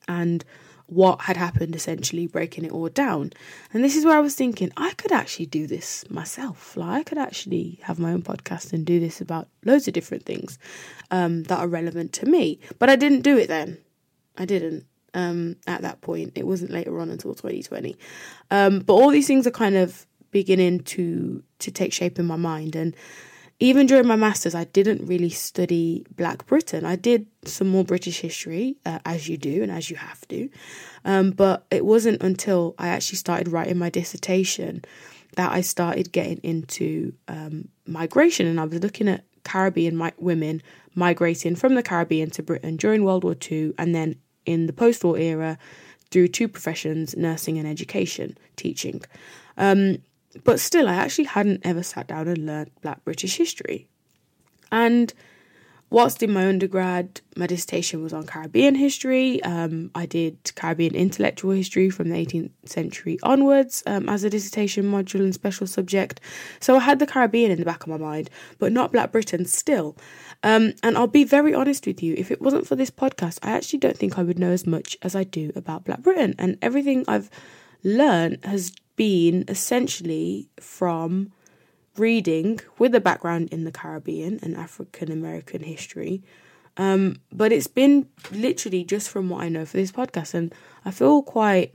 and 0.07 0.45
what 0.87 1.21
had 1.23 1.35
happened, 1.35 1.75
essentially 1.75 2.27
breaking 2.27 2.63
it 2.63 2.71
all 2.71 2.87
down. 2.87 3.33
And 3.73 3.83
this 3.83 3.97
is 3.97 4.05
where 4.05 4.17
I 4.17 4.21
was 4.21 4.35
thinking, 4.35 4.71
I 4.77 4.93
could 4.93 5.11
actually 5.11 5.47
do 5.47 5.67
this 5.67 6.09
myself. 6.09 6.77
Like, 6.77 7.01
I 7.01 7.03
could 7.03 7.17
actually 7.17 7.79
have 7.83 7.99
my 7.99 8.13
own 8.13 8.21
podcast 8.21 8.71
and 8.71 8.85
do 8.85 9.01
this 9.01 9.19
about 9.19 9.49
loads 9.65 9.89
of 9.89 9.93
different 9.93 10.23
things 10.23 10.57
um, 11.11 11.43
that 11.43 11.59
are 11.59 11.67
relevant 11.67 12.13
to 12.13 12.25
me. 12.25 12.61
But 12.79 12.89
I 12.89 12.95
didn't 12.95 13.21
do 13.21 13.37
it 13.37 13.47
then. 13.47 13.79
I 14.37 14.45
didn't 14.45 14.85
um, 15.13 15.55
at 15.67 15.81
that 15.81 16.01
point. 16.01 16.33
It 16.35 16.45
wasn't 16.47 16.71
later 16.71 16.99
on 16.99 17.09
until 17.09 17.33
2020. 17.33 17.97
Um, 18.49 18.79
but 18.79 18.93
all 18.93 19.09
these 19.09 19.27
things 19.27 19.47
are 19.47 19.51
kind 19.51 19.75
of 19.75 20.05
beginning 20.31 20.79
to 20.79 21.43
to 21.59 21.71
take 21.71 21.93
shape 21.93 22.17
in 22.17 22.25
my 22.25 22.35
mind 22.35 22.75
and 22.75 22.95
even 23.59 23.85
during 23.85 24.07
my 24.07 24.15
masters 24.15 24.55
i 24.55 24.63
didn't 24.63 25.05
really 25.05 25.29
study 25.29 26.05
black 26.15 26.45
britain 26.47 26.85
i 26.85 26.95
did 26.95 27.27
some 27.45 27.67
more 27.67 27.83
british 27.83 28.19
history 28.21 28.77
uh, 28.85 28.99
as 29.05 29.27
you 29.29 29.37
do 29.37 29.61
and 29.61 29.71
as 29.71 29.89
you 29.89 29.95
have 29.95 30.27
to 30.27 30.49
um, 31.05 31.31
but 31.31 31.65
it 31.69 31.85
wasn't 31.85 32.21
until 32.23 32.73
i 32.77 32.87
actually 32.87 33.17
started 33.17 33.49
writing 33.49 33.77
my 33.77 33.89
dissertation 33.89 34.83
that 35.35 35.51
i 35.51 35.61
started 35.61 36.11
getting 36.11 36.37
into 36.37 37.13
um, 37.27 37.67
migration 37.85 38.47
and 38.47 38.59
i 38.59 38.65
was 38.65 38.79
looking 38.79 39.07
at 39.07 39.23
caribbean 39.43 39.97
mi- 39.97 40.11
women 40.17 40.61
migrating 40.95 41.55
from 41.55 41.75
the 41.75 41.83
caribbean 41.83 42.29
to 42.29 42.41
britain 42.41 42.77
during 42.77 43.03
world 43.03 43.23
war 43.23 43.35
ii 43.51 43.73
and 43.77 43.93
then 43.93 44.15
in 44.45 44.67
the 44.67 44.73
post 44.73 45.03
war 45.03 45.17
era 45.17 45.57
through 46.09 46.27
two 46.27 46.47
professions 46.47 47.15
nursing 47.15 47.57
and 47.57 47.67
education, 47.67 48.37
teaching. 48.55 49.01
Um, 49.57 49.99
but 50.43 50.59
still, 50.59 50.87
I 50.87 50.95
actually 50.95 51.25
hadn't 51.25 51.61
ever 51.63 51.83
sat 51.83 52.07
down 52.07 52.27
and 52.27 52.45
learned 52.45 52.71
Black 52.81 53.03
British 53.03 53.37
history. 53.37 53.87
And 54.71 55.13
whilst 55.89 56.23
in 56.23 56.31
my 56.31 56.47
undergrad, 56.47 57.21
my 57.35 57.45
dissertation 57.45 58.01
was 58.01 58.13
on 58.13 58.25
Caribbean 58.25 58.75
history. 58.75 59.43
Um, 59.43 59.91
I 59.93 60.05
did 60.05 60.37
Caribbean 60.55 60.95
intellectual 60.95 61.51
history 61.51 61.89
from 61.89 62.09
the 62.09 62.15
18th 62.15 62.51
century 62.65 63.19
onwards 63.23 63.83
um, 63.85 64.07
as 64.09 64.23
a 64.23 64.29
dissertation 64.29 64.85
module 64.85 65.19
and 65.19 65.33
special 65.33 65.67
subject. 65.67 66.21
So 66.59 66.77
I 66.77 66.79
had 66.79 66.99
the 66.99 67.07
Caribbean 67.07 67.51
in 67.51 67.59
the 67.59 67.65
back 67.65 67.83
of 67.83 67.89
my 67.89 67.97
mind, 67.97 68.29
but 68.57 68.71
not 68.71 68.93
Black 68.93 69.11
Britain 69.11 69.45
still. 69.45 69.97
Um, 70.43 70.73
and 70.81 70.97
I'll 70.97 71.07
be 71.07 71.23
very 71.23 71.53
honest 71.53 71.85
with 71.85 72.01
you, 72.01 72.15
if 72.17 72.31
it 72.31 72.41
wasn't 72.41 72.67
for 72.67 72.75
this 72.75 72.91
podcast, 72.91 73.39
I 73.43 73.51
actually 73.51 73.79
don't 73.79 73.97
think 73.97 74.17
I 74.17 74.23
would 74.23 74.39
know 74.39 74.51
as 74.51 74.65
much 74.65 74.97
as 75.01 75.15
I 75.15 75.23
do 75.23 75.51
about 75.55 75.85
Black 75.85 76.01
Britain. 76.01 76.33
And 76.39 76.57
everything 76.61 77.05
I've 77.07 77.29
learned 77.83 78.43
has 78.43 78.71
been 78.95 79.45
essentially 79.47 80.49
from 80.59 81.31
reading 81.97 82.59
with 82.79 82.95
a 82.95 83.01
background 83.01 83.49
in 83.51 83.65
the 83.65 83.71
Caribbean 83.71 84.39
and 84.41 84.55
African 84.55 85.11
American 85.11 85.61
history. 85.61 86.23
Um, 86.77 87.17
but 87.31 87.51
it's 87.51 87.67
been 87.67 88.07
literally 88.31 88.83
just 88.83 89.09
from 89.09 89.29
what 89.29 89.43
I 89.43 89.49
know 89.49 89.65
for 89.65 89.77
this 89.77 89.91
podcast. 89.91 90.33
And 90.33 90.53
I 90.85 90.91
feel 90.91 91.21
quite 91.21 91.73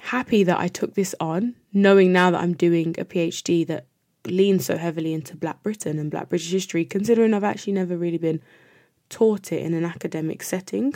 happy 0.00 0.42
that 0.44 0.58
I 0.58 0.68
took 0.68 0.94
this 0.94 1.14
on, 1.20 1.54
knowing 1.72 2.12
now 2.12 2.30
that 2.30 2.40
I'm 2.40 2.54
doing 2.54 2.94
a 2.98 3.04
PhD 3.04 3.66
that 3.68 3.86
lean 4.26 4.58
so 4.58 4.76
heavily 4.76 5.12
into 5.12 5.36
Black 5.36 5.62
Britain 5.62 5.98
and 5.98 6.10
Black 6.10 6.28
British 6.28 6.50
history, 6.50 6.84
considering 6.84 7.34
I've 7.34 7.44
actually 7.44 7.74
never 7.74 7.96
really 7.96 8.18
been 8.18 8.40
taught 9.08 9.52
it 9.52 9.62
in 9.62 9.74
an 9.74 9.84
academic 9.84 10.42
setting. 10.42 10.94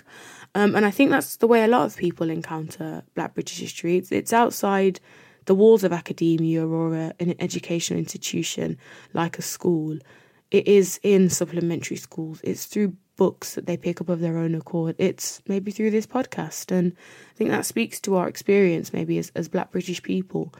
Um, 0.54 0.74
and 0.74 0.86
I 0.86 0.90
think 0.90 1.10
that's 1.10 1.36
the 1.36 1.46
way 1.46 1.62
a 1.62 1.68
lot 1.68 1.86
of 1.86 1.96
people 1.96 2.30
encounter 2.30 3.02
Black 3.14 3.34
British 3.34 3.58
history. 3.58 3.96
It's, 3.98 4.10
it's 4.10 4.32
outside 4.32 5.00
the 5.44 5.54
walls 5.54 5.84
of 5.84 5.92
academia 5.92 6.66
or 6.66 6.94
a, 6.94 7.12
an 7.20 7.34
educational 7.38 7.98
institution 7.98 8.78
like 9.12 9.38
a 9.38 9.42
school. 9.42 9.98
It 10.50 10.66
is 10.66 10.98
in 11.02 11.28
supplementary 11.28 11.96
schools. 11.96 12.40
It's 12.42 12.66
through 12.66 12.94
books 13.16 13.54
that 13.54 13.66
they 13.66 13.76
pick 13.76 14.00
up 14.00 14.08
of 14.08 14.20
their 14.20 14.38
own 14.38 14.54
accord. 14.54 14.94
It's 14.98 15.42
maybe 15.46 15.70
through 15.70 15.90
this 15.90 16.06
podcast. 16.06 16.70
And 16.70 16.92
I 17.30 17.34
think 17.34 17.50
that 17.50 17.66
speaks 17.66 18.00
to 18.00 18.16
our 18.16 18.28
experience, 18.28 18.92
maybe 18.92 19.18
as, 19.18 19.30
as 19.34 19.48
Black 19.48 19.72
British 19.72 20.02
people 20.02 20.52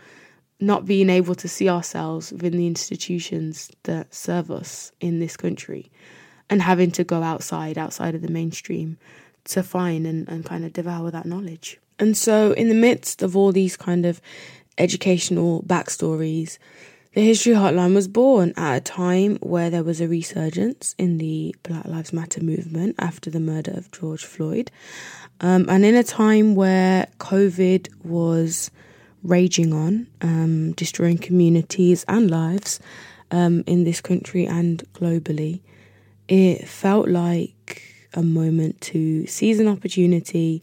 not 0.58 0.86
being 0.86 1.10
able 1.10 1.34
to 1.34 1.48
see 1.48 1.68
ourselves 1.68 2.32
within 2.32 2.56
the 2.56 2.66
institutions 2.66 3.70
that 3.82 4.12
serve 4.14 4.50
us 4.50 4.92
in 5.00 5.20
this 5.20 5.36
country 5.36 5.90
and 6.48 6.62
having 6.62 6.90
to 6.92 7.04
go 7.04 7.22
outside, 7.22 7.76
outside 7.76 8.14
of 8.14 8.22
the 8.22 8.30
mainstream 8.30 8.96
to 9.44 9.62
find 9.62 10.06
and, 10.06 10.28
and 10.28 10.44
kind 10.44 10.64
of 10.64 10.72
devour 10.72 11.10
that 11.10 11.26
knowledge. 11.26 11.78
And 11.98 12.16
so, 12.16 12.52
in 12.52 12.68
the 12.68 12.74
midst 12.74 13.22
of 13.22 13.36
all 13.36 13.52
these 13.52 13.76
kind 13.76 14.04
of 14.04 14.20
educational 14.78 15.62
backstories, 15.62 16.58
the 17.14 17.22
History 17.22 17.54
Hotline 17.54 17.94
was 17.94 18.08
born 18.08 18.52
at 18.58 18.76
a 18.76 18.80
time 18.80 19.36
where 19.36 19.70
there 19.70 19.82
was 19.82 20.02
a 20.02 20.08
resurgence 20.08 20.94
in 20.98 21.16
the 21.16 21.56
Black 21.62 21.86
Lives 21.86 22.12
Matter 22.12 22.42
movement 22.42 22.94
after 22.98 23.30
the 23.30 23.40
murder 23.40 23.72
of 23.72 23.90
George 23.90 24.24
Floyd, 24.24 24.70
um, 25.40 25.66
and 25.68 25.84
in 25.84 25.94
a 25.94 26.04
time 26.04 26.54
where 26.54 27.06
COVID 27.18 27.88
was 28.04 28.70
raging 29.22 29.72
on, 29.72 30.06
um, 30.20 30.72
destroying 30.72 31.18
communities 31.18 32.04
and 32.08 32.30
lives 32.30 32.80
um, 33.30 33.64
in 33.66 33.84
this 33.84 34.00
country 34.00 34.46
and 34.46 34.82
globally, 34.94 35.60
it 36.28 36.66
felt 36.68 37.08
like 37.08 37.82
a 38.14 38.22
moment 38.22 38.80
to 38.80 39.26
seize 39.26 39.60
an 39.60 39.68
opportunity 39.68 40.62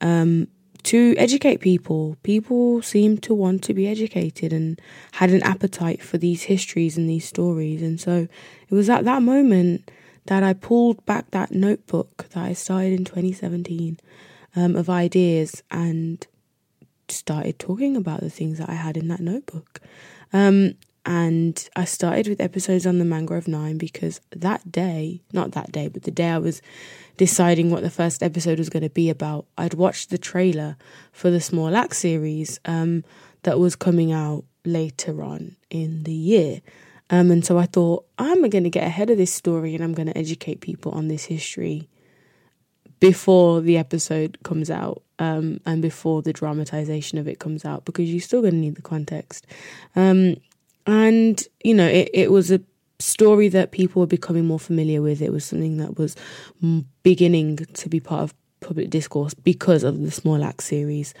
um, 0.00 0.48
to 0.82 1.14
educate 1.18 1.60
people. 1.60 2.16
People 2.22 2.82
seemed 2.82 3.22
to 3.24 3.34
want 3.34 3.62
to 3.64 3.74
be 3.74 3.86
educated 3.86 4.52
and 4.52 4.80
had 5.12 5.30
an 5.30 5.42
appetite 5.42 6.02
for 6.02 6.18
these 6.18 6.44
histories 6.44 6.96
and 6.96 7.08
these 7.08 7.26
stories. 7.26 7.82
And 7.82 8.00
so 8.00 8.28
it 8.68 8.74
was 8.74 8.88
at 8.88 9.04
that 9.04 9.22
moment 9.22 9.90
that 10.26 10.42
I 10.42 10.52
pulled 10.52 11.04
back 11.06 11.30
that 11.30 11.52
notebook 11.52 12.28
that 12.30 12.44
I 12.44 12.52
started 12.52 12.92
in 12.92 13.04
2017 13.04 13.98
um, 14.56 14.76
of 14.76 14.90
ideas 14.90 15.62
and 15.70 16.26
started 17.10 17.58
talking 17.58 17.96
about 17.96 18.20
the 18.20 18.30
things 18.30 18.58
that 18.58 18.68
I 18.68 18.74
had 18.74 18.96
in 18.96 19.08
that 19.08 19.20
notebook. 19.20 19.80
Um, 20.32 20.74
and 21.06 21.68
I 21.76 21.84
started 21.86 22.28
with 22.28 22.40
episodes 22.40 22.86
on 22.86 22.98
the 22.98 23.04
Mangrove 23.04 23.48
Nine 23.48 23.78
because 23.78 24.20
that 24.30 24.70
day, 24.70 25.22
not 25.32 25.52
that 25.52 25.72
day, 25.72 25.88
but 25.88 26.02
the 26.02 26.10
day 26.10 26.28
I 26.28 26.38
was 26.38 26.60
deciding 27.16 27.70
what 27.70 27.82
the 27.82 27.90
first 27.90 28.22
episode 28.22 28.58
was 28.58 28.68
going 28.68 28.82
to 28.82 28.90
be 28.90 29.08
about, 29.08 29.46
I'd 29.56 29.74
watched 29.74 30.10
the 30.10 30.18
trailer 30.18 30.76
for 31.12 31.30
the 31.30 31.40
Small 31.40 31.74
Axe 31.74 31.98
series 31.98 32.60
um, 32.66 33.02
that 33.42 33.58
was 33.58 33.76
coming 33.76 34.12
out 34.12 34.44
later 34.64 35.22
on 35.22 35.56
in 35.70 36.02
the 36.02 36.12
year. 36.12 36.60
Um, 37.08 37.30
and 37.30 37.44
so 37.44 37.58
I 37.58 37.66
thought, 37.66 38.06
I'm 38.18 38.48
going 38.48 38.64
to 38.64 38.70
get 38.70 38.86
ahead 38.86 39.10
of 39.10 39.16
this 39.16 39.32
story 39.32 39.74
and 39.74 39.82
I'm 39.82 39.94
going 39.94 40.08
to 40.08 40.16
educate 40.16 40.60
people 40.60 40.92
on 40.92 41.08
this 41.08 41.24
history 41.24 41.88
before 43.00 43.62
the 43.62 43.78
episode 43.78 44.38
comes 44.44 44.70
out 44.70 45.02
um, 45.20 45.60
and 45.66 45.82
before 45.82 46.22
the 46.22 46.32
dramatization 46.32 47.18
of 47.18 47.28
it 47.28 47.38
comes 47.38 47.64
out 47.64 47.84
because 47.84 48.10
you're 48.10 48.20
still 48.20 48.40
going 48.40 48.54
to 48.54 48.58
need 48.58 48.74
the 48.74 48.82
context. 48.82 49.46
Um, 49.94 50.36
and, 50.86 51.46
you 51.62 51.74
know, 51.74 51.86
it, 51.86 52.10
it 52.12 52.32
was 52.32 52.50
a 52.50 52.60
story 52.98 53.48
that 53.48 53.70
people 53.70 54.00
were 54.00 54.06
becoming 54.06 54.46
more 54.46 54.58
familiar 54.58 55.02
with. 55.02 55.20
It 55.22 55.30
was 55.30 55.44
something 55.44 55.76
that 55.76 55.98
was 55.98 56.16
beginning 57.02 57.56
to 57.56 57.88
be 57.88 58.00
part 58.00 58.22
of 58.22 58.34
public 58.60 58.90
discourse 58.90 59.34
because 59.34 59.84
of 59.84 60.00
the 60.00 60.10
Small 60.10 60.42
Axe 60.42 60.64
series. 60.64 61.14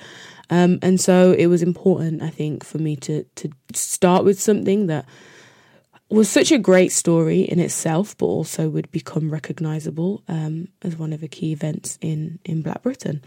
Um, 0.48 0.78
and 0.82 0.98
so 1.00 1.32
it 1.32 1.46
was 1.46 1.62
important, 1.62 2.22
I 2.22 2.30
think, 2.30 2.64
for 2.64 2.78
me 2.78 2.96
to, 2.96 3.24
to 3.36 3.50
start 3.72 4.24
with 4.24 4.40
something 4.40 4.86
that 4.88 5.06
was 6.08 6.28
such 6.28 6.50
a 6.50 6.58
great 6.58 6.90
story 6.90 7.42
in 7.42 7.60
itself, 7.60 8.16
but 8.16 8.26
also 8.26 8.68
would 8.68 8.90
become 8.90 9.30
recognizable 9.30 10.22
um, 10.26 10.68
as 10.82 10.96
one 10.96 11.12
of 11.12 11.20
the 11.20 11.28
key 11.28 11.52
events 11.52 11.98
in 12.00 12.40
in 12.44 12.62
Black 12.62 12.82
Britain. 12.82 13.22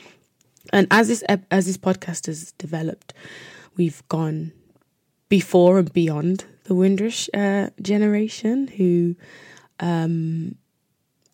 And 0.72 0.88
as 0.92 1.08
this 1.08 1.24
as 1.24 1.66
this 1.66 1.78
podcast 1.78 2.28
has 2.28 2.54
developed, 2.54 3.14
we've 3.76 4.02
gone 4.08 4.54
before 5.30 5.80
and 5.80 5.92
beyond 5.92 6.46
the 6.66 6.76
Windrush 6.76 7.30
uh, 7.34 7.70
generation, 7.82 8.68
who 8.68 9.16
um, 9.80 10.56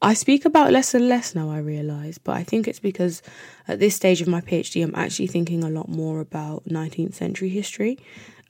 I 0.01 0.13
speak 0.13 0.45
about 0.45 0.71
less 0.71 0.93
and 0.93 1.07
less 1.07 1.35
now. 1.35 1.49
I 1.49 1.59
realise, 1.59 2.17
but 2.17 2.35
I 2.35 2.43
think 2.43 2.67
it's 2.67 2.79
because 2.79 3.21
at 3.67 3.79
this 3.79 3.95
stage 3.95 4.21
of 4.21 4.27
my 4.27 4.41
PhD, 4.41 4.83
I'm 4.83 4.95
actually 4.95 5.27
thinking 5.27 5.63
a 5.63 5.69
lot 5.69 5.89
more 5.89 6.19
about 6.19 6.65
19th 6.65 7.13
century 7.13 7.49
history 7.49 7.99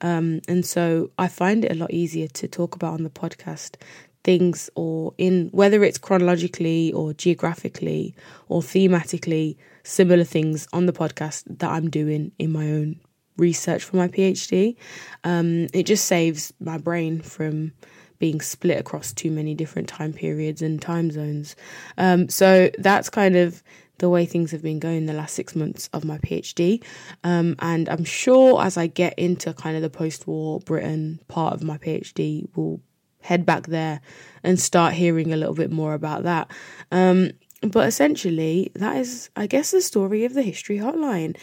um, 0.02 0.42
and 0.48 0.66
so 0.66 1.12
I 1.18 1.28
find 1.28 1.66
it 1.66 1.72
a 1.72 1.76
lot 1.76 1.92
easier 1.92 2.28
to 2.28 2.48
talk 2.48 2.76
about 2.76 2.94
on 2.94 3.04
the 3.04 3.10
podcast 3.10 3.76
things 4.24 4.70
or 4.76 5.14
in 5.18 5.50
whether 5.52 5.84
it's 5.84 5.98
chronologically 5.98 6.92
or 6.94 7.14
geographically 7.14 8.14
or 8.48 8.62
thematically 8.62 9.56
similar 9.84 10.24
things 10.24 10.68
on 10.74 10.86
the 10.86 10.94
podcast 10.94 11.44
that 11.60 11.70
I'm 11.70 11.90
doing 11.90 12.32
in 12.40 12.52
my 12.52 12.66
own 12.66 13.00
research 13.38 13.84
for 13.84 13.98
my 13.98 14.08
PhD. 14.08 14.76
Um, 15.24 15.68
it 15.74 15.84
just 15.84 16.06
saves 16.06 16.54
my 16.60 16.78
brain 16.78 17.22
from 17.22 17.72
being 18.20 18.42
split 18.42 18.78
across 18.78 19.14
too 19.14 19.32
many 19.32 19.56
different 19.56 19.88
time 19.88 20.14
periods 20.14 20.62
and 20.62 20.82
time 20.82 21.10
zones. 21.10 21.56
Um, 21.98 22.28
so 22.30 22.70
that's 22.78 23.10
kind 23.10 23.36
of 23.36 23.64
the 23.98 24.10
way 24.10 24.26
things 24.26 24.52
have 24.52 24.62
been 24.62 24.80
going 24.80 25.06
the 25.06 25.14
last 25.14 25.36
six 25.36 25.56
months 25.56 25.90
of 25.94 26.06
my 26.06 26.18
PhD. 26.20 26.84
Um, 27.24 27.56
and 27.60 27.88
I'm 27.90 28.04
sure 28.04 28.62
as 28.62 28.78
I 28.78 28.88
get 28.88 29.18
into 29.18 29.54
kind 29.54 29.76
of 29.76 29.82
the 29.82 29.90
post 29.90 30.28
war 30.28 30.60
Britain 30.60 31.20
part 31.28 31.54
of 31.54 31.64
my 31.64 31.78
PhD, 31.78 32.48
we'll 32.56 32.82
head 33.22 33.46
back 33.46 33.68
there 33.68 34.02
and 34.44 34.60
start 34.60 34.94
hearing 34.94 35.34
a 35.34 35.38
little 35.38 35.56
bit 35.56 35.72
more 35.72 35.94
about 35.94 36.24
that. 36.24 36.50
Um, 36.92 37.32
but 37.62 37.88
essentially, 37.88 38.72
that 38.76 38.97
is, 38.97 39.30
I 39.36 39.47
guess, 39.47 39.72
the 39.72 39.82
story 39.82 40.26
of 40.26 40.34
the 40.34 40.43
History 40.43 40.78
Hotline 40.78 41.38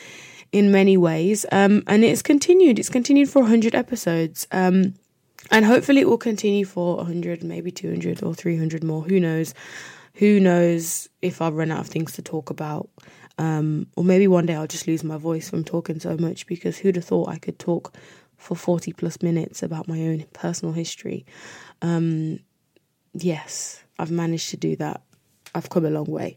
in 0.52 0.70
many 0.70 0.96
ways. 0.96 1.44
Um, 1.52 1.82
and 1.86 2.04
it's 2.04 2.22
continued. 2.22 2.78
It's 2.78 2.88
continued 2.88 3.28
for 3.28 3.42
100 3.42 3.74
episodes. 3.74 4.46
Um, 4.52 4.94
and 5.50 5.64
hopefully 5.64 6.00
it 6.00 6.08
will 6.08 6.18
continue 6.18 6.64
for 6.64 6.96
100, 6.96 7.44
maybe 7.44 7.70
200 7.70 8.22
or 8.22 8.34
300 8.34 8.82
more. 8.82 9.02
Who 9.02 9.20
knows? 9.20 9.54
who 10.16 10.40
knows 10.40 11.08
if 11.20 11.40
I'll 11.42 11.52
run 11.52 11.70
out 11.70 11.80
of 11.80 11.86
things 11.88 12.14
to 12.14 12.22
talk 12.22 12.50
about. 12.50 12.88
Um, 13.38 13.86
or 13.96 14.04
maybe 14.04 14.26
one 14.26 14.46
day 14.46 14.54
I'll 14.54 14.66
just 14.66 14.86
lose 14.86 15.04
my 15.04 15.18
voice 15.18 15.48
from 15.48 15.62
talking 15.62 16.00
so 16.00 16.16
much 16.16 16.46
because 16.46 16.78
who'd 16.78 16.96
have 16.96 17.04
thought 17.04 17.28
I 17.28 17.38
could 17.38 17.58
talk 17.58 17.94
for 18.38 18.56
40 18.56 18.94
plus 18.94 19.22
minutes 19.22 19.62
about 19.62 19.88
my 19.88 20.00
own 20.00 20.24
personal 20.32 20.72
history. 20.72 21.26
Um, 21.82 22.40
yes, 23.12 23.84
I've 23.98 24.10
managed 24.10 24.50
to 24.50 24.56
do 24.56 24.74
that. 24.76 25.02
I've 25.56 25.70
come 25.70 25.84
a 25.84 25.90
long 25.90 26.06
way. 26.06 26.36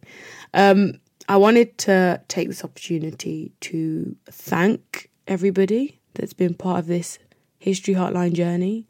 Um, 0.53 0.93
I 1.28 1.38
wanted 1.38 1.78
to 1.80 2.22
take 2.28 2.47
this 2.47 2.63
opportunity 2.63 3.51
to 3.61 4.15
thank 4.32 5.09
everybody 5.28 5.99
that's 6.15 6.34
been 6.34 6.55
part 6.55 6.80
of 6.80 6.88
this 6.88 7.20
history 7.59 7.93
hotline 7.93 8.34
journey 8.34 8.88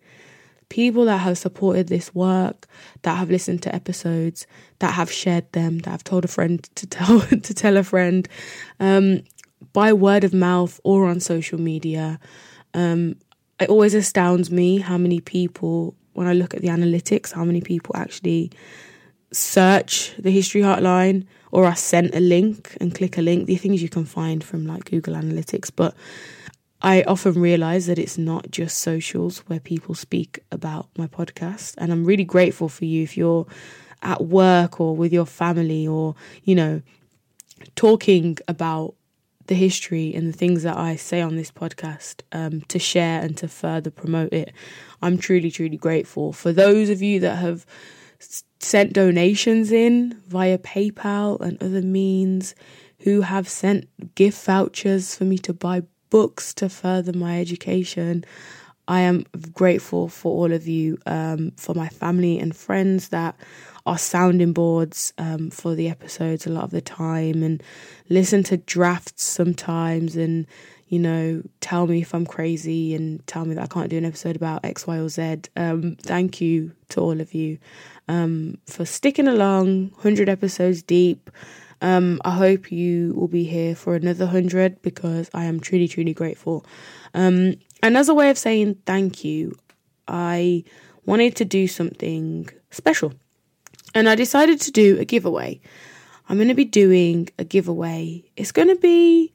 people 0.70 1.06
that 1.06 1.18
have 1.18 1.38
supported 1.38 1.88
this 1.88 2.14
work, 2.16 2.68
that 3.02 3.16
have 3.16 3.30
listened 3.30 3.62
to 3.64 3.76
episodes, 3.76 4.48
that 4.80 4.94
have 4.94 5.12
shared 5.12 5.52
them, 5.52 5.80
that 5.80 5.90
have 5.90 6.04
told 6.04 6.24
a 6.24 6.28
friend 6.28 6.64
to 6.76 6.88
tell 6.88 7.20
to 7.20 7.54
tell 7.54 7.78
a 7.78 7.84
friend, 7.84 8.28
um, 8.80 9.22
by 9.74 9.92
word 9.92 10.24
of 10.24 10.34
mouth 10.34 10.80
or 10.84 11.08
on 11.08 11.20
social 11.20 11.60
media. 11.60 12.20
Um, 12.74 13.16
it 13.60 13.70
always 13.70 13.94
astounds 13.94 14.50
me 14.50 14.78
how 14.78 14.98
many 14.98 15.20
people, 15.20 15.96
when 16.14 16.28
I 16.28 16.34
look 16.34 16.54
at 16.54 16.62
the 16.62 16.70
analytics, 16.70 17.34
how 17.34 17.44
many 17.44 17.60
people 17.60 17.96
actually 17.98 18.52
search 19.32 20.16
the 20.18 20.32
history 20.32 20.62
hotline 20.62 21.26
or 21.52 21.66
are 21.66 21.76
sent 21.76 22.16
a 22.16 22.20
link 22.20 22.78
and 22.80 22.94
click 22.96 23.18
a 23.18 23.22
link. 23.22 23.48
The 23.48 23.56
things 23.56 23.82
you 23.82 23.90
can 23.90 24.06
find 24.06 24.44
from 24.44 24.66
like 24.66 24.86
Google 24.86 25.16
Analytics, 25.16 25.72
but 25.76 25.96
I 26.82 27.04
often 27.04 27.34
realize 27.34 27.88
that 27.88 28.00
it's 28.00 28.18
not 28.18 28.52
just 28.52 28.78
socials 28.78 29.40
where 29.48 29.60
people 29.60 29.96
speak 29.96 30.40
about 30.52 30.88
my 30.98 31.08
podcast. 31.08 31.76
And 31.78 31.92
I'm 31.92 32.06
really 32.06 32.24
grateful 32.24 32.70
for 32.70 32.86
you 32.86 33.04
if 33.04 33.18
you're 33.18 33.46
at 34.02 34.24
work 34.26 34.80
or 34.80 34.96
with 34.96 35.12
your 35.12 35.26
family 35.26 35.86
or, 35.86 36.16
you 36.44 36.56
know, 36.56 36.82
talking 37.76 38.38
about 38.48 38.96
the 39.48 39.56
history 39.56 40.14
and 40.14 40.32
the 40.32 40.38
things 40.38 40.64
that 40.64 40.78
I 40.78 40.96
say 40.96 41.22
on 41.22 41.36
this 41.36 41.52
podcast 41.52 42.22
um, 42.32 42.62
to 42.70 42.80
share 42.80 43.22
and 43.22 43.36
to 43.38 43.48
further 43.48 43.90
promote 43.90 44.32
it. 44.32 44.54
I'm 45.02 45.18
truly, 45.18 45.52
truly 45.52 45.76
grateful. 45.76 46.32
For 46.32 46.54
those 46.54 46.90
of 46.90 47.02
you 47.02 47.20
that 47.22 47.38
have 47.38 47.66
sent 48.60 48.94
donations 48.94 49.72
in 49.72 50.22
via 50.28 50.58
PayPal 50.58 51.40
and 51.42 51.62
other 51.62 51.82
means, 51.82 52.56
who 53.00 53.22
have 53.22 53.48
sent 53.48 53.88
gift 54.16 54.44
vouchers 54.46 55.16
for 55.16 55.24
me 55.24 55.38
to 55.40 55.54
buy 55.54 55.84
books 56.10 56.54
to 56.56 56.70
further 56.70 57.14
my 57.14 57.40
education. 57.40 58.26
I 58.88 59.02
am 59.02 59.26
grateful 59.54 60.10
for 60.10 60.32
all 60.32 60.52
of 60.52 60.68
you, 60.68 60.98
um, 61.06 61.52
for 61.58 61.76
my 61.76 61.88
family 61.90 62.40
and 62.40 62.56
friends 62.56 63.10
that 63.10 63.36
are 63.86 63.98
sounding 63.98 64.52
boards 64.52 65.14
um, 65.18 65.50
for 65.50 65.76
the 65.76 65.90
episodes 65.90 66.46
a 66.46 66.50
lot 66.50 66.64
of 66.64 66.72
the 66.72 66.82
time 66.82 67.44
and 67.44 67.64
listen 68.10 68.44
to 68.44 68.58
drafts 68.58 69.24
sometimes 69.24 70.16
and, 70.16 70.48
you 70.88 71.00
know, 71.00 71.42
tell 71.62 71.88
me 71.88 72.02
if 72.02 72.14
I'm 72.14 72.26
crazy 72.26 72.96
and 72.96 73.26
tell 73.28 73.46
me 73.46 73.54
that 73.56 73.64
I 73.64 73.68
can't 73.68 73.90
do 73.90 73.98
an 73.98 74.06
episode 74.06 74.36
about 74.36 74.66
X, 74.66 74.88
Y, 74.88 74.98
or 74.98 75.10
Z. 75.10 75.42
Um, 75.56 75.96
thank 76.02 76.42
you 76.42 76.74
to 76.90 77.00
all 77.00 77.22
of 77.22 77.34
you 77.34 77.60
um, 78.10 78.58
for 78.66 78.86
sticking 78.86 79.28
along, 79.28 79.92
100 79.92 80.28
episodes 80.28 80.82
deep. 80.82 81.30
Um, 81.82 82.20
I 82.26 82.32
hope 82.32 82.72
you 82.72 83.14
will 83.14 83.30
be 83.30 83.44
here 83.46 83.76
for 83.76 83.96
another 83.96 84.26
hundred 84.26 84.82
because 84.82 85.30
I 85.34 85.46
am 85.46 85.62
truly, 85.62 85.88
truly 85.88 86.14
grateful. 86.14 86.66
Um, 87.14 87.56
and 87.82 87.96
as 87.96 88.10
a 88.10 88.14
way 88.14 88.30
of 88.30 88.38
saying 88.38 88.80
thank 88.86 89.24
you, 89.24 89.56
I 90.08 90.66
wanted 91.06 91.36
to 91.38 91.46
do 91.46 91.68
something 91.68 92.50
special. 92.72 93.14
And 93.96 94.10
I 94.10 94.16
decided 94.16 94.60
to 94.62 94.72
do 94.72 94.98
a 95.00 95.06
giveaway. 95.06 95.62
I'm 96.28 96.38
going 96.38 96.50
to 96.50 96.56
be 96.56 96.66
doing 96.66 97.30
a 97.38 97.44
giveaway. 97.44 98.24
It's 98.36 98.52
going 98.52 98.68
to 98.68 98.76
be 98.76 99.32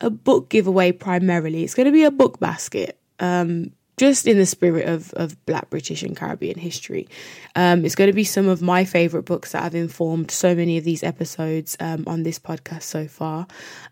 a 0.00 0.10
book 0.10 0.50
giveaway 0.50 0.92
primarily. 0.92 1.64
It's 1.64 1.74
going 1.74 1.86
to 1.86 1.92
be 1.92 2.04
a 2.04 2.10
book 2.10 2.38
basket. 2.38 2.98
Um, 3.18 3.72
just 3.96 4.26
in 4.26 4.38
the 4.38 4.46
spirit 4.46 4.88
of, 4.88 5.12
of 5.14 5.44
Black 5.46 5.70
British 5.70 6.02
and 6.02 6.16
Caribbean 6.16 6.58
history. 6.58 7.08
Um, 7.54 7.84
it's 7.84 7.94
going 7.94 8.10
to 8.10 8.14
be 8.14 8.24
some 8.24 8.48
of 8.48 8.60
my 8.60 8.84
favourite 8.84 9.26
books 9.26 9.52
that 9.52 9.62
have 9.62 9.74
informed 9.74 10.30
so 10.30 10.54
many 10.54 10.76
of 10.78 10.84
these 10.84 11.02
episodes 11.02 11.76
um, 11.80 12.04
on 12.06 12.22
this 12.22 12.38
podcast 12.38 12.82
so 12.82 13.06
far, 13.06 13.46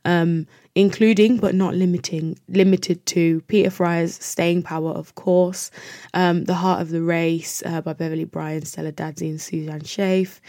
um, 0.04 0.46
including 0.74 1.36
but 1.36 1.54
not 1.54 1.74
limiting 1.74 2.38
limited 2.48 3.04
to 3.06 3.40
Peter 3.42 3.70
Fryer's 3.70 4.14
Staying 4.14 4.62
Power, 4.62 4.90
of 4.90 5.14
course, 5.14 5.70
um, 6.14 6.44
The 6.44 6.54
Heart 6.54 6.82
of 6.82 6.90
the 6.90 7.02
Race 7.02 7.62
uh, 7.64 7.80
by 7.80 7.92
Beverley 7.92 8.24
Bryan, 8.24 8.64
Stella 8.64 8.92
Dadzie, 8.92 9.30
and 9.30 9.40
Suzanne 9.40 9.82
Scafe. 9.82 10.40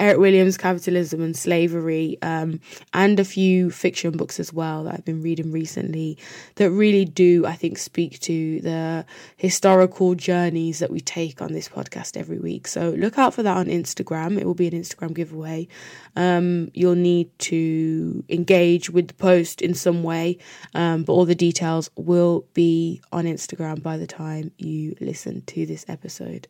Eric 0.00 0.18
Williams' 0.18 0.56
Capitalism 0.56 1.20
and 1.20 1.36
Slavery, 1.36 2.16
um, 2.22 2.58
and 2.94 3.20
a 3.20 3.24
few 3.24 3.70
fiction 3.70 4.16
books 4.16 4.40
as 4.40 4.50
well 4.50 4.84
that 4.84 4.94
I've 4.94 5.04
been 5.04 5.20
reading 5.20 5.52
recently 5.52 6.16
that 6.54 6.70
really 6.70 7.04
do, 7.04 7.44
I 7.44 7.52
think, 7.52 7.76
speak 7.76 8.18
to 8.20 8.60
the 8.62 9.04
historical 9.36 10.14
journeys 10.14 10.78
that 10.78 10.90
we 10.90 11.00
take 11.00 11.42
on 11.42 11.52
this 11.52 11.68
podcast 11.68 12.16
every 12.16 12.38
week. 12.38 12.66
So 12.66 12.90
look 12.96 13.18
out 13.18 13.34
for 13.34 13.42
that 13.42 13.58
on 13.58 13.66
Instagram. 13.66 14.40
It 14.40 14.46
will 14.46 14.54
be 14.54 14.68
an 14.68 14.72
Instagram 14.72 15.14
giveaway. 15.14 15.68
Um, 16.16 16.70
you'll 16.72 16.94
need 16.94 17.38
to 17.40 18.24
engage 18.30 18.88
with 18.88 19.08
the 19.08 19.14
post 19.14 19.60
in 19.60 19.74
some 19.74 20.02
way, 20.02 20.38
um, 20.74 21.04
but 21.04 21.12
all 21.12 21.26
the 21.26 21.34
details 21.34 21.90
will 21.96 22.46
be 22.54 23.02
on 23.12 23.24
Instagram 23.24 23.82
by 23.82 23.98
the 23.98 24.06
time 24.06 24.50
you 24.56 24.96
listen 24.98 25.42
to 25.42 25.66
this 25.66 25.84
episode. 25.88 26.48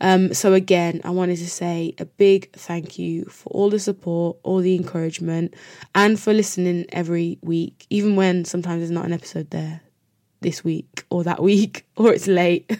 Um, 0.00 0.34
so, 0.34 0.52
again, 0.52 1.00
I 1.04 1.10
wanted 1.10 1.38
to 1.38 1.48
say 1.48 1.94
a 1.98 2.04
big 2.04 2.52
thank 2.52 2.98
you 2.98 3.24
for 3.26 3.48
all 3.50 3.70
the 3.70 3.78
support, 3.78 4.36
all 4.42 4.58
the 4.58 4.74
encouragement, 4.74 5.54
and 5.94 6.18
for 6.20 6.32
listening 6.32 6.86
every 6.92 7.38
week, 7.42 7.86
even 7.90 8.16
when 8.16 8.44
sometimes 8.44 8.80
there's 8.80 8.90
not 8.90 9.06
an 9.06 9.12
episode 9.12 9.50
there 9.50 9.80
this 10.40 10.62
week 10.62 11.04
or 11.10 11.24
that 11.24 11.42
week 11.42 11.86
or 11.96 12.12
it's 12.12 12.26
late. 12.26 12.70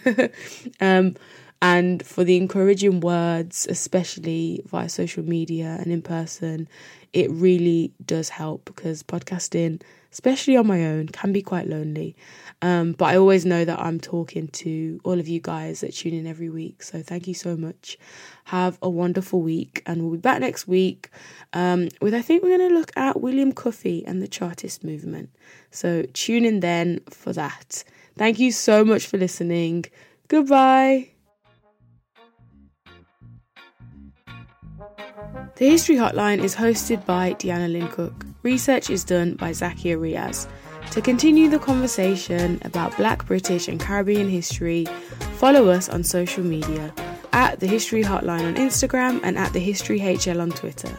um, 0.79 1.15
and 1.61 2.05
for 2.05 2.23
the 2.23 2.37
encouraging 2.37 2.99
words, 2.99 3.65
especially 3.69 4.61
via 4.67 4.89
social 4.89 5.23
media 5.23 5.77
and 5.79 5.91
in 5.91 6.01
person. 6.01 6.67
It 7.13 7.31
really 7.31 7.93
does 8.05 8.29
help 8.29 8.65
because 8.65 9.01
podcasting, 9.01 9.81
especially 10.11 10.55
on 10.57 10.67
my 10.67 10.85
own, 10.85 11.07
can 11.07 11.31
be 11.31 11.41
quite 11.41 11.67
lonely. 11.67 12.15
Um, 12.61 12.93
but 12.93 13.05
I 13.05 13.17
always 13.17 13.45
know 13.45 13.65
that 13.65 13.79
I'm 13.79 13.99
talking 13.99 14.47
to 14.47 14.99
all 15.03 15.19
of 15.19 15.27
you 15.27 15.39
guys 15.39 15.81
that 15.81 15.93
tune 15.93 16.13
in 16.13 16.25
every 16.25 16.49
week. 16.49 16.81
So 16.81 17.01
thank 17.01 17.27
you 17.27 17.33
so 17.33 17.55
much. 17.55 17.97
Have 18.45 18.79
a 18.81 18.89
wonderful 18.89 19.41
week, 19.41 19.83
and 19.85 20.01
we'll 20.01 20.11
be 20.13 20.17
back 20.17 20.39
next 20.39 20.67
week 20.67 21.09
um, 21.53 21.89
with 22.01 22.13
I 22.13 22.21
think 22.21 22.43
we're 22.43 22.57
going 22.57 22.69
to 22.69 22.75
look 22.75 22.91
at 22.95 23.21
William 23.21 23.51
Cuffay 23.51 24.03
and 24.05 24.21
the 24.21 24.27
Chartist 24.27 24.83
movement. 24.83 25.29
So 25.71 26.03
tune 26.13 26.45
in 26.45 26.61
then 26.61 27.01
for 27.09 27.33
that. 27.33 27.83
Thank 28.17 28.39
you 28.39 28.51
so 28.51 28.83
much 28.83 29.05
for 29.05 29.17
listening. 29.17 29.85
Goodbye. 30.27 31.16
The 35.57 35.67
History 35.67 35.95
Hotline 35.95 36.43
is 36.43 36.55
hosted 36.55 37.03
by 37.07 37.33
Deanna 37.33 37.67
Lyncook. 37.67 38.13
Research 38.43 38.91
is 38.91 39.03
done 39.03 39.33
by 39.33 39.49
Zakiyyah 39.49 39.97
Riaz. 39.97 40.47
To 40.91 41.01
continue 41.01 41.49
the 41.49 41.57
conversation 41.57 42.61
about 42.63 42.95
Black, 42.95 43.25
British, 43.25 43.67
and 43.67 43.79
Caribbean 43.79 44.29
history, 44.29 44.85
follow 45.37 45.69
us 45.69 45.89
on 45.89 46.03
social 46.03 46.43
media 46.43 46.93
at 47.33 47.59
the 47.59 47.65
History 47.65 48.03
Hotline 48.03 48.45
on 48.45 48.53
Instagram 48.53 49.19
and 49.23 49.35
at 49.35 49.51
the 49.53 49.59
History 49.59 49.99
HL 49.99 50.43
on 50.43 50.51
Twitter. 50.51 50.95